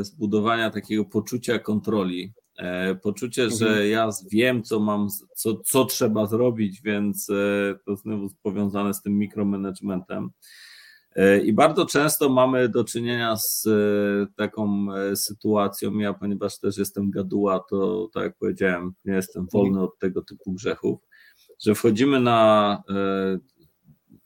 zbudowania 0.00 0.70
takiego 0.70 1.04
poczucia 1.04 1.58
kontroli, 1.58 2.32
poczucie, 3.02 3.42
Mhm. 3.42 3.58
że 3.60 3.88
ja 3.88 4.12
z- 4.12 4.28
wiem, 4.28 4.62
co 4.62 4.80
mam, 4.80 5.08
co, 5.36 5.56
co 5.56 5.84
trzeba 5.84 6.26
zrobić, 6.26 6.82
więc 6.82 7.30
e, 7.30 7.74
to 7.84 7.96
znowu 7.96 8.28
powiązane 8.42 8.94
z 8.94 9.02
tym 9.02 9.18
mikromanagementem. 9.18 10.30
E, 11.16 11.38
I 11.40 11.52
bardzo 11.52 11.86
często 11.86 12.28
mamy 12.28 12.68
do 12.68 12.84
czynienia 12.84 13.36
z 13.36 13.66
e, 13.66 13.70
taką 14.36 14.86
e, 14.94 15.16
sytuacją, 15.16 15.98
ja 15.98 16.14
ponieważ 16.14 16.58
też 16.58 16.78
jestem 16.78 17.10
gaduła, 17.10 17.60
to 17.70 18.08
tak 18.14 18.22
jak 18.22 18.36
powiedziałem, 18.38 18.92
nie 19.04 19.14
jestem 19.14 19.46
wolny 19.52 19.80
od 19.82 19.98
tego 19.98 20.22
typu 20.22 20.52
grzechów, 20.52 21.00
że 21.60 21.74
wchodzimy 21.74 22.20
na, 22.20 22.82
e, 22.90 23.38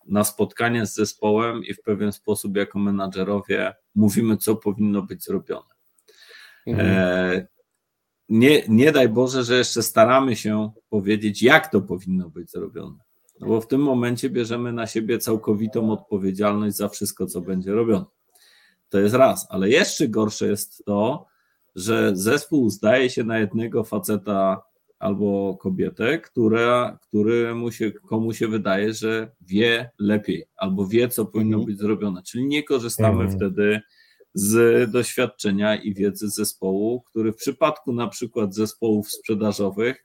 na 0.06 0.24
spotkanie 0.24 0.86
z 0.86 0.94
zespołem 0.94 1.64
i 1.64 1.74
w 1.74 1.82
pewien 1.82 2.12
sposób 2.12 2.56
jako 2.56 2.78
menadżerowie 2.78 3.74
mówimy, 3.94 4.36
co 4.36 4.56
powinno 4.56 5.02
być 5.02 5.24
zrobione. 5.24 5.66
E, 6.78 7.46
nie, 8.30 8.62
nie 8.68 8.92
daj 8.92 9.08
Boże, 9.08 9.44
że 9.44 9.58
jeszcze 9.58 9.82
staramy 9.82 10.36
się 10.36 10.70
powiedzieć, 10.90 11.42
jak 11.42 11.70
to 11.72 11.80
powinno 11.80 12.30
być 12.30 12.50
zrobione. 12.50 12.96
No 13.40 13.46
bo 13.46 13.60
w 13.60 13.66
tym 13.66 13.80
momencie 13.82 14.30
bierzemy 14.30 14.72
na 14.72 14.86
siebie 14.86 15.18
całkowitą 15.18 15.92
odpowiedzialność 15.92 16.76
za 16.76 16.88
wszystko, 16.88 17.26
co 17.26 17.40
będzie 17.40 17.72
robione. 17.72 18.04
To 18.88 18.98
jest 19.00 19.14
raz, 19.14 19.46
ale 19.50 19.68
jeszcze 19.68 20.08
gorsze 20.08 20.46
jest 20.48 20.84
to, 20.84 21.26
że 21.74 22.10
zespół 22.16 22.70
zdaje 22.70 23.10
się 23.10 23.24
na 23.24 23.38
jednego 23.38 23.84
faceta 23.84 24.62
albo 24.98 25.56
kobietę, 25.60 26.18
która, 26.18 26.98
któremu 27.02 27.72
się, 27.72 27.92
komu 27.92 28.32
się 28.32 28.48
wydaje, 28.48 28.92
że 28.94 29.30
wie 29.40 29.90
lepiej 29.98 30.44
albo 30.56 30.86
wie, 30.86 31.08
co 31.08 31.24
powinno 31.26 31.56
Mhm. 31.56 31.66
być 31.66 31.78
zrobione. 31.78 32.22
Czyli 32.22 32.44
nie 32.46 32.62
korzystamy 32.62 33.22
Mhm. 33.24 33.30
wtedy 33.38 33.80
z 34.34 34.90
doświadczenia 34.90 35.76
i 35.76 35.94
wiedzy 35.94 36.28
zespołu, 36.28 37.00
który 37.00 37.32
w 37.32 37.36
przypadku 37.36 37.92
na 37.92 38.08
przykład 38.08 38.54
zespołów 38.54 39.10
sprzedażowych, 39.10 40.04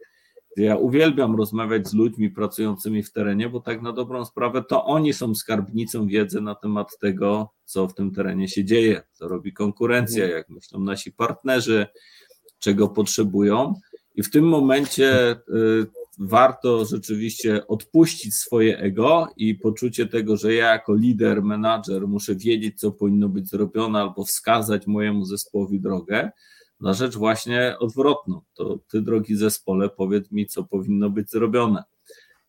ja 0.57 0.75
uwielbiam 0.75 1.35
rozmawiać 1.35 1.87
z 1.87 1.93
ludźmi 1.93 2.29
pracującymi 2.29 3.03
w 3.03 3.11
terenie, 3.11 3.49
bo 3.49 3.59
tak 3.59 3.81
na 3.81 3.93
dobrą 3.93 4.25
sprawę 4.25 4.63
to 4.69 4.85
oni 4.85 5.13
są 5.13 5.35
skarbnicą 5.35 6.07
wiedzy 6.07 6.41
na 6.41 6.55
temat 6.55 6.97
tego, 6.99 7.49
co 7.65 7.87
w 7.87 7.93
tym 7.93 8.11
terenie 8.11 8.47
się 8.47 8.65
dzieje, 8.65 9.01
co 9.11 9.27
robi 9.27 9.53
konkurencja, 9.53 10.23
Mhm. 10.23 10.37
jak 10.37 10.49
myślą 10.49 10.79
nasi 10.79 11.11
partnerzy, 11.11 11.87
czego 12.59 12.87
potrzebują. 12.87 13.73
I 14.15 14.23
w 14.23 14.31
tym 14.31 14.47
momencie 14.47 15.31
y, 15.31 15.35
warto 16.19 16.85
rzeczywiście 16.85 17.67
odpuścić 17.67 18.35
swoje 18.35 18.77
ego 18.79 19.27
i 19.37 19.55
poczucie 19.55 20.05
tego, 20.05 20.37
że 20.37 20.53
ja 20.53 20.71
jako 20.71 20.95
lider, 20.95 21.43
menadżer 21.43 22.07
muszę 22.07 22.35
wiedzieć, 22.35 22.79
co 22.79 22.91
powinno 22.91 23.29
być 23.29 23.49
zrobione 23.49 23.99
albo 23.99 24.25
wskazać 24.25 24.87
mojemu 24.87 25.25
zespołowi 25.25 25.79
drogę, 25.79 26.31
na 26.79 26.93
rzecz 26.93 27.17
właśnie 27.17 27.75
odwrotną. 27.79 28.41
To 28.53 28.79
ty, 28.91 29.01
drogi 29.01 29.35
zespole, 29.35 29.89
powiedz 29.89 30.31
mi, 30.31 30.47
co 30.47 30.63
powinno 30.63 31.09
być 31.09 31.31
zrobione 31.31 31.83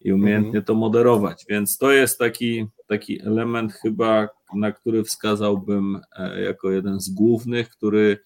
i 0.00 0.12
umiejętnie 0.12 0.62
to 0.62 0.74
moderować. 0.74 1.44
Więc 1.48 1.78
to 1.78 1.92
jest 1.92 2.18
taki, 2.18 2.66
taki 2.86 3.22
element 3.22 3.72
chyba, 3.72 4.28
na 4.54 4.72
który 4.72 5.04
wskazałbym 5.04 6.00
e, 6.16 6.40
jako 6.40 6.70
jeden 6.70 7.00
z 7.00 7.08
głównych, 7.08 7.68
który 7.68 8.18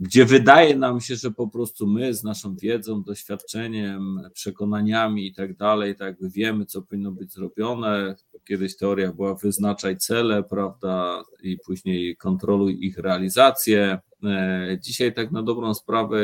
gdzie 0.00 0.24
wydaje 0.24 0.76
nam 0.76 1.00
się, 1.00 1.16
że 1.16 1.30
po 1.30 1.48
prostu 1.48 1.86
my 1.86 2.14
z 2.14 2.24
naszą 2.24 2.56
wiedzą, 2.56 3.02
doświadczeniem, 3.02 4.20
przekonaniami 4.32 5.26
i 5.26 5.34
tak 5.34 5.56
dalej, 5.56 5.96
tak 5.96 6.06
jakby 6.06 6.30
wiemy, 6.30 6.66
co 6.66 6.82
powinno 6.82 7.12
być 7.12 7.32
zrobione. 7.32 8.14
Kiedyś 8.44 8.76
teoria 8.76 9.12
była 9.12 9.34
wyznaczaj 9.34 9.96
cele, 9.98 10.42
prawda, 10.42 11.22
i 11.42 11.58
później 11.66 12.16
kontroluj 12.16 12.86
ich 12.86 12.98
realizację. 12.98 13.98
E, 14.24 14.78
Dzisiaj 14.82 15.14
tak 15.14 15.32
na 15.32 15.42
dobrą 15.42 15.74
sprawę 15.74 16.20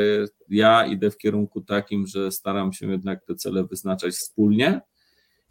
ja 0.49 0.85
idę 0.85 1.11
w 1.11 1.17
kierunku 1.17 1.61
takim, 1.61 2.07
że 2.07 2.31
staram 2.31 2.73
się 2.73 2.91
jednak 2.91 3.25
te 3.25 3.35
cele 3.35 3.63
wyznaczać 3.63 4.13
wspólnie 4.13 4.81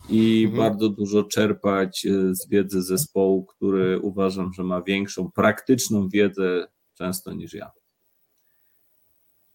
i 0.08 0.44
Mhm. 0.44 0.70
bardzo 0.70 0.88
dużo 0.88 1.24
czerpać 1.24 2.06
e, 2.06 2.34
z 2.34 2.48
wiedzy 2.48 2.82
zespołu, 2.82 3.44
który 3.44 4.00
uważam, 4.00 4.52
że 4.52 4.64
ma 4.64 4.82
większą 4.82 5.30
praktyczną 5.30 6.08
wiedzę 6.08 6.66
często 6.94 7.32
niż 7.32 7.54
ja. 7.54 7.70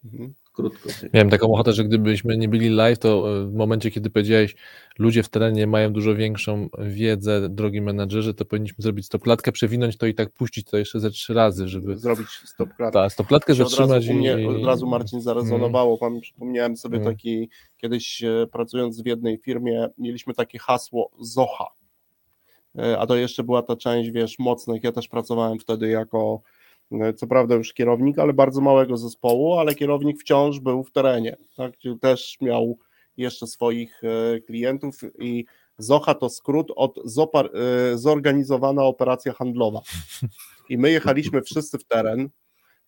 Mhm. 0.05 0.33
Krótko. 0.53 0.89
Miałem 1.13 1.29
taką 1.29 1.53
ochotę, 1.53 1.73
że 1.73 1.83
gdybyśmy 1.83 2.37
nie 2.37 2.47
byli 2.49 2.69
live, 2.69 2.99
to 2.99 3.41
e, 3.41 3.45
w 3.45 3.53
momencie, 3.53 3.91
kiedy 3.91 4.09
powiedziałeś, 4.09 4.55
ludzie 4.99 5.23
w 5.23 5.29
terenie 5.29 5.67
mają 5.67 5.93
dużo 5.93 6.15
większą 6.15 6.69
wiedzę, 6.79 7.49
drogi 7.49 7.81
menadżerzy, 7.81 8.33
to 8.33 8.45
powinniśmy 8.45 8.81
zrobić 8.81 9.05
stopklatkę, 9.05 9.51
przewinąć 9.51 9.97
to 9.97 10.05
i 10.05 10.13
tak 10.13 10.31
puścić 10.31 10.67
to 10.67 10.77
jeszcze 10.77 10.99
ze 10.99 11.09
trzy 11.11 11.33
razy, 11.33 11.67
żeby 11.67 11.97
Zrobić 11.97 12.27
stop 12.29 12.69
klatkę. 12.77 12.99
ta 12.99 13.09
stopklatkę 13.09 13.55
się 13.55 13.63
od 13.63 13.69
razu, 13.73 13.87
zatrzymać 13.87 14.05
i... 14.41 14.45
Od 14.45 14.65
razu 14.65 14.87
Marcin 14.87 15.21
zarezonowało. 15.21 15.97
Pan, 15.97 16.21
przypomniałem 16.21 16.77
sobie 16.77 16.97
Mm. 16.97 17.13
taki, 17.13 17.49
kiedyś 17.77 18.23
e, 18.23 18.47
pracując 18.51 19.01
w 19.01 19.05
jednej 19.05 19.37
firmie, 19.37 19.87
mieliśmy 19.97 20.33
takie 20.33 20.59
hasło 20.59 21.11
ZOHA. 21.19 21.67
E, 22.77 22.99
A 22.99 23.07
to 23.07 23.15
jeszcze 23.15 23.43
była 23.43 23.61
ta 23.61 23.75
część, 23.75 24.11
wiesz, 24.11 24.39
mocnych. 24.39 24.83
Ja 24.83 24.91
też 24.91 25.07
pracowałem 25.07 25.59
wtedy 25.59 25.87
jako, 25.87 26.41
co 27.15 27.27
prawda 27.27 27.55
już 27.55 27.73
kierownik, 27.73 28.19
ale 28.19 28.33
bardzo 28.33 28.61
małego 28.61 28.97
zespołu, 28.97 29.53
ale 29.53 29.75
kierownik 29.75 30.21
wciąż 30.21 30.59
był 30.59 30.83
w 30.83 30.91
terenie. 30.91 31.38
Tak? 31.57 31.73
Też 32.01 32.38
miał 32.41 32.77
jeszcze 33.17 33.47
swoich 33.47 34.01
e, 34.03 34.39
klientów 34.39 35.01
i 35.19 35.45
ZOHA 35.77 36.13
to 36.13 36.29
skrót 36.29 36.71
od 36.75 36.99
zopar, 37.03 37.49
e, 37.53 37.97
zorganizowana 37.97 38.83
operacja 38.83 39.33
handlowa. 39.33 39.81
I 40.69 40.77
my 40.77 40.91
jechaliśmy 40.91 41.41
wszyscy 41.41 41.77
w 41.77 41.83
teren 41.83 42.29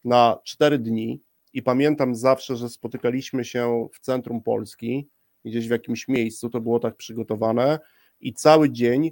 na 0.04 0.38
cztery 0.44 0.80
dni 0.80 1.22
i 1.54 1.64
pamiętam 1.64 2.16
zawsze, 2.16 2.56
że 2.56 2.70
spotykaliśmy 2.70 3.46
się 3.46 3.88
w 3.94 4.00
centrum 4.00 4.42
Polski, 4.42 5.10
gdzieś 5.46 5.68
w 5.68 5.72
jakimś 5.72 6.08
miejscu, 6.08 6.50
to 6.50 6.62
było 6.62 6.80
tak 6.80 6.96
przygotowane 6.96 7.80
i 8.20 8.34
cały 8.34 8.70
dzień 8.70 9.12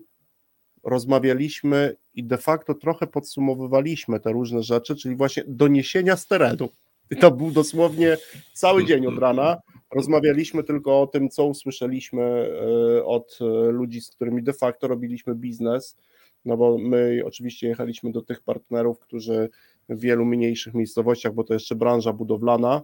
rozmawialiśmy 0.85 1.95
i 2.13 2.23
de 2.23 2.37
facto 2.37 2.73
trochę 2.73 3.07
podsumowywaliśmy 3.07 4.19
te 4.19 4.31
różne 4.31 4.63
rzeczy, 4.63 4.95
czyli 4.95 5.15
właśnie 5.15 5.43
doniesienia 5.47 6.15
z 6.15 6.27
terenu. 6.27 6.69
I 7.11 7.15
to 7.15 7.31
był 7.31 7.51
dosłownie 7.51 8.17
cały 8.53 8.85
dzień 8.85 9.07
od 9.07 9.17
rana. 9.17 9.57
Rozmawialiśmy 9.95 10.63
tylko 10.63 11.01
o 11.01 11.07
tym, 11.07 11.29
co 11.29 11.45
usłyszeliśmy 11.45 12.23
e, 12.23 13.05
od 13.05 13.39
e, 13.41 13.71
ludzi, 13.71 14.01
z 14.01 14.11
którymi 14.11 14.43
de 14.43 14.53
facto 14.53 14.87
robiliśmy 14.87 15.35
biznes, 15.35 15.97
no 16.45 16.57
bo 16.57 16.77
my 16.77 17.21
oczywiście 17.25 17.67
jechaliśmy 17.67 18.11
do 18.11 18.21
tych 18.21 18.43
partnerów, 18.43 18.99
którzy 18.99 19.49
w 19.89 19.99
wielu 19.99 20.25
mniejszych 20.25 20.73
miejscowościach, 20.73 21.33
bo 21.33 21.43
to 21.43 21.53
jeszcze 21.53 21.75
branża 21.75 22.13
budowlana 22.13 22.81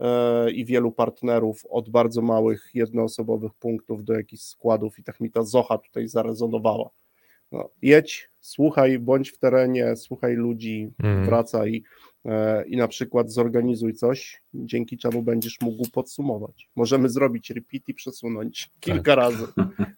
e, 0.00 0.50
i 0.50 0.64
wielu 0.64 0.92
partnerów 0.92 1.66
od 1.70 1.88
bardzo 1.88 2.22
małych 2.22 2.70
jednoosobowych 2.74 3.54
punktów 3.54 4.04
do 4.04 4.12
jakichś 4.12 4.42
składów 4.42 4.98
i 4.98 5.02
tak 5.02 5.20
mi 5.20 5.30
ta 5.30 5.42
zocha 5.42 5.78
tutaj 5.78 6.08
zarezonowała. 6.08 6.90
No, 7.52 7.68
jedź, 7.82 8.30
słuchaj, 8.40 8.98
bądź 8.98 9.30
w 9.30 9.38
terenie, 9.38 9.96
słuchaj 9.96 10.34
ludzi, 10.34 10.90
Mhm. 10.98 11.24
wracaj 11.26 11.82
e, 12.24 12.64
i 12.68 12.76
na 12.76 12.88
przykład 12.88 13.32
zorganizuj 13.32 13.94
coś, 13.94 14.42
dzięki 14.54 14.98
czemu 14.98 15.22
będziesz 15.22 15.60
mógł 15.60 15.90
podsumować. 15.90 16.68
Możemy 16.76 17.08
zrobić 17.08 17.50
repeat 17.50 17.88
i 17.88 17.94
przesunąć 17.94 18.70
kilka 18.80 19.14
razy 19.14 19.46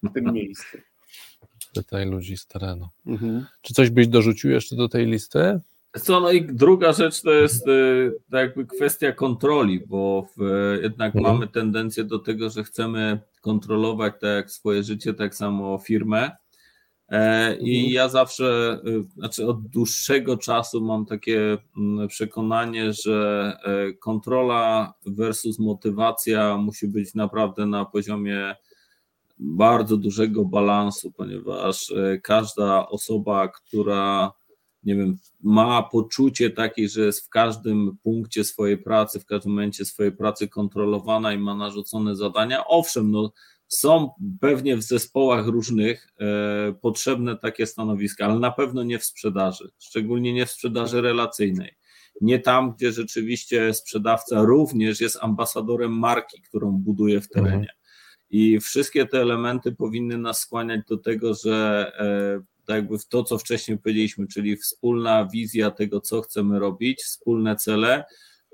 w 0.03 0.13
tym 0.15 0.33
miejscu. 0.33 0.79
Pytaj 1.75 2.07
ludzi 2.07 2.37
z 2.37 2.47
terenu. 2.47 2.89
Mhm. 3.07 3.47
Czy 3.63 3.75
coś 3.75 3.91
byś 3.91 4.09
dorzucił 4.09 4.51
jeszcze 4.51 4.77
do 4.77 4.89
tej 4.89 5.07
listy? 5.07 5.61
Co, 6.01 6.21
no 6.21 6.33
i 6.33 6.45
druga 6.45 6.93
rzecz 6.93 7.23
to 7.23 7.31
jest 7.33 7.65
tak 8.31 8.41
jakby 8.41 8.67
kwestia 8.67 9.13
kontroli, 9.13 9.81
bo 9.87 10.27
w, 10.37 10.41
jednak 10.83 11.17
Mhm. 11.17 11.35
mamy 11.35 11.49
tendencję 11.49 12.05
do 12.05 12.19
tego, 12.19 12.51
że 12.51 12.65
chcemy 12.65 13.21
kontrolować 13.41 14.13
tak 14.21 14.31
jak 14.37 14.51
swoje 14.51 14.83
życie, 14.83 15.15
tak 15.15 15.35
samo 15.35 15.79
firmę. 15.79 16.31
E, 17.13 17.57
I 17.57 17.77
Mhm. 17.79 17.93
ja 17.95 18.09
zawsze, 18.09 18.79
y, 18.87 19.05
znaczy 19.17 19.47
od 19.47 19.69
dłuższego 19.69 20.37
czasu 20.37 20.81
mam 20.81 21.07
takie 21.07 21.59
mm, 21.77 22.09
przekonanie, 22.09 22.93
że 22.93 23.53
e, 23.65 23.93
kontrola 23.93 24.95
versus 25.07 25.59
motywacja 25.59 26.57
musi 26.57 26.89
być 26.89 27.15
naprawdę 27.15 27.67
na 27.67 27.85
poziomie 27.85 28.57
bardzo 29.39 29.97
dużego 29.97 30.45
balansu, 30.45 31.13
ponieważ 31.13 31.91
e, 31.91 32.19
każda 32.19 32.89
osoba, 32.89 33.49
która 33.49 34.33
nie 34.85 34.97
wiem, 34.97 35.19
ma 35.43 35.83
poczucie 35.83 36.51
takie, 36.51 36.89
że 36.89 37.01
jest 37.01 37.27
w 37.27 37.29
każdym 37.29 37.97
punkcie 38.03 38.45
swojej 38.45 38.79
pracy, 38.79 39.21
w 39.21 39.27
każdym 39.27 39.53
momencie 39.53 39.85
swojej 39.85 40.13
pracy 40.13 40.49
kontrolowana 40.49 41.33
i 41.33 41.39
ma 41.39 41.55
narzucone 41.55 42.17
zadania. 42.17 42.67
Owszem, 42.67 43.11
no, 43.11 43.33
są 43.73 44.11
pewnie 44.41 44.77
w 44.77 44.83
zespołach 44.83 45.47
różnych 45.47 46.09
e, 46.21 46.73
potrzebne 46.73 47.37
takie 47.37 47.67
stanowiska, 47.67 48.25
ale 48.25 48.39
na 48.39 48.51
pewno 48.51 48.83
nie 48.83 48.99
w 48.99 49.05
sprzedaży, 49.05 49.71
szczególnie 49.79 50.33
nie 50.33 50.47
w 50.47 50.51
sprzedaży 50.51 51.01
relacyjnej. 51.01 51.77
Nie 52.21 52.39
tam, 52.39 52.73
gdzie 52.73 52.93
rzeczywiście 52.93 53.75
sprzedawca 53.75 54.43
również 54.43 55.01
jest 55.01 55.19
ambasadorem 55.21 55.99
marki, 55.99 56.43
którą 56.43 56.73
buduje 56.73 57.21
w 57.21 57.29
terenie. 57.29 57.55
Mhm. 57.55 57.77
I 58.31 58.61
wszystkie 58.61 59.07
te 59.07 59.21
elementy 59.21 59.73
powinny 59.73 60.19
nas 60.19 60.41
skłaniać 60.41 60.81
do 60.89 60.97
tego, 60.97 61.35
że 61.35 61.93
e, 61.99 62.65
tak 62.67 62.77
jakby 62.77 62.99
w 62.99 63.07
to, 63.07 63.25
co 63.25 63.39
wcześniej 63.39 63.79
powiedzieliśmy, 63.79 64.27
czyli 64.27 64.57
wspólna 64.57 65.29
wizja 65.33 65.71
tego, 65.71 66.01
co 66.01 66.21
chcemy 66.21 66.59
robić, 66.59 67.03
wspólne 67.03 67.57
cele, 67.57 68.05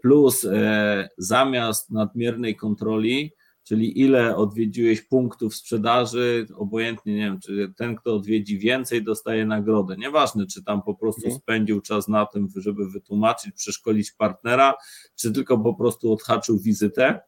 plus 0.03 0.45
e, 0.45 1.09
zamiast 1.19 1.91
nadmiernej 1.91 2.57
kontroli, 2.57 3.33
czyli 3.69 4.01
ile 4.01 4.37
odwiedziłeś 4.37 5.03
punktów 5.03 5.55
sprzedaży, 5.55 6.47
obojętnie, 6.57 7.15
nie 7.15 7.25
wiem, 7.25 7.41
czy 7.41 7.73
ten, 7.77 7.97
kto 7.97 8.15
odwiedzi 8.15 8.59
więcej, 8.59 9.05
dostaje 9.05 9.47
nagrodę. 9.47 9.97
Nieważne, 9.97 10.47
czy 10.47 10.65
tam 10.65 10.83
po 10.83 10.95
prostu 10.95 11.23
Mhm. 11.25 11.41
spędził 11.41 11.81
czas 11.81 12.09
na 12.09 12.27
tym, 12.27 12.49
żeby 12.57 12.91
wytłumaczyć, 12.91 13.55
przeszkolić 13.55 14.13
partnera, 14.13 14.75
czy 15.17 15.33
tylko 15.33 15.59
po 15.59 15.75
prostu 15.75 16.13
odhaczył 16.13 16.59
wizytę. 16.59 17.21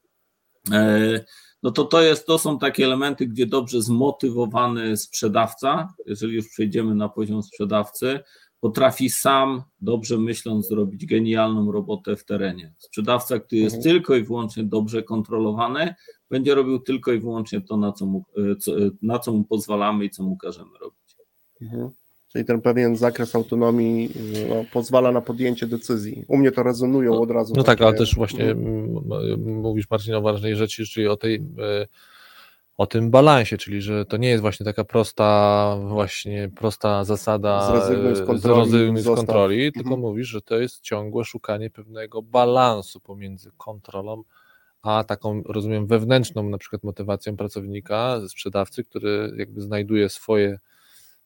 E, 0.73 1.25
no 1.63 1.71
to 1.71 1.85
to, 1.85 2.03
jest, 2.03 2.27
to 2.27 2.39
są 2.39 2.59
takie 2.59 2.85
elementy, 2.85 3.27
gdzie 3.27 3.47
dobrze 3.47 3.83
zmotywowany 3.83 4.97
sprzedawca, 4.97 5.95
jeżeli 6.07 6.35
już 6.35 6.49
przejdziemy 6.49 6.95
na 6.95 7.09
poziom 7.09 7.43
sprzedawcy, 7.43 8.21
potrafi 8.61 9.11
sam, 9.11 9.63
dobrze 9.81 10.19
myśląc, 10.19 10.69
zrobić 10.69 11.07
genialną 11.07 11.73
robotę 11.73 12.17
w 12.17 12.25
terenie. 12.25 12.75
Sprzedawca, 12.79 13.39
który 13.39 13.61
jest 13.61 13.77
Mhm. 13.77 13.95
tylko 13.95 14.17
i 14.17 14.25
wyłącznie 14.25 14.65
dobrze 14.65 15.03
kontrolowany, 15.03 15.95
będzie 16.31 16.55
robił 16.55 16.79
tylko 16.79 17.13
i 17.13 17.19
wyłącznie 17.21 17.61
to, 17.61 17.77
na 17.77 17.93
co 17.93 18.07
mu, 18.07 18.25
e, 18.53 18.57
co, 18.57 18.73
e, 18.79 18.91
na 19.03 19.19
co 19.19 19.33
mu 19.33 19.45
pozwalamy 19.45 20.05
i 20.05 20.11
co 20.11 20.23
mu 20.23 20.37
każemy 20.37 20.71
robić. 20.81 21.17
Mhm. 21.63 21.91
Czyli 22.33 22.45
ten 22.45 22.61
pewien 22.61 22.97
zakres 22.97 23.35
autonomii 23.35 24.11
no, 24.49 24.65
pozwala 24.73 25.13
na 25.13 25.21
podjęcie 25.21 25.67
decyzji. 25.67 26.25
U 26.29 26.37
mnie 26.37 26.53
to 26.53 26.63
rezonują 26.63 27.21
od 27.21 27.31
razu. 27.31 27.55
No 27.57 27.63
tak, 27.63 27.79
takie- 27.79 27.89
ale 27.89 27.99
też 27.99 28.15
właśnie 28.15 28.51
Mhm. 28.51 29.43
mówisz 29.61 29.91
Marcin 29.91 30.15
o 30.15 30.23
ważnej 30.23 30.57
rzeczy, 30.57 30.87
czyli 30.87 31.09
o 31.09 31.17
tej 31.17 31.35
e, 31.35 31.87
o 32.77 32.87
tym 32.87 33.11
balansie, 33.11 33.59
czyli 33.59 33.83
że 33.83 34.05
to 34.07 34.17
nie 34.17 34.29
jest 34.29 34.41
właśnie 34.41 34.65
taka 34.65 34.85
prosta 34.85 35.77
właśnie 35.89 36.51
prosta 36.57 37.05
zasada 37.05 37.67
Zrezygnuj 37.73 38.17
z 38.17 38.21
e, 38.21 38.27
kontroli, 38.27 38.71
zrezygnuj 38.71 39.03
z 39.03 39.07
kontroli, 39.07 39.73
tylko 39.73 39.89
Mhm. 39.91 40.01
mówisz, 40.01 40.29
że 40.29 40.41
to 40.43 40.59
jest 40.59 40.81
ciągłe 40.81 41.25
szukanie 41.25 41.71
pewnego 41.71 42.23
balansu 42.23 43.01
pomiędzy 43.01 43.51
kontrolą 43.57 44.23
a 44.83 45.05
taką, 45.05 45.43
rozumiem, 45.47 45.87
wewnętrzną 45.87 46.49
na 46.49 46.59
przykład 46.59 46.85
motywacją 46.85 47.37
pracownika, 47.37 48.21
sprzedawcy, 48.29 48.85
który 48.85 49.35
jakby 49.37 49.61
znajduje 49.61 50.09
swoje 50.09 50.59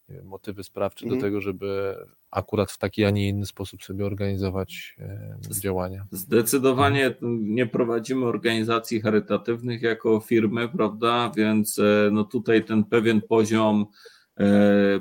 wiem, 0.08 0.26
motywy 0.26 0.64
sprawcze 0.64 1.04
Mhm. 1.04 1.20
do 1.20 1.26
tego, 1.26 1.40
żeby 1.40 1.96
akurat 2.30 2.72
w 2.72 2.78
taki, 2.78 3.04
a 3.04 3.10
nie 3.10 3.28
inny 3.28 3.46
sposób 3.46 3.82
sobie 3.84 4.06
organizować 4.06 4.96
e, 4.98 5.38
działania. 5.60 6.06
Zdecydowanie 6.10 7.14
nie 7.40 7.66
prowadzimy 7.66 8.26
organizacji 8.26 9.00
charytatywnych 9.00 9.82
jako 9.82 10.20
firmy, 10.20 10.68
prawda? 10.68 11.32
Więc 11.36 11.78
e, 11.78 12.08
no 12.12 12.24
tutaj 12.24 12.64
ten 12.64 12.84
pewien 12.84 13.22
poziom 13.22 13.86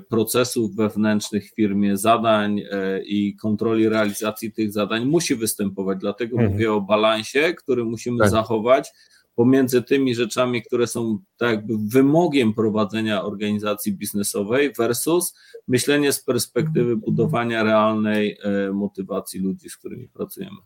procesów 0.09 0.75
wewnętrznych 0.75 1.51
w 1.51 1.55
firmie, 1.55 1.97
zadań 1.97 2.59
e, 2.71 3.03
i 3.03 3.35
kontroli 3.35 3.89
realizacji 3.89 4.51
tych 4.51 4.71
zadań 4.73 5.05
musi 5.05 5.35
występować. 5.35 5.97
Dlatego 5.99 6.35
Mhm. 6.35 6.51
mówię 6.51 6.73
o 6.73 6.81
balansie, 6.81 7.53
który 7.53 7.85
musimy 7.85 8.17
Tak. 8.17 8.29
zachować 8.29 8.91
pomiędzy 9.35 9.83
tymi 9.83 10.15
rzeczami, 10.15 10.63
które 10.63 10.87
są 10.87 11.19
tak 11.37 11.49
jakby 11.49 11.73
wymogiem 11.87 12.53
prowadzenia 12.53 13.23
organizacji 13.23 13.93
biznesowej 13.93 14.73
versus 14.77 15.33
myślenie 15.67 16.13
z 16.13 16.23
perspektywy 16.23 16.97
budowania 16.97 17.63
realnej 17.63 18.37
e, 18.43 18.71
motywacji 18.71 19.39
ludzi, 19.39 19.69
z 19.69 19.77
którymi 19.77 20.07
pracujemy. 20.09 20.57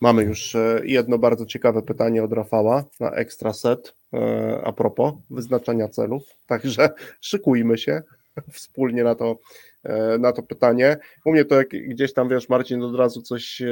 Mamy 0.00 0.22
już 0.22 0.54
e, 0.54 0.80
jedno 0.84 1.18
bardzo 1.18 1.46
ciekawe 1.46 1.82
pytanie 1.82 2.24
od 2.24 2.32
Rafała 2.32 2.84
na 3.00 3.10
ekstra 3.10 3.52
set 3.52 3.96
e, 4.12 4.60
a 4.64 4.72
propos 4.72 5.14
wyznaczania 5.30 5.88
celów. 5.88 6.22
Także 6.46 6.88
szykujmy 7.20 7.78
się 7.78 8.02
wspólnie 8.52 9.04
na 9.04 9.14
to, 9.14 9.38
e, 9.84 10.18
na 10.18 10.32
to 10.32 10.42
pytanie. 10.42 10.96
U 11.24 11.32
mnie 11.32 11.44
to 11.44 11.54
jak 11.54 11.68
gdzieś 11.68 12.12
tam 12.12 12.28
wiesz, 12.28 12.48
Marcin, 12.48 12.82
od 12.82 12.96
razu 12.96 13.22
coś 13.22 13.62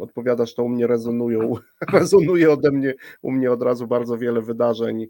odpowiadasz, 0.00 0.54
to 0.54 0.64
u 0.64 0.68
mnie 0.68 0.86
rezonują, 0.86 1.54
rezonuje 1.92 2.52
ode 2.52 2.70
mnie, 2.70 2.94
u 3.22 3.32
mnie 3.32 3.52
od 3.52 3.62
razu 3.62 3.86
bardzo 3.86 4.18
wiele 4.18 4.42
wydarzeń. 4.42 5.06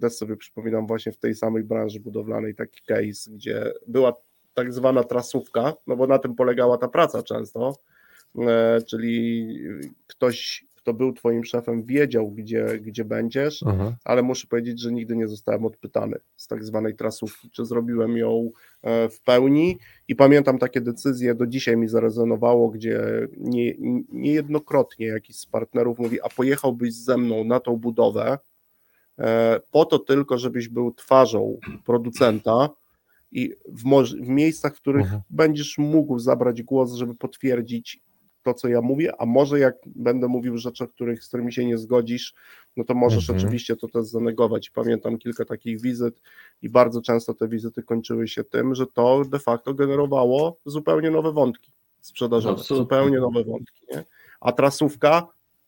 Też 0.00 0.12
sobie 0.12 0.36
przypominam 0.36 0.86
właśnie 0.86 1.12
w 1.12 1.18
tej 1.18 1.34
samej 1.34 1.64
branży 1.64 2.00
budowlanej 2.00 2.54
taki 2.54 2.80
case, 2.86 3.30
gdzie 3.30 3.72
była 3.86 4.12
tak 4.54 4.72
zwana 4.72 5.04
trasówka, 5.04 5.72
no 5.86 5.96
bo 5.96 6.06
na 6.06 6.18
tym 6.18 6.34
polegała 6.34 6.78
ta 6.78 6.88
praca 6.88 7.22
często, 7.22 7.74
czyli 8.86 9.48
ktoś, 10.06 10.64
kto 10.74 10.94
był 10.94 11.12
twoim 11.12 11.44
szefem, 11.44 11.82
wiedział, 11.82 12.30
gdzie, 12.30 12.66
gdzie 12.80 13.04
będziesz, 13.04 13.62
Mhm. 13.62 13.94
ale 14.04 14.22
muszę 14.22 14.46
powiedzieć, 14.46 14.80
że 14.80 14.92
nigdy 14.92 15.16
nie 15.16 15.28
zostałem 15.28 15.64
odpytany 15.64 16.16
z 16.36 16.46
tak 16.46 16.64
zwanej 16.64 16.94
trasówki, 16.96 17.50
czy 17.50 17.64
zrobiłem 17.66 18.16
ją 18.16 18.50
e, 18.82 19.08
w 19.08 19.20
pełni 19.20 19.78
i 20.08 20.16
pamiętam 20.16 20.58
takie 20.58 20.80
decyzje, 20.80 21.34
do 21.34 21.46
dzisiaj 21.46 21.76
mi 21.76 21.88
zarezonowało, 21.88 22.68
gdzie 22.70 23.28
nie, 23.36 23.74
niejednokrotnie 24.12 25.06
jakiś 25.06 25.36
z 25.36 25.46
partnerów 25.46 25.98
mówi, 25.98 26.20
a 26.20 26.28
pojechałbyś 26.28 26.94
ze 26.94 27.16
mną 27.18 27.44
na 27.44 27.60
tą 27.60 27.76
budowę, 27.76 28.38
e, 29.18 29.60
po 29.70 29.84
to 29.84 29.98
tylko, 29.98 30.38
żebyś 30.38 30.68
był 30.68 30.94
twarzą 30.94 31.58
producenta 31.84 32.68
i 33.32 33.50
w, 33.68 33.82
w 34.24 34.28
miejscach, 34.28 34.76
w 34.76 34.80
których 34.80 35.02
Mhm. 35.02 35.22
będziesz 35.30 35.78
mógł 35.78 36.18
zabrać 36.18 36.62
głos, 36.62 36.94
żeby 36.94 37.14
potwierdzić 37.14 38.00
to, 38.48 38.54
co 38.54 38.68
ja 38.68 38.80
mówię, 38.80 39.12
a 39.20 39.26
może 39.26 39.58
jak 39.58 39.74
będę 39.86 40.28
mówił 40.28 40.58
rzeczy, 40.58 40.88
których, 40.88 41.24
z 41.24 41.28
którymi 41.28 41.52
się 41.52 41.64
nie 41.64 41.78
zgodzisz, 41.78 42.34
no 42.76 42.84
to 42.84 42.94
możesz 42.94 43.30
Mhm. 43.30 43.38
oczywiście 43.38 43.76
to 43.76 43.88
też 43.88 44.04
zanegować. 44.04 44.70
Pamiętam 44.70 45.18
kilka 45.18 45.44
takich 45.44 45.80
wizyt 45.80 46.20
i 46.62 46.68
bardzo 46.68 47.02
często 47.02 47.34
te 47.34 47.48
wizyty 47.48 47.82
kończyły 47.82 48.28
się 48.28 48.44
tym, 48.44 48.74
że 48.74 48.86
to 48.86 49.24
de 49.24 49.38
facto 49.38 49.74
generowało 49.74 50.56
zupełnie 50.66 51.10
nowe 51.10 51.32
wątki. 51.32 51.70
sprzedażowe, 52.00 52.60
Absolutnie. 52.60 52.84
zupełnie 52.84 53.18
nowe 53.20 53.44
wątki. 53.44 53.80
Nie? 53.90 54.04
A 54.40 54.52
trasówka 54.52 55.26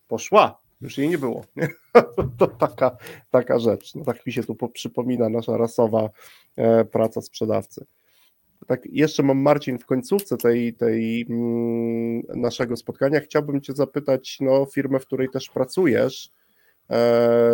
poszła, 0.08 0.58
już 0.80 0.98
jej 0.98 1.08
nie 1.08 1.18
było. 1.18 1.44
Nie? 1.56 1.68
To 2.38 2.46
taka, 2.46 2.96
taka 3.30 3.58
rzecz. 3.58 3.94
No, 3.94 4.04
tak 4.04 4.26
mi 4.26 4.32
się 4.32 4.42
tu 4.42 4.56
przypomina 4.72 5.28
nasza 5.28 5.56
rasowa 5.56 6.08
e, 6.56 6.84
praca 6.84 7.20
sprzedawcy. 7.20 7.86
Tak, 8.66 8.86
jeszcze 8.92 9.22
mam 9.22 9.38
Marcin 9.38 9.78
w 9.78 9.86
końcówce 9.86 10.36
tej, 10.36 10.74
tej 10.74 11.26
mm, 11.30 12.22
naszego 12.40 12.76
spotkania. 12.76 13.20
Chciałbym 13.20 13.61
Cię 13.61 13.72
zapytać, 13.72 14.38
no, 14.40 14.66
firmę, 14.66 14.98
w 14.98 15.06
której 15.06 15.28
też 15.28 15.50
pracujesz, 15.50 16.30
e, 16.90 17.52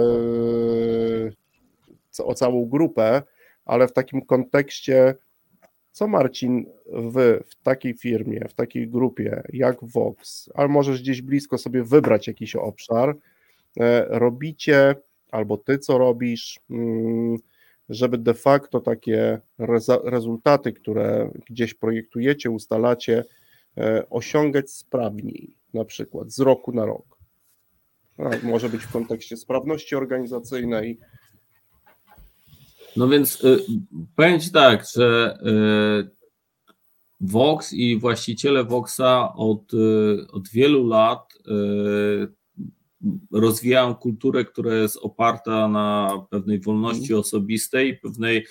o 2.18 2.34
całą 2.34 2.66
grupę, 2.66 3.22
ale 3.64 3.88
w 3.88 3.92
takim 3.92 4.22
kontekście, 4.22 5.14
co 5.92 6.09
Marcin, 6.09 6.66
wy 6.92 7.44
w 7.46 7.54
takiej 7.62 7.94
firmie, 7.94 8.40
w 8.48 8.54
takiej 8.54 8.88
grupie 8.88 9.42
jak 9.52 9.84
Vox, 9.84 10.50
ale 10.54 10.68
możesz 10.68 11.02
gdzieś 11.02 11.22
blisko 11.22 11.59
sobie 11.59 11.84
wybrać 11.84 12.26
jakiś 12.26 12.57
obszar, 12.57 13.16
e, 13.80 14.07
robicie, 14.09 14.94
albo 15.30 15.57
ty 15.57 15.78
co 15.78 15.98
robisz, 15.98 16.61
mm, 16.70 17.36
żeby 17.89 18.18
de 18.18 18.34
facto 18.34 18.80
takie 18.80 19.41
rezultaty, 20.05 20.72
które 20.72 21.30
gdzieś 21.51 21.74
projektujecie, 21.74 22.51
ustalacie, 22.51 23.24
e, 23.76 24.11
osiągać 24.11 24.70
sprawniej, 24.70 25.57
na 25.74 25.84
przykład 25.84 26.32
z 26.32 26.41
roku 26.41 26.72
na 26.72 26.84
rok. 26.84 27.16
Może 28.43 28.68
być 28.68 28.82
w 28.82 28.93
kontekście 28.93 29.37
sprawności 29.37 29.97
organizacyjnej, 29.97 30.99
no 32.97 33.09
więc 33.09 33.45
y, 33.45 33.59
powiem 34.16 34.41
Ci 34.41 34.53
tak, 34.53 34.84
że 34.97 35.39
y, 35.47 36.16
Vox 37.20 37.72
i 37.72 37.99
właściciele 37.99 38.64
Voxa 38.64 39.32
od, 39.37 39.74
y, 39.74 40.26
od 40.32 40.49
wielu 40.49 40.87
lat 40.87 41.32
y, 41.34 42.28
rozwijają 43.32 43.94
kulturę, 43.94 44.44
która 44.44 44.74
jest 44.74 44.97
oparta 44.97 45.68
na 45.68 46.11
pewnej 46.30 46.61
wolności 46.61 47.03
mhm. 47.03 47.20
osobistej, 47.20 47.99
pewnej 47.99 48.47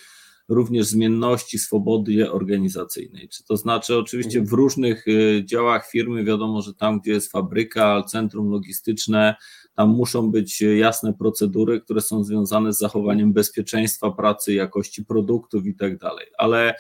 również 0.50 0.86
zmienności, 0.86 1.60
swobody 1.60 2.32
organizacyjnej. 2.32 3.30
Czy 3.30 3.44
to 3.44 3.58
znaczy, 3.58 3.98
oczywiście 3.98 4.40
mhm. 4.40 4.50
w 4.50 4.54
różnych 4.54 5.08
y, 5.08 5.44
działach 5.46 5.90
firmy 5.90 6.24
wiadomo, 6.24 6.62
że 6.62 6.74
tam, 6.74 7.00
gdzie 7.00 7.12
jest 7.12 7.32
fabryka, 7.32 8.04
centrum 8.04 8.50
logistyczne, 8.50 9.36
tam 9.76 9.90
muszą 9.90 10.32
być 10.32 10.62
jasne 10.62 11.14
procedury, 11.14 11.82
które 11.82 12.02
są 12.02 12.24
związane 12.24 12.74
z 12.74 12.78
zachowaniem 12.78 13.34
bezpieczeństwa 13.34 14.12
pracy, 14.12 14.54
jakości 14.54 15.06
produktów 15.06 15.66
i 15.66 15.76
tak 15.76 15.98
dalej. 15.98 16.26
Ale 16.38 16.76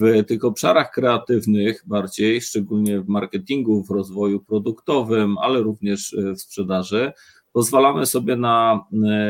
w 0.00 0.24
tych 0.26 0.44
obszarach 0.44 0.90
kreatywnych, 0.90 1.82
bardziej, 1.86 2.40
szczególnie 2.40 3.00
w 3.00 3.08
marketingu, 3.08 3.84
w 3.84 3.90
rozwoju 3.90 4.40
produktowym, 4.40 5.38
ale 5.38 5.62
również 5.62 6.12
y, 6.12 6.34
w 6.34 6.40
sprzedaży, 6.40 7.12
pozwalamy 7.52 8.06
sobie 8.06 8.36
na 8.36 8.84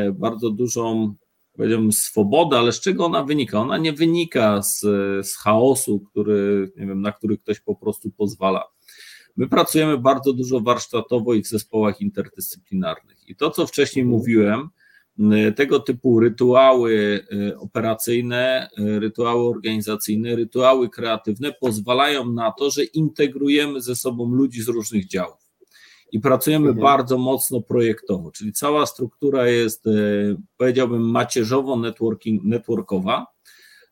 y, 0.07 0.13
bardzo 0.13 0.49
dużą 0.49 1.15
powiedziałbym, 1.53 1.91
swoboda, 1.91 2.59
ale 2.59 2.71
z 2.71 2.79
czego 2.79 3.05
ona 3.05 3.23
wynika? 3.23 3.59
Ona 3.59 3.77
nie 3.77 3.93
wynika 3.93 4.61
z, 4.61 4.79
z 5.27 5.37
chaosu, 5.37 5.99
który, 5.99 6.71
nie 6.77 6.85
wiem, 6.85 7.01
na 7.01 7.11
który 7.11 7.37
ktoś 7.37 7.59
po 7.59 7.75
prostu 7.75 8.11
pozwala. 8.11 8.63
My 9.37 9.47
pracujemy 9.47 9.97
bardzo 9.97 10.33
dużo 10.33 10.59
warsztatowo 10.59 11.33
i 11.33 11.43
w 11.43 11.47
zespołach 11.47 12.01
interdyscyplinarnych. 12.01 13.29
I 13.29 13.35
to, 13.35 13.51
co 13.51 13.67
wcześniej 13.67 14.03
mhm. 14.03 14.19
mówiłem, 14.19 14.69
tego 15.55 15.79
typu 15.79 16.19
rytuały 16.19 16.91
y, 17.33 17.59
operacyjne, 17.59 18.69
y, 18.79 18.99
rytuały 18.99 19.49
organizacyjne, 19.49 20.35
rytuały 20.35 20.89
kreatywne 20.89 21.53
pozwalają 21.53 22.31
na 22.31 22.51
to, 22.51 22.69
że 22.69 22.83
integrujemy 22.83 23.81
ze 23.81 23.95
sobą 23.95 24.31
ludzi 24.31 24.61
z 24.61 24.67
różnych 24.67 25.07
działów 25.07 25.47
i 26.11 26.19
pracujemy 26.19 26.67
mhm. 26.67 26.83
bardzo 26.83 27.17
mocno 27.17 27.61
projektowo, 27.61 28.31
czyli 28.31 28.53
cała 28.53 28.85
struktura 28.85 29.47
jest, 29.47 29.85
powiedziałbym, 30.57 31.01
macierzowo-networking, 31.01 32.39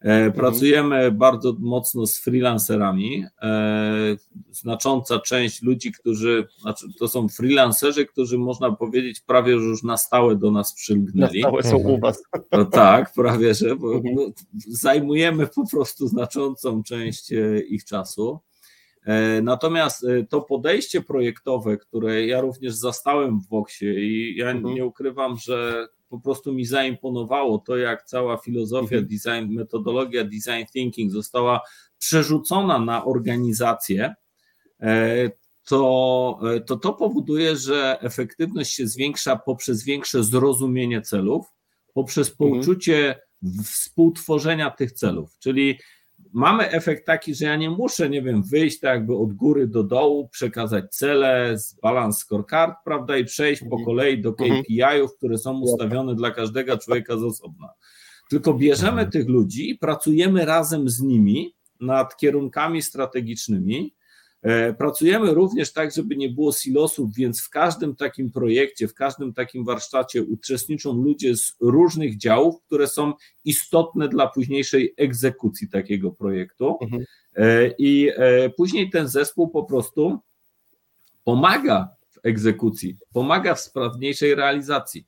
E, 0.06 0.08
mhm. 0.08 0.34
Pracujemy 0.34 1.12
bardzo 1.12 1.56
mocno 1.60 2.08
z 2.08 2.20
freelancerami. 2.20 3.26
E, 3.42 4.16
znacząca 4.52 5.20
część 5.20 5.62
ludzi, 5.62 5.92
którzy, 5.92 6.48
znaczy 6.62 6.86
to 7.00 7.08
są 7.08 7.30
freelancerzy, 7.30 8.06
którzy 8.06 8.38
można 8.38 8.72
powiedzieć 8.72 9.22
prawie 9.22 9.54
już 9.54 9.84
na 9.84 9.98
stałe 9.98 10.36
do 10.36 10.52
nas 10.52 10.74
przylgnęli. 10.74 11.42
Na 11.42 11.48
stałe 11.50 11.64
są 11.64 11.78
u 11.78 12.00
Was. 12.00 12.24
No 12.52 12.66
tak, 12.66 13.14
prawie 13.14 13.54
że. 13.54 13.76
Bo, 13.76 13.94
mhm. 13.94 14.16
no, 14.16 14.22
zajmujemy 14.68 15.48
po 15.48 15.68
prostu 15.68 16.08
znaczącą 16.08 16.84
część 16.84 17.32
ich 17.68 17.86
czasu. 17.86 18.40
E, 19.06 19.42
natomiast 19.42 20.04
e, 20.04 20.24
to 20.24 20.42
podejście 20.42 21.02
projektowe, 21.02 21.78
które 21.78 22.26
ja 22.26 22.42
również 22.42 22.74
zastałem 22.74 23.40
w 23.40 23.50
Voxie 23.50 23.94
i 23.94 24.36
ja 24.38 24.50
mhm. 24.50 24.76
nie 24.76 24.86
ukrywam, 24.86 25.38
że 25.38 25.88
po 26.10 26.20
prostu 26.20 26.54
mi 26.54 26.66
zaimponowało 26.66 27.58
to, 27.58 27.78
jak 27.78 28.06
cała 28.06 28.38
filozofia 28.38 28.98
mhm. 28.98 29.08
design, 29.08 29.54
metodologia 29.54 30.24
design 30.24 30.66
thinking 30.74 31.12
została 31.12 31.62
przerzucona 31.98 32.80
na 32.80 33.06
organizację, 33.06 34.14
e, 34.82 35.30
to, 35.66 36.40
to 36.66 36.78
to 36.78 36.94
powoduje, 36.94 37.56
że 37.56 37.98
efektywność 38.02 38.74
się 38.74 38.88
zwiększa 38.88 39.36
poprzez 39.36 39.84
większe 39.84 40.24
zrozumienie 40.24 41.02
celów, 41.02 41.46
poprzez 41.94 42.32
mhm. 42.32 42.60
poczucie 42.60 43.20
współtworzenia 43.64 44.72
tych 44.72 44.92
celów. 44.92 45.38
Czyli 45.40 45.80
mamy 46.36 46.70
efekt 46.70 47.06
taki, 47.06 47.36
że 47.36 47.46
ja 47.46 47.56
nie 47.56 47.70
muszę, 47.70 48.10
nie 48.10 48.22
wiem, 48.22 48.44
wyjść 48.44 48.80
tak 48.80 48.94
jakby 48.96 49.18
od 49.18 49.34
góry 49.34 49.68
do 49.68 49.84
dołu, 49.84 50.30
przekazać 50.30 50.96
cele, 50.96 51.58
balans 51.82 52.18
scorecard, 52.18 52.76
prawda, 52.86 53.18
i 53.18 53.26
przejść 53.26 53.62
po 53.62 53.66
mhm. 53.66 53.86
kolei 53.86 54.22
do 54.22 54.30
mhm. 54.30 54.64
KPI-ów, 54.64 55.18
które 55.18 55.38
są 55.38 55.60
ustawione 55.62 56.16
dla 56.16 56.32
każdego 56.32 56.78
człowieka 56.78 57.18
z 57.18 57.24
osobna. 57.24 57.70
Tylko 58.30 58.54
bierzemy 58.54 58.92
mhm. 58.92 59.12
tych 59.12 59.28
ludzi 59.28 59.70
i 59.70 59.78
pracujemy 59.78 60.46
razem 60.46 60.90
z 60.90 61.02
nimi 61.02 61.56
nad 61.82 62.18
kierunkami 62.18 62.82
strategicznymi, 62.82 63.94
pracujemy 64.78 65.34
również 65.34 65.74
tak, 65.74 65.92
żeby 65.92 66.16
nie 66.16 66.30
było 66.30 66.52
silosów, 66.52 67.16
więc 67.16 67.42
w 67.42 67.50
każdym 67.50 67.96
takim 67.96 68.32
projekcie, 68.32 68.88
w 68.88 68.94
każdym 68.94 69.34
takim 69.34 69.66
warsztacie 69.66 70.24
uczestniczą 70.24 70.94
ludzie 70.94 71.36
z 71.36 71.56
różnych 71.62 72.18
działów, 72.18 72.56
które 72.66 72.88
są 72.88 73.14
istotne 73.46 74.08
dla 74.08 74.28
późniejszej 74.28 74.94
egzekucji 74.98 75.70
takiego 75.70 76.12
projektu. 76.12 76.78
Mhm. 76.82 77.06
E, 77.36 77.72
I 77.78 78.10
e, 78.16 78.50
później 78.50 78.90
ten 78.90 79.08
zespół 79.08 79.50
po 79.50 79.64
prostu 79.64 80.20
pomaga 81.24 81.90
w 82.10 82.20
egzekucji, 82.24 82.98
pomaga 83.14 83.56
w 83.56 83.60
sprawniejszej 83.60 84.36
realizacji. 84.36 85.06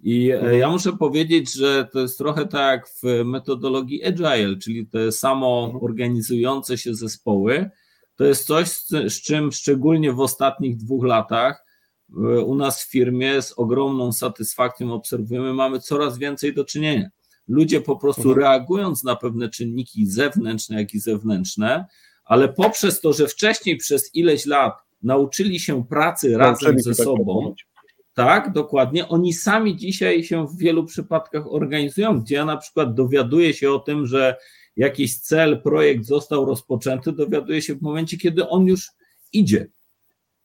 I 0.00 0.30
mhm. 0.30 0.58
ja 0.58 0.70
muszę 0.70 0.92
powiedzieć, 0.92 1.52
że 1.52 1.88
to 1.92 2.00
jest 2.00 2.18
trochę 2.18 2.46
tak 2.46 2.88
w 2.88 3.24
metodologii 3.24 4.04
Agile, 4.04 4.56
czyli 4.56 4.86
te 4.86 5.12
samo 5.12 5.64
mhm. 5.64 5.84
organizujące 5.84 6.78
się 6.78 6.94
zespoły, 6.94 7.70
to 8.18 8.24
jest 8.24 8.46
coś, 8.46 8.68
z, 9.08 9.22
czym 9.22 9.52
szczególnie 9.52 10.12
w 10.12 10.20
ostatnich 10.20 10.76
dwóch 10.76 11.04
latach 11.04 11.64
u 12.46 12.54
nas 12.54 12.84
w 12.84 12.90
firmie 12.90 13.42
z 13.42 13.52
ogromną 13.52 14.12
satysfakcją 14.12 14.92
obserwujemy, 14.92 15.54
mamy 15.54 15.80
coraz 15.80 16.18
więcej 16.18 16.54
do 16.54 16.64
czynienia. 16.64 17.08
Ludzie 17.48 17.80
po 17.80 17.96
prostu 17.96 18.28
mhm. 18.28 18.38
reagując 18.38 19.04
na 19.04 19.16
pewne 19.16 19.48
czynniki 19.48 20.06
zewnętrzne, 20.06 20.80
jak 20.80 20.94
i 20.94 21.00
zewnętrzne, 21.00 21.86
ale 22.24 22.48
poprzez 22.48 23.00
to, 23.00 23.12
że 23.12 23.28
wcześniej 23.28 23.76
przez 23.76 24.14
ileś 24.14 24.46
lat 24.46 24.74
nauczyli 25.02 25.60
się 25.60 25.84
pracy 25.84 26.38
razem 26.38 26.78
ze 26.78 26.94
tak 26.94 27.04
sobą, 27.04 27.54
tak, 28.14 28.52
dokładnie. 28.52 29.08
Oni 29.08 29.32
sami 29.32 29.76
dzisiaj 29.76 30.24
się 30.24 30.46
w 30.46 30.58
wielu 30.58 30.84
przypadkach 30.84 31.52
organizują, 31.52 32.20
gdzie 32.20 32.34
ja 32.34 32.44
na 32.44 32.56
przykład 32.56 32.94
dowiaduję 32.94 33.54
się 33.54 33.70
o 33.70 33.78
tym, 33.78 34.06
że 34.06 34.36
jakiś 34.78 35.20
cel, 35.20 35.62
projekt 35.62 36.04
został 36.04 36.44
rozpoczęty, 36.44 37.12
dowiaduje 37.12 37.62
się 37.62 37.74
w 37.74 37.82
momencie, 37.82 38.18
kiedy 38.18 38.48
on 38.48 38.66
już 38.66 38.90
idzie. 39.32 39.66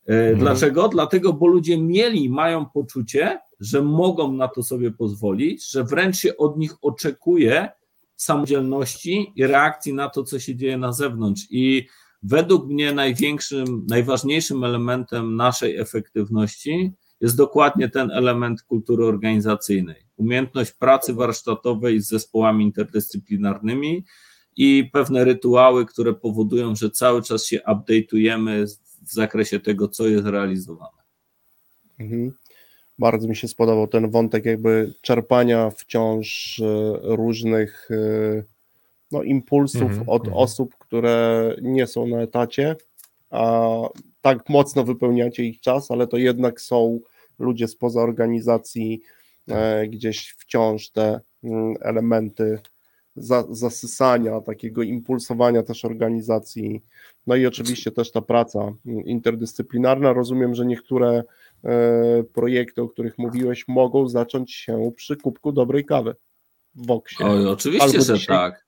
E, 0.07 0.13
mhm. 0.13 0.39
Dlaczego? 0.39 0.87
Dlatego, 0.87 1.33
bo 1.33 1.47
ludzie 1.47 1.77
mieli, 1.77 2.29
mają 2.29 2.65
poczucie, 2.65 3.39
że 3.59 3.81
mogą 3.81 4.33
na 4.33 4.47
to 4.47 4.63
sobie 4.63 4.91
pozwolić, 4.91 5.71
że 5.71 5.83
wręcz 5.83 6.17
się 6.17 6.37
od 6.37 6.57
nich 6.57 6.75
oczekuje 6.81 7.69
samodzielności 8.15 9.33
i 9.35 9.47
reakcji 9.47 9.93
na 9.93 10.09
to, 10.09 10.23
co 10.23 10.39
się 10.39 10.55
dzieje 10.55 10.77
na 10.77 10.93
zewnątrz. 10.93 11.47
I 11.49 11.87
według 12.23 12.67
mnie 12.67 12.93
największym, 12.93 13.85
najważniejszym 13.89 14.63
elementem 14.63 15.35
naszej 15.35 15.77
efektywności 15.77 16.91
jest 17.23 17.37
dokładnie 17.37 17.89
ten 17.89 18.11
element 18.11 18.61
kultury 18.61 19.05
organizacyjnej. 19.05 20.05
Umiejętność 20.17 20.71
pracy 20.71 21.13
warsztatowej 21.13 22.01
z 22.01 22.07
zespołami 22.07 22.65
interdyscyplinarnymi 22.65 24.05
i 24.57 24.89
pewne 24.93 25.23
rytuały, 25.23 25.85
które 25.85 26.13
powodują, 26.13 26.75
że 26.75 26.89
cały 26.89 27.21
czas 27.21 27.45
się 27.45 27.59
update'ujemy 27.59 28.65
w 29.07 29.13
zakresie 29.13 29.59
tego, 29.59 29.87
co 29.87 30.07
jest 30.07 30.25
realizowane. 30.25 31.03
Mhm. 31.99 32.31
Bardzo 32.99 33.27
mi 33.27 33.35
się 33.35 33.47
spodobał 33.47 33.87
ten 33.87 34.11
wątek 34.11 34.45
jakby 34.45 34.93
czerpania 35.01 35.69
wciąż 35.69 36.59
e, 36.59 36.99
różnych 37.01 37.89
e, 37.91 38.43
no, 39.11 39.23
impulsów 39.23 39.81
mhm, 39.81 40.09
od 40.09 40.21
mhm. 40.21 40.37
osób, 40.37 40.75
które 40.79 41.55
nie 41.61 41.87
są 41.87 42.07
na 42.07 42.21
etacie, 42.21 42.75
a 43.29 43.69
tak 44.21 44.49
mocno 44.49 44.83
wypełniacie 44.83 45.43
ich 45.43 45.61
czas, 45.61 45.91
ale 45.91 46.07
to 46.07 46.17
jednak 46.17 46.61
są 46.61 46.99
ludzie 47.39 47.67
spoza 47.67 48.01
organizacji, 48.01 49.01
e, 49.47 49.87
gdzieś 49.87 50.35
wciąż 50.37 50.89
te 50.89 51.19
mm, 51.43 51.73
elementy 51.81 52.59
za, 53.15 53.45
zasysania, 53.49 54.41
takiego 54.41 54.83
impulsowania 54.83 55.63
też 55.63 55.85
organizacji. 55.85 56.83
No 57.27 57.35
i 57.35 57.45
oczywiście 57.45 57.91
też 57.91 58.11
ta 58.11 58.21
praca 58.21 58.59
mm, 58.59 59.05
interdyscyplinarna. 59.05 60.13
Rozumiem, 60.13 60.55
że 60.55 60.65
niektóre 60.65 61.23
e, 61.63 62.23
projekty, 62.23 62.81
o 62.81 62.87
których 62.87 63.17
mówiłeś, 63.17 63.67
mogą 63.67 64.09
zacząć 64.09 64.53
się 64.53 64.91
przy 64.95 65.17
kubku 65.17 65.51
dobrej 65.51 65.85
kawy 65.85 66.15
w 66.75 66.87
Woksie. 66.87 67.23
Oj, 67.23 67.47
oczywiście, 67.47 68.01
że 68.01 68.13
dzisiaj. 68.13 68.37
tak. 68.37 68.62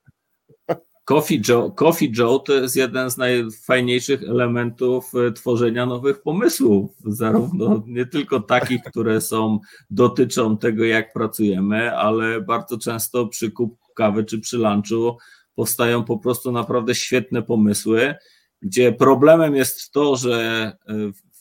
Coffee 1.05 1.41
Joe, 1.47 1.71
Coffee 1.71 2.11
Joe 2.17 2.39
to 2.39 2.53
jest 2.53 2.75
jeden 2.75 3.11
z 3.11 3.17
najfajniejszych 3.17 4.23
elementów 4.23 5.11
e, 5.15 5.31
tworzenia 5.31 5.85
nowych 5.85 6.21
pomysłów, 6.21 6.91
zarówno 7.05 7.83
nie 7.87 8.05
tylko 8.05 8.39
takich, 8.39 8.83
które 8.83 9.21
są, 9.21 9.59
dotyczą 9.89 10.57
tego, 10.57 10.85
jak 10.85 11.13
pracujemy, 11.13 11.97
ale 11.97 12.41
bardzo 12.41 12.77
często 12.77 13.27
przy 13.27 13.51
kubku 13.51 13.93
kawy 13.93 14.23
czy 14.23 14.39
przy 14.39 14.57
lunchu 14.57 15.17
powstają 15.55 16.03
po 16.03 16.17
prostu 16.17 16.51
naprawdę 16.51 16.95
świetne 16.95 17.41
pomysły, 17.41 18.15
gdzie 18.61 18.91
problemem 18.91 19.55
jest 19.55 19.91
to, 19.91 20.15
że 20.15 20.71
e, 20.87 20.93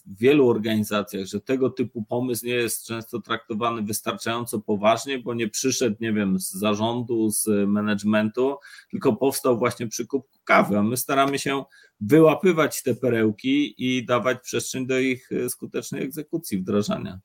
w 0.07 0.19
wielu 0.19 0.49
organizacjach, 0.49 1.27
że 1.27 1.41
tego 1.41 1.71
typu 1.71 2.05
pomysł 2.05 2.47
nie 2.47 2.53
jest 2.53 2.87
często 2.87 3.21
traktowany 3.21 3.83
wystarczająco 3.83 4.61
poważnie, 4.61 5.19
bo 5.19 5.35
nie 5.35 5.49
przyszedł, 5.49 5.97
nie 6.01 6.13
wiem, 6.13 6.39
z 6.39 6.51
zarządu, 6.51 7.31
z 7.31 7.69
managementu, 7.69 8.57
tylko 8.91 9.17
powstał 9.17 9.59
właśnie 9.59 9.89
przy 9.89 10.07
kubku 10.07 10.39
kawy, 10.45 10.79
a 10.79 10.83
my 10.83 10.97
staramy 10.97 11.39
się 11.39 11.65
wyłapywać 12.01 12.83
te 12.83 12.95
perełki 12.95 13.75
i 13.79 14.07
dawać 14.07 14.39
przestrzeń 14.43 14.87
do 14.87 14.99
ich 14.99 15.33
e, 15.33 15.51
skutecznej 15.51 16.03
egzekucji, 16.03 16.59
wdrażania. 16.59 17.21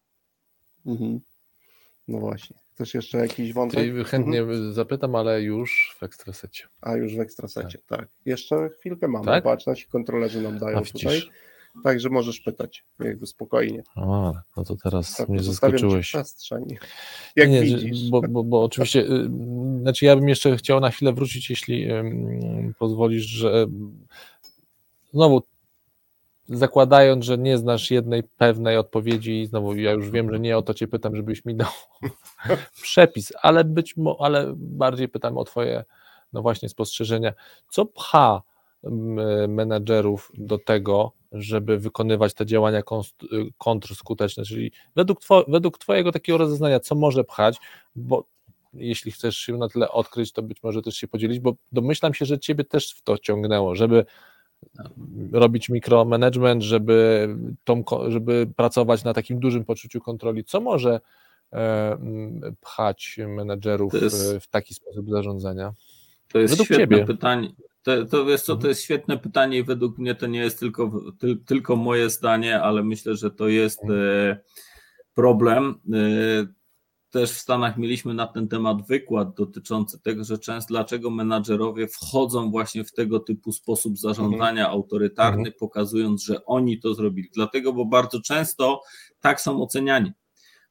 Mhm. 0.85 1.19
No 2.07 2.19
właśnie. 2.19 2.57
Chcesz 2.73 2.93
jeszcze 2.93 3.17
jakiś 3.17 3.53
wątek? 3.53 4.07
chętnie 4.07 4.39
mhm. 4.39 4.73
zapytam, 4.73 5.15
ale 5.15 5.41
już 5.41 5.95
w 5.99 6.03
ekstrasecie. 6.03 6.67
A 6.81 6.95
już 6.95 7.15
w 7.15 7.19
ekstrasecie, 7.19 7.79
tak. 7.87 7.99
tak. 7.99 8.09
Jeszcze 8.25 8.69
chwilkę 8.69 9.07
mamy. 9.07 9.25
Tak? 9.25 9.43
Patrz, 9.43 9.65
nasi 9.65 9.87
kontrolerzy 9.87 10.41
nam 10.41 10.59
dają 10.59 10.81
tutaj. 10.83 11.21
Także 11.83 12.09
możesz 12.09 12.39
pytać, 12.39 12.85
jakby 12.99 13.27
spokojnie. 13.27 13.83
A, 13.95 14.33
no 14.57 14.63
to 14.63 14.75
teraz 14.83 15.15
tak, 15.15 15.29
mnie 15.29 15.43
zaskoczyłeś. 15.43 16.13
Jak 17.35 17.49
nie, 17.49 17.61
widzisz. 17.61 18.09
Bo, 18.09 18.21
bo, 18.21 18.43
bo 18.43 18.63
oczywiście, 18.63 18.99
y, 19.01 19.29
znaczy 19.81 20.05
ja 20.05 20.15
bym 20.15 20.29
jeszcze 20.29 20.57
chciał 20.57 20.79
na 20.79 20.91
chwilę 20.91 21.13
wrócić, 21.13 21.49
jeśli 21.49 21.91
um, 21.91 22.73
pozwolisz, 22.79 23.25
że 23.25 23.67
znowu 25.13 25.43
zakładając, 26.47 27.25
że 27.25 27.37
nie 27.37 27.57
znasz 27.57 27.91
jednej 27.91 28.23
pewnej 28.23 28.77
odpowiedzi, 28.77 29.45
znowu 29.45 29.75
ja 29.75 29.91
już 29.91 30.09
wiem, 30.09 30.31
że 30.31 30.39
nie 30.39 30.57
o 30.57 30.61
to 30.61 30.73
cię 30.73 30.87
pytam, 30.87 31.15
żebyś 31.15 31.45
mi 31.45 31.55
dał 31.55 31.71
przepis, 32.81 33.33
ale 33.41 33.63
być 33.63 33.97
mo- 33.97 34.17
ale 34.19 34.53
bardziej 34.55 35.09
pytam 35.09 35.37
o 35.37 35.45
twoje 35.45 35.85
no 36.33 36.41
właśnie 36.41 36.69
spostrzeżenia. 36.69 37.33
Co 37.69 37.85
pcha 37.85 38.41
menedżerów 39.47 40.31
do 40.37 40.57
tego, 40.57 41.11
żeby 41.31 41.79
wykonywać 41.79 42.33
te 42.33 42.45
działania 42.45 42.81
kontrskuteczne, 43.57 44.43
czyli 44.43 44.71
według, 44.95 45.25
two, 45.25 45.45
według 45.47 45.77
Twojego 45.77 46.11
takiego 46.11 46.37
rozeznania, 46.37 46.79
co 46.79 46.95
może 46.95 47.23
pchać, 47.23 47.57
bo 47.95 48.25
jeśli 48.73 49.11
chcesz 49.11 49.37
się 49.37 49.57
na 49.57 49.69
tyle 49.69 49.91
odkryć, 49.91 50.31
to 50.31 50.41
być 50.41 50.63
może 50.63 50.81
też 50.81 50.95
się 50.95 51.07
podzielić, 51.07 51.39
bo 51.39 51.55
domyślam 51.71 52.13
się, 52.13 52.25
że 52.25 52.39
Ciebie 52.39 52.63
też 52.63 52.91
w 52.91 53.01
to 53.01 53.17
ciągnęło, 53.17 53.75
żeby 53.75 54.05
robić 55.31 55.69
mikromanagement, 55.69 56.63
żeby, 56.63 57.29
tą, 57.63 57.83
żeby 58.07 58.47
pracować 58.55 59.03
na 59.03 59.13
takim 59.13 59.39
dużym 59.39 59.65
poczuciu 59.65 60.01
kontroli, 60.01 60.43
co 60.43 60.61
może 60.61 61.01
e, 61.53 61.97
pchać 62.61 63.19
menedżerów 63.27 63.93
jest, 63.93 64.37
w 64.37 64.47
taki 64.47 64.73
sposób 64.73 65.09
zarządzania? 65.09 65.73
To 66.31 66.39
jest 66.39 66.53
według 66.53 66.65
świetne 66.65 66.97
ciebie. 66.97 67.05
pytanie. 67.05 67.49
To, 67.83 68.05
to, 68.05 68.29
jest 68.29 68.45
co, 68.45 68.53
to 68.53 68.57
mhm. 68.57 68.69
jest 68.69 68.81
świetne 68.81 69.17
pytanie 69.17 69.57
i 69.57 69.63
według 69.63 69.97
mnie 69.97 70.15
to 70.15 70.27
nie 70.27 70.39
jest 70.39 70.59
tylko, 70.59 70.91
ty, 71.19 71.35
tylko 71.35 71.75
moje 71.75 72.09
zdanie, 72.09 72.61
ale 72.61 72.83
myślę, 72.83 73.15
że 73.15 73.31
to 73.31 73.47
jest 73.47 73.83
mhm. 73.83 73.99
e, 74.01 74.37
problem. 75.13 75.75
E, 75.93 76.59
też 77.09 77.31
w 77.31 77.39
Stanach 77.39 77.77
mieliśmy 77.77 78.13
na 78.13 78.27
ten 78.27 78.47
temat 78.47 78.87
wykład 78.87 79.35
dotyczący 79.35 79.99
tego, 80.01 80.23
że 80.23 80.39
często 80.39 80.73
dlaczego 80.73 81.09
menadżerowie 81.09 81.87
wchodzą 81.87 82.51
właśnie 82.51 82.83
w 82.83 82.91
tego 82.91 83.19
typu 83.19 83.51
sposób 83.51 83.97
zarządzania 83.97 84.61
mhm. 84.61 84.77
autorytarny, 84.77 85.37
mhm. 85.37 85.55
pokazując, 85.59 86.23
że 86.23 86.45
oni 86.45 86.79
to 86.79 86.93
zrobili. 86.93 87.29
Dlatego, 87.33 87.73
bo 87.73 87.85
bardzo 87.85 88.21
często 88.21 88.81
tak 89.19 89.41
są 89.41 89.61
oceniani. 89.61 90.11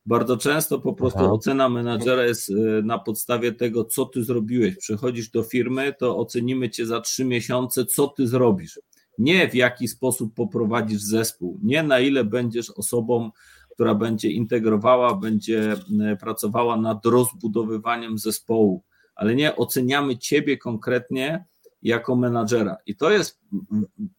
Bardzo 0.08 0.36
często 0.36 0.78
po 0.78 0.92
prostu 0.92 1.18
Aha. 1.18 1.30
ocena 1.32 1.68
menadżera 1.68 2.24
jest 2.24 2.48
y, 2.48 2.82
na 2.84 2.98
podstawie 2.98 3.52
tego, 3.52 3.84
co 3.84 4.06
ty 4.06 4.24
zrobiłeś. 4.24 4.76
Przychodzisz 4.76 5.30
do 5.30 5.42
firmy, 5.42 5.94
to 5.98 6.18
ocenimy 6.18 6.70
cię 6.70 6.86
za 6.86 7.00
trzy 7.00 7.24
miesiące, 7.24 7.84
co 7.84 8.06
ty 8.06 8.26
zrobisz. 8.26 8.80
Nie 9.18 9.48
w 9.48 9.54
jaki 9.54 9.88
sposób 9.88 10.34
poprowadzisz 10.34 11.02
zespół, 11.02 11.58
nie 11.62 11.82
na 11.82 12.00
ile 12.00 12.24
będziesz 12.24 12.70
osobą, 12.70 13.30
która 13.70 13.94
będzie 13.94 14.30
integrowała, 14.30 15.14
będzie 15.14 15.72
y, 16.12 16.16
pracowała 16.20 16.76
nad 16.76 17.06
rozbudowywaniem 17.06 18.18
zespołu, 18.18 18.82
ale 19.14 19.34
nie 19.34 19.56
oceniamy 19.56 20.18
ciebie 20.18 20.56
konkretnie 20.56 21.44
jako 21.82 22.16
menadżera. 22.16 22.76
I 22.86 22.96
to 22.96 23.10
jest 23.10 23.40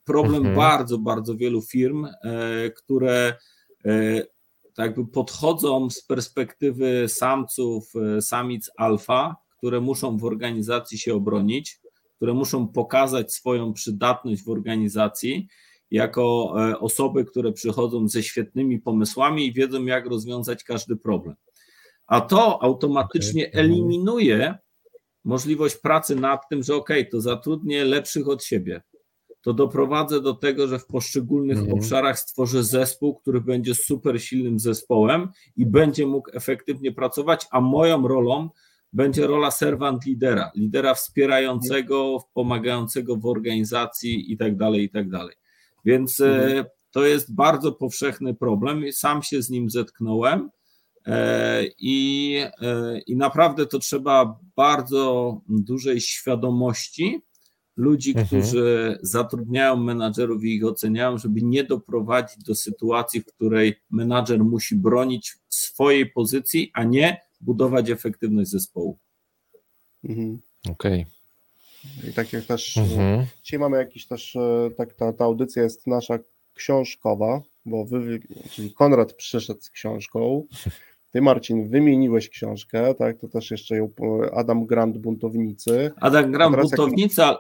problem 0.06 0.36
mhm. 0.36 0.56
bardzo, 0.56 0.98
bardzo 0.98 1.36
wielu 1.36 1.62
firm, 1.62 2.06
e, 2.06 2.70
które 2.70 3.34
tak 4.76 4.96
podchodzą 5.14 5.90
z 5.90 6.02
perspektywy 6.02 7.06
samców, 7.08 7.94
e, 7.96 8.22
samic 8.22 8.72
alfa, 8.78 9.36
które 9.58 9.82
muszą 9.82 10.18
w 10.18 10.26
organizacji 10.26 10.98
się 10.98 11.14
obronić, 11.14 11.80
które 12.16 12.34
muszą 12.34 12.68
pokazać 12.68 13.34
swoją 13.34 13.74
przydatność 13.74 14.44
w 14.44 14.50
organizacji 14.50 15.48
jako 15.92 16.54
e, 16.58 16.80
osoby, 16.80 17.26
które 17.26 17.52
przychodzą 17.52 18.08
ze 18.08 18.24
świetnymi 18.24 18.80
pomysłami 18.80 19.46
i 19.46 19.54
wiedzą, 19.54 19.86
jak 19.86 20.06
rozwiązać 20.06 20.64
każdy 20.64 20.96
problem. 20.96 21.36
A 22.08 22.22
to 22.22 22.64
automatycznie 22.64 23.46
mhm. 23.46 23.66
eliminuje 23.66 24.58
możliwość 25.26 25.76
pracy 25.76 26.16
nad 26.16 26.50
tym, 26.50 26.64
że 26.64 26.76
ok, 26.76 26.90
to 27.12 27.22
zatrudnię 27.22 27.86
lepszych 27.86 28.28
od 28.28 28.44
siebie, 28.44 28.82
to 29.42 29.54
doprowadzę 29.54 30.22
do 30.22 30.34
tego, 30.34 30.68
że 30.68 30.80
w 30.80 30.86
poszczególnych 30.86 31.58
mhm. 31.58 31.78
obszarach 31.78 32.20
stworzę 32.20 32.64
zespół, 32.64 33.16
który 33.16 33.42
będzie 33.42 33.76
super 33.76 34.22
silnym 34.22 34.60
zespołem 34.60 35.30
i 35.56 35.66
będzie 35.66 36.08
mógł 36.08 36.30
efektywnie 36.34 36.92
pracować, 36.92 37.48
a 37.52 37.62
moją 37.62 38.08
rolą 38.08 38.50
będzie 38.94 39.28
rola 39.28 39.52
servant 39.52 40.06
lidera, 40.06 40.52
lidera 40.56 40.94
wspierającego, 40.94 42.18
pomagającego 42.34 43.16
w 43.16 43.26
organizacji 43.26 44.34
i 44.34 44.38
tak 44.38 44.58
dalej, 44.58 44.84
i 44.84 44.90
tak 44.90 45.10
dalej. 45.10 45.36
Więc 45.86 46.20
e, 46.20 46.44
mhm. 46.44 46.66
to 46.92 47.06
jest 47.06 47.36
bardzo 47.36 47.72
powszechny 47.72 48.36
problem. 48.36 48.84
Sam 48.92 49.24
się 49.24 49.42
z 49.42 49.50
nim 49.50 49.70
zetknąłem. 49.70 50.50
E, 51.06 51.64
I, 51.78 52.36
e, 52.62 53.00
I 53.00 53.16
naprawdę 53.16 53.66
to 53.66 53.80
trzeba 53.80 54.40
bardzo 54.56 55.38
dużej 55.50 56.02
świadomości, 56.02 57.22
ludzi, 57.80 58.10
mhm. 58.10 58.28
którzy 58.28 59.00
zatrudniają 59.02 59.78
menadżerów 59.78 60.44
i 60.44 60.56
ich 60.56 60.66
oceniają, 60.66 61.18
żeby 61.18 61.42
nie 61.42 61.64
doprowadzić 61.64 62.44
do 62.44 62.56
sytuacji, 62.56 63.22
w 63.22 63.26
której 63.26 63.76
menadżer 63.92 64.44
musi 64.44 64.76
bronić 64.76 65.38
swojej 65.50 66.06
pozycji, 66.12 66.72
a 66.74 66.84
nie 66.84 67.22
budować 67.42 67.90
efektywność 67.90 68.50
zespołu. 68.50 68.98
Mhm. 70.04 70.40
Okej. 70.70 71.02
Okay. 71.02 72.10
I 72.10 72.14
tak 72.14 72.34
jak 72.34 72.46
też 72.46 72.78
mhm. 72.78 73.26
dzisiaj 73.44 73.60
mamy 73.60 73.78
jakiś 73.78 74.08
też, 74.08 74.36
e, 74.36 74.70
tak 74.78 74.94
ta, 74.94 75.14
ta 75.14 75.26
audycja 75.26 75.64
jest 75.64 75.88
nasza 75.88 76.20
książkowa, 76.54 77.42
bo 77.66 77.86
wy, 77.86 78.20
czyli 78.52 78.74
Konrad 78.74 79.14
przyszedł 79.14 79.62
z 79.62 79.70
książką, 79.70 80.48
ty, 81.12 81.22
Marcin, 81.22 81.70
wymieniłeś 81.70 82.30
książkę, 82.30 82.96
tak? 82.96 83.20
To 83.20 83.28
też 83.28 83.52
jeszcze 83.52 83.76
ją 83.78 83.90
Adam 84.34 84.66
Grant 84.66 84.98
Buntownicy. 84.98 85.92
Adam 85.96 86.32
Grant 86.32 86.56
Buntownica, 86.56 87.38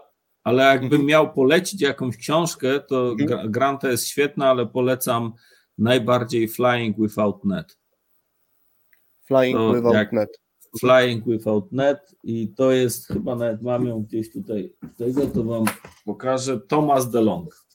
ale 0.49 0.63
jakbym 0.63 0.91
mhm. 0.91 1.05
miał 1.05 1.33
polecić 1.33 1.81
jakąś 1.81 2.17
książkę, 2.17 2.79
to 2.79 3.15
mhm. 3.19 3.51
Granta 3.51 3.89
jest 3.91 4.07
świetna, 4.07 4.49
ale 4.49 4.65
polecam 4.65 5.33
najbardziej 5.77 6.47
Flying 6.47 6.97
Without 6.99 7.45
Net. 7.45 7.77
Flying 9.27 9.57
to 9.57 9.73
Without 9.73 10.11
Net. 10.11 10.29
Flying 10.79 11.25
Without 11.25 11.71
Net 11.71 12.15
i 12.23 12.53
to 12.57 12.71
jest, 12.71 13.07
chyba 13.07 13.35
nawet 13.35 13.61
mam 13.61 13.87
ją 13.87 14.03
gdzieś 14.03 14.33
tutaj, 14.33 14.73
tego 14.97 15.27
to 15.27 15.43
wam 15.43 15.65
pokażę, 16.05 16.59
Thomas 16.59 17.11
DeLong. 17.11 17.65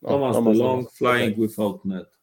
Thomas, 0.00 0.36
Thomas 0.36 0.56
DeLong, 0.56 0.92
Flying 0.92 1.32
okay. 1.32 1.48
Without 1.48 1.84
Net. 1.84 2.18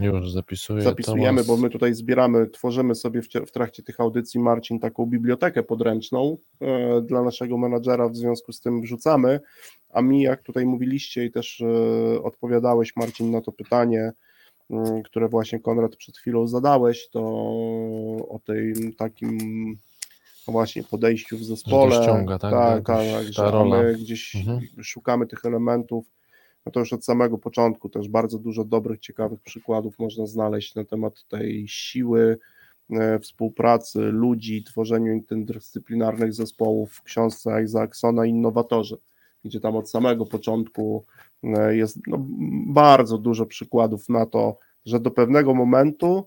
Już 0.00 0.32
zapisuję. 0.32 0.82
Zapisujemy, 0.82 1.44
bo 1.44 1.56
my 1.56 1.70
tutaj 1.70 1.94
zbieramy, 1.94 2.46
tworzymy 2.46 2.94
sobie 2.94 3.22
w, 3.22 3.28
cie- 3.28 3.46
w 3.46 3.52
trakcie 3.52 3.82
tych 3.82 4.00
audycji, 4.00 4.40
Marcin, 4.40 4.80
taką 4.80 5.06
bibliotekę 5.06 5.62
podręczną 5.62 6.38
e, 6.60 7.00
dla 7.02 7.22
naszego 7.22 7.58
menadżera, 7.58 8.08
w 8.08 8.16
związku 8.16 8.52
z 8.52 8.60
tym 8.60 8.82
wrzucamy, 8.82 9.40
a 9.90 10.02
mi, 10.02 10.22
jak 10.22 10.42
tutaj 10.42 10.66
mówiliście 10.66 11.24
i 11.24 11.30
też 11.30 11.60
e, 11.60 12.22
odpowiadałeś, 12.22 12.96
Marcin, 12.96 13.30
na 13.30 13.40
to 13.40 13.52
pytanie, 13.52 14.12
mm, 14.70 15.02
które 15.02 15.28
właśnie 15.28 15.60
Konrad 15.60 15.96
przed 15.96 16.16
chwilą 16.18 16.46
zadałeś, 16.46 17.08
to 17.08 17.20
o 18.28 18.40
tej 18.46 18.74
takim 18.98 19.38
właśnie 20.48 20.84
podejściu 20.84 21.36
w 21.38 21.44
zespole. 21.44 22.02
ściąga, 22.02 22.38
tak, 22.38 22.52
tak, 22.52 22.86
tak, 22.86 23.06
tak 23.06 23.26
ta 23.26 23.32
że 23.32 23.50
rola. 23.50 23.82
my 23.82 23.94
gdzieś 23.94 24.36
Mhm. 24.36 24.60
szukamy 24.82 25.26
tych 25.26 25.44
elementów, 25.44 26.04
no 26.66 26.72
to 26.72 26.80
już 26.80 26.92
od 26.92 27.04
samego 27.04 27.38
początku 27.38 27.88
też 27.88 28.08
bardzo 28.08 28.38
dużo 28.38 28.64
dobrych, 28.64 29.00
ciekawych 29.00 29.40
przykładów 29.40 29.98
można 29.98 30.26
znaleźć 30.26 30.74
na 30.74 30.84
temat 30.84 31.24
tej 31.28 31.68
siły 31.68 32.38
e, 32.90 33.18
współpracy 33.18 33.98
ludzi, 33.98 34.64
tworzeniu 34.64 35.12
interdyscyplinarnych 35.12 36.34
zespołów 36.34 36.92
w 36.92 37.02
książce 37.02 37.62
Isaacsona 37.62 38.26
Innowatorzy, 38.26 38.96
gdzie 39.44 39.60
tam 39.60 39.76
od 39.76 39.90
samego 39.90 40.26
początku 40.26 41.04
e, 41.44 41.76
jest 41.76 41.98
no, 42.06 42.16
bardzo 42.66 43.18
dużo 43.18 43.46
przykładów 43.46 44.08
na 44.08 44.26
to, 44.26 44.58
że 44.86 45.00
do 45.00 45.10
pewnego 45.10 45.54
momentu 45.54 46.26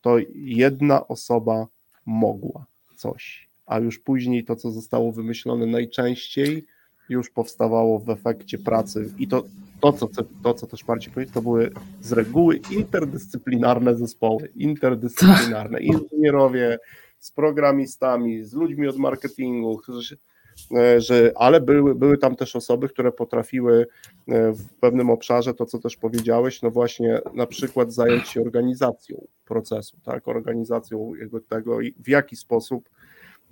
to 0.00 0.16
jedna 0.34 1.08
osoba 1.08 1.66
mogła 2.06 2.66
coś, 2.96 3.48
a 3.66 3.78
już 3.78 3.98
później 3.98 4.44
to, 4.44 4.56
co 4.56 4.70
zostało 4.70 5.12
wymyślone 5.12 5.66
najczęściej, 5.66 6.66
już 7.10 7.30
powstawało 7.30 7.98
w 7.98 8.10
efekcie 8.10 8.58
pracy 8.58 9.10
i 9.18 9.28
to, 9.28 9.44
to, 9.80 9.92
co, 9.92 10.08
to 10.42 10.54
co 10.54 10.66
też 10.66 10.88
Marcin 10.88 11.12
powiedział, 11.12 11.34
to 11.34 11.42
były 11.42 11.70
z 12.00 12.12
reguły 12.12 12.60
interdyscyplinarne 12.70 13.96
zespoły, 13.96 14.48
interdyscyplinarne, 14.56 15.80
inżynierowie 15.80 16.78
z 17.18 17.30
programistami, 17.30 18.44
z 18.44 18.54
ludźmi 18.54 18.88
od 18.88 18.96
marketingu, 18.96 19.78
którzy 19.78 20.02
się, 20.02 20.16
e, 20.76 21.00
że, 21.00 21.32
ale 21.36 21.60
były, 21.60 21.94
były 21.94 22.18
tam 22.18 22.36
też 22.36 22.56
osoby, 22.56 22.88
które 22.88 23.12
potrafiły 23.12 23.86
e, 24.28 24.52
w 24.52 24.72
pewnym 24.80 25.10
obszarze, 25.10 25.54
to 25.54 25.66
co 25.66 25.78
też 25.78 25.96
powiedziałeś, 25.96 26.62
no 26.62 26.70
właśnie 26.70 27.20
na 27.34 27.46
przykład 27.46 27.92
zająć 27.92 28.28
się 28.28 28.40
organizacją 28.40 29.26
procesu, 29.44 29.96
tak, 30.04 30.28
organizacją 30.28 31.14
jego 31.14 31.40
tego 31.40 31.80
i 31.80 31.92
w 31.92 32.08
jaki 32.08 32.36
sposób 32.36 32.88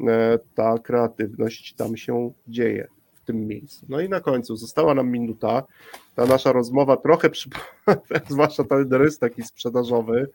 e, 0.01 0.39
ta 0.55 0.79
kreatywność 0.79 1.75
tam 1.75 1.97
się 1.97 2.31
dzieje 2.49 2.89
tym 3.29 3.47
miejscu. 3.47 3.87
No 3.89 4.01
i 4.01 4.09
na 4.09 4.21
końcu 4.21 4.57
została 4.57 4.95
nam 4.95 5.11
minuta. 5.11 5.63
Ta 6.15 6.27
nasza 6.27 6.53
rozmowa 6.53 6.97
trochę 6.97 7.31
przypomniała, 7.31 7.73
zwłaszcza 8.29 8.65
ten 8.65 8.93
rys 8.93 9.19
taki 9.19 9.43
sprzedażowy, 9.43 10.31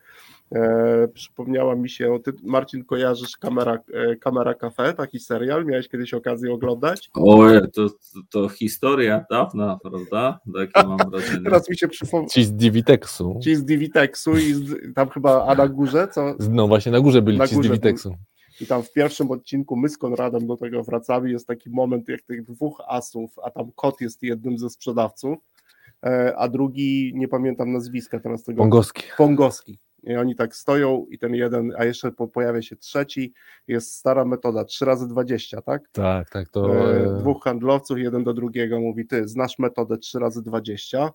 e, 0.56 1.08
przypomniała 1.08 1.76
mi 1.76 1.90
się, 1.90 2.20
ty 2.24 2.34
Marcin 2.44 2.86
kojarzysz 2.86 3.38
Kamera, 3.38 3.80
e, 3.94 4.16
Kamera 4.16 4.54
Cafe, 4.54 4.94
taki 4.94 5.20
serial, 5.20 5.66
miałeś 5.66 5.90
kiedyś 5.90 6.14
okazję 6.14 6.54
oglądać? 6.54 7.10
Oj, 7.14 7.62
to, 7.74 7.90
to, 7.90 7.96
to 8.30 8.50
historia 8.50 9.26
dawna, 9.32 9.80
prawda? 9.84 10.40
Takie 10.54 10.88
mam 10.88 10.98
wrażenie. 11.12 11.44
Teraz 11.44 11.70
mi 11.70 11.78
się 11.78 11.88
przypomniał. 11.88 12.30
Ci 12.30 12.44
z 12.44 12.54
Divitexu. 12.54 13.40
Ci 13.44 13.56
z 13.56 13.66
Divitexu 13.66 14.38
i 14.38 14.54
z, 14.54 14.94
tam 14.96 15.10
chyba, 15.10 15.46
a 15.46 15.56
na 15.56 15.68
górze, 15.68 16.08
co? 16.08 16.36
No 16.50 16.68
właśnie 16.68 16.92
na 16.92 17.00
górze 17.00 17.22
byli 17.22 17.38
Na 17.38 17.48
ci 17.48 17.54
z 17.54 17.58
górze 17.58 17.70
Divitexu. 17.70 18.16
I 18.62 18.66
tam 18.66 18.84
w 18.84 18.92
pierwszym 18.92 19.32
odcinku 19.32 19.76
my 19.76 19.90
z 19.90 19.98
Konradem 19.98 20.48
do 20.48 20.58
tego 20.58 20.84
wracamy. 20.84 21.32
Jest 21.32 21.48
taki 21.48 21.70
moment, 21.70 22.10
jak 22.10 22.22
tych 22.22 22.44
dwóch 22.44 22.82
asów, 22.88 23.40
a 23.44 23.52
tam 23.52 23.72
kot 23.76 24.02
jest 24.02 24.24
jednym 24.24 24.58
ze 24.58 24.70
sprzedawców, 24.70 25.38
e, 26.06 26.36
a 26.38 26.48
drugi, 26.48 27.12
nie 27.16 27.28
pamiętam 27.28 27.74
nazwiska 27.74 28.20
teraz 28.20 28.44
tego. 28.44 28.58
Pongowski. 28.58 29.04
Pongowski. 29.18 29.80
I 30.04 30.16
oni 30.16 30.36
tak 30.36 30.56
stoją 30.56 31.06
i 31.10 31.20
ten 31.20 31.36
jeden, 31.36 31.74
a 31.78 31.86
jeszcze 31.86 32.12
po, 32.12 32.28
pojawia 32.28 32.62
się 32.62 32.76
trzeci, 32.76 33.34
jest 33.68 33.94
stara 33.94 34.26
metoda, 34.26 34.66
3 34.66 34.86
razy 34.86 35.08
20, 35.08 35.62
tak? 35.62 35.90
Tak, 35.92 36.30
tak, 36.30 36.50
to 36.50 36.90
E, 36.96 37.20
dwóch 37.20 37.44
handlowców, 37.44 37.98
jeden 37.98 38.24
do 38.24 38.34
drugiego 38.34 38.80
mówi, 38.80 39.08
ty 39.08 39.28
znasz 39.28 39.60
metodę 39.60 39.98
3 39.98 40.20
razy 40.20 40.42
20, 40.42 41.12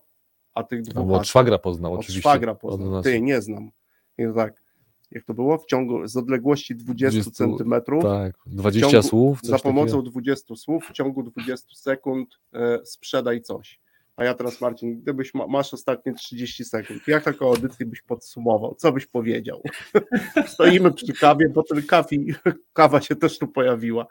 a 0.53 0.63
tych 0.63 0.79
no, 0.79 0.91
dwóch 0.91 1.07
bo 1.07 1.13
od 1.13 1.21
asów- 1.21 1.29
szwagra 1.29 1.57
poznał 1.57 1.93
oczywiście. 1.93 2.19
szwagra 2.19 2.55
poznał. 2.55 3.01
Ty, 3.01 3.21
nie 3.21 3.41
znam. 3.41 3.71
I 4.17 4.23
tak, 4.35 4.63
jak 5.11 5.23
to 5.23 5.33
było? 5.33 5.57
W 5.57 5.65
ciągu, 5.65 6.07
z 6.07 6.17
odległości 6.17 6.75
20 6.75 7.09
20 7.21 7.31
centymetrów, 7.31 8.03
Tak, 8.03 8.35
20 8.45 8.91
ciągu- 8.91 9.07
słów. 9.07 9.39
za 9.43 9.59
pomocą 9.59 9.91
takiego. 9.97 10.11
20 10.11 10.55
słów 10.55 10.85
w 10.85 10.91
ciągu 10.91 11.23
20 11.23 11.75
sekund 11.75 12.39
e, 12.53 12.79
sprzedaj 12.85 13.41
coś. 13.41 13.79
A 14.15 14.23
ja 14.23 14.33
teraz, 14.33 14.61
Marcin, 14.61 15.01
gdybyś 15.01 15.33
ma, 15.33 15.47
masz 15.47 15.73
ostatnie 15.73 16.13
30 16.13 16.65
sekund, 16.65 17.07
jak 17.07 17.23
taką 17.23 17.47
audycję 17.47 17.85
byś 17.85 18.01
podsumował? 18.01 18.75
Co 18.75 18.91
byś 18.91 19.05
powiedział? 19.05 19.61
Stoimy 20.47 20.91
przy 20.91 21.13
kawie, 21.13 21.49
bo 21.49 21.63
ten 21.63 21.83
kawi, 21.83 22.33
kawa 22.73 23.01
się 23.01 23.15
też 23.15 23.39
tu 23.39 23.47
pojawiła. 23.47 24.05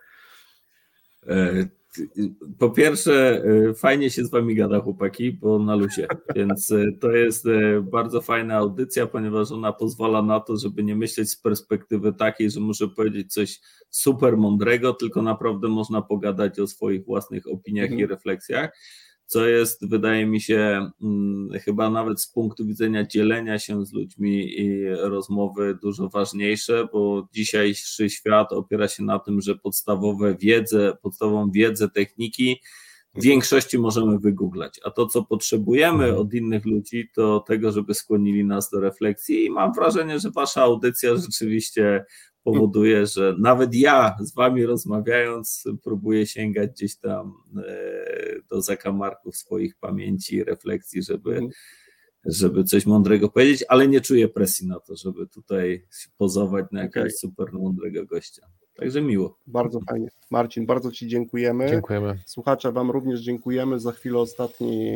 Po 2.58 2.70
pierwsze, 2.70 3.44
e, 3.70 3.74
fajnie 3.74 4.10
się 4.10 4.24
z 4.24 4.30
wami 4.30 4.54
gada, 4.54 4.80
chłopaki, 4.80 5.32
bo 5.32 5.58
na 5.58 5.74
luzie. 5.76 6.06
Więc 6.36 6.72
e, 6.72 6.92
to 7.00 7.10
jest 7.10 7.46
e, 7.46 7.80
bardzo 7.80 8.20
fajna 8.20 8.56
audycja, 8.56 9.06
ponieważ 9.06 9.52
ona 9.52 9.72
pozwala 9.72 10.22
na 10.22 10.40
to, 10.40 10.56
żeby 10.56 10.82
nie 10.82 10.96
myśleć 10.96 11.30
z 11.30 11.36
perspektywy 11.36 12.12
takiej, 12.12 12.50
że 12.50 12.60
muszę 12.60 12.88
powiedzieć 12.88 13.32
coś 13.32 13.60
super 13.90 14.36
mądrego, 14.36 14.92
tylko 14.94 15.22
naprawdę 15.22 15.68
można 15.68 16.02
pogadać 16.02 16.58
o 16.58 16.66
swoich 16.66 17.04
własnych 17.04 17.46
opiniach 17.46 17.84
Mhm. 17.84 18.00
i 18.00 18.06
refleksjach. 18.06 18.70
Co 19.28 19.46
jest, 19.46 19.88
wydaje 19.88 20.26
mi 20.26 20.40
się, 20.40 20.90
mm, 21.02 21.48
chyba 21.64 21.90
nawet 21.90 22.20
z 22.20 22.32
punktu 22.32 22.66
widzenia 22.66 23.06
dzielenia 23.06 23.58
się 23.58 23.86
z 23.86 23.92
ludźmi 23.92 24.60
i 24.60 24.88
rozmowy 24.88 25.78
dużo 25.82 26.08
ważniejsze, 26.08 26.88
bo 26.92 27.28
dzisiejszy 27.32 28.10
świat 28.10 28.52
opiera 28.52 28.88
się 28.88 29.02
na 29.02 29.18
tym, 29.18 29.40
że 29.40 29.56
podstawowe 29.56 30.36
wiedzę, 30.40 30.96
podstawową 31.02 31.50
wiedzę, 31.50 31.88
techniki 31.90 32.60
w 33.14 33.22
większości 33.22 33.78
możemy 33.78 34.18
wygooglać, 34.18 34.80
a 34.84 34.90
to, 34.90 35.06
co 35.06 35.22
potrzebujemy 35.22 36.04
Mhm. 36.04 36.20
od 36.22 36.34
innych 36.34 36.64
ludzi, 36.66 37.10
to 37.14 37.40
tego, 37.40 37.72
żeby 37.72 37.94
skłonili 37.94 38.44
nas 38.44 38.70
do 38.70 38.80
refleksji 38.80 39.44
i 39.44 39.50
mam 39.50 39.72
wrażenie, 39.72 40.20
że 40.20 40.30
wasza 40.30 40.62
audycja 40.62 41.16
rzeczywiście 41.16 42.04
powoduje, 42.52 43.06
że 43.06 43.34
nawet 43.38 43.74
ja 43.74 44.16
z 44.20 44.34
wami 44.34 44.66
rozmawiając 44.66 45.64
próbuję 45.84 46.26
sięgać 46.26 46.70
gdzieś 46.70 46.96
tam 46.96 47.34
e, 47.66 48.42
do 48.50 48.62
zakamarków 48.62 49.36
swoich 49.36 49.76
pamięci 49.76 50.36
i 50.36 50.44
refleksji, 50.44 51.02
żeby, 51.02 51.30
Mhm. 51.30 51.50
żeby 52.24 52.64
coś 52.64 52.86
mądrego 52.86 53.28
powiedzieć, 53.28 53.64
ale 53.68 53.88
nie 53.88 54.00
czuję 54.00 54.28
presji 54.28 54.66
na 54.66 54.80
to, 54.80 54.96
żeby 54.96 55.26
tutaj 55.26 55.86
pozować 56.16 56.66
na 56.72 56.80
jakiegoś 56.80 57.10
Okej. 57.12 57.18
super 57.18 57.52
mądrego 57.52 58.06
gościa. 58.06 58.46
Także 58.78 59.02
miło. 59.02 59.38
Bardzo 59.46 59.80
fajnie. 59.80 60.08
Marcin, 60.30 60.66
bardzo 60.66 60.92
Ci 60.92 61.08
dziękujemy. 61.08 61.68
Dziękujemy. 61.68 62.18
Słuchacze, 62.26 62.72
Wam 62.72 62.90
również 62.90 63.20
dziękujemy. 63.20 63.80
Za 63.80 63.92
chwilę 63.92 64.18
ostatni 64.18 64.92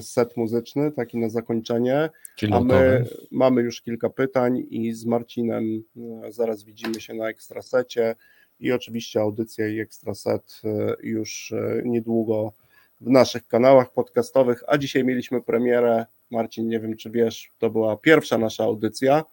set 0.00 0.36
muzyczny, 0.36 0.92
taki 0.92 1.18
na 1.18 1.28
zakończenie. 1.28 2.10
Czyli 2.36 2.52
A 2.52 2.60
my 2.60 3.04
mamy 3.30 3.62
już 3.62 3.82
kilka 3.82 4.10
pytań 4.10 4.66
i 4.70 4.92
z 4.92 5.04
Marcinem 5.04 5.82
e, 6.24 6.32
zaraz 6.32 6.64
widzimy 6.64 7.00
się 7.00 7.14
na 7.14 7.28
ekstrasecie 7.28 8.14
i 8.60 8.72
oczywiście 8.72 9.20
audycja 9.20 9.68
i 9.68 9.80
ekstraset 9.80 10.60
e, 10.64 10.94
już 11.02 11.52
e, 11.52 11.82
niedługo 11.84 12.52
w 13.00 13.10
naszych 13.10 13.46
kanałach 13.46 13.92
podcastowych, 13.92 14.62
a 14.66 14.78
dzisiaj 14.78 15.04
mieliśmy 15.04 15.42
premierę, 15.42 16.06
Marcin, 16.30 16.68
nie 16.68 16.80
wiem 16.80 16.96
czy 16.96 17.10
wiesz, 17.10 17.48
to 17.58 17.70
była 17.70 17.96
pierwsza 17.96 18.38
nasza 18.38 18.64
audycja, 18.64 19.24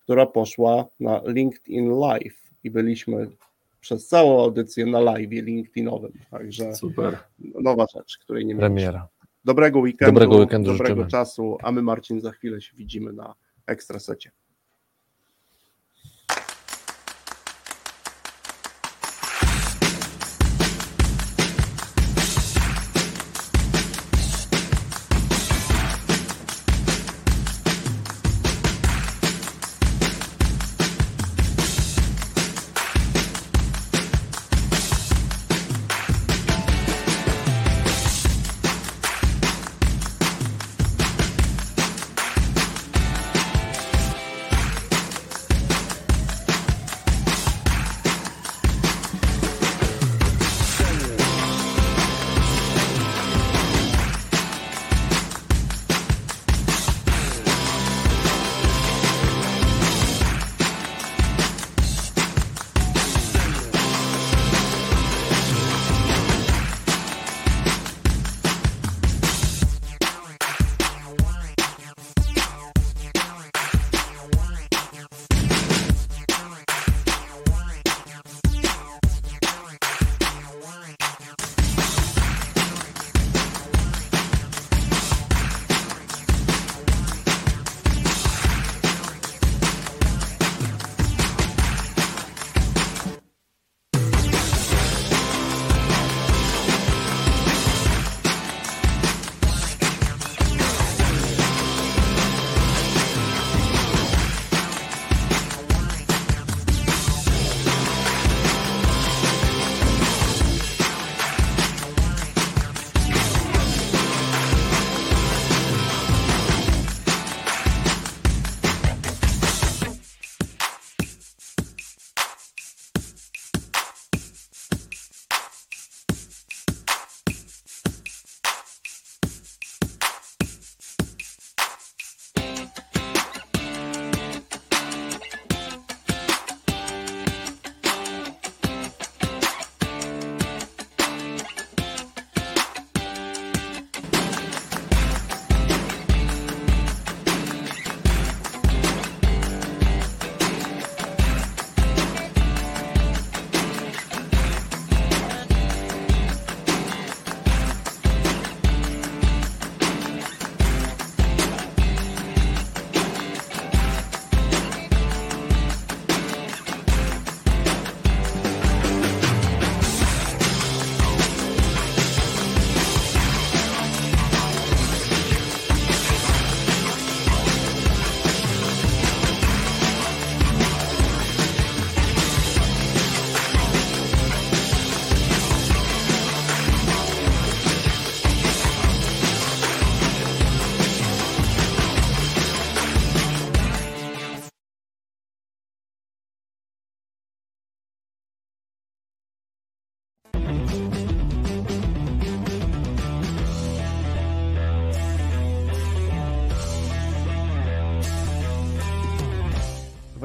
która 0.00 0.26
poszła 0.26 0.86
na 1.00 1.22
LinkedIn 1.26 1.90
Live 1.90 2.49
i 2.64 2.70
byliśmy 2.70 3.30
przez 3.80 4.06
całą 4.08 4.42
audycję 4.42 4.86
na 4.86 5.00
live 5.00 5.30
LinkedInowym, 5.30 6.12
także 6.30 6.74
Super. 6.74 7.18
nowa 7.38 7.86
rzecz, 7.96 8.18
której 8.18 8.46
nie 8.46 8.54
mieliśmy. 8.54 8.68
Premiera. 8.74 9.08
Dobrego 9.44 9.78
weekendu, 9.80 10.12
Dobrego 10.12 10.36
weekendu 10.36 10.70
dobrego 10.72 10.94
życzymy. 10.94 11.10
czasu, 11.10 11.58
a 11.62 11.72
my 11.72 11.82
Marcin 11.82 12.20
za 12.20 12.30
chwilę 12.30 12.60
się 12.60 12.76
widzimy 12.76 13.12
na 13.12 13.34
ekstrasecie. 13.66 14.30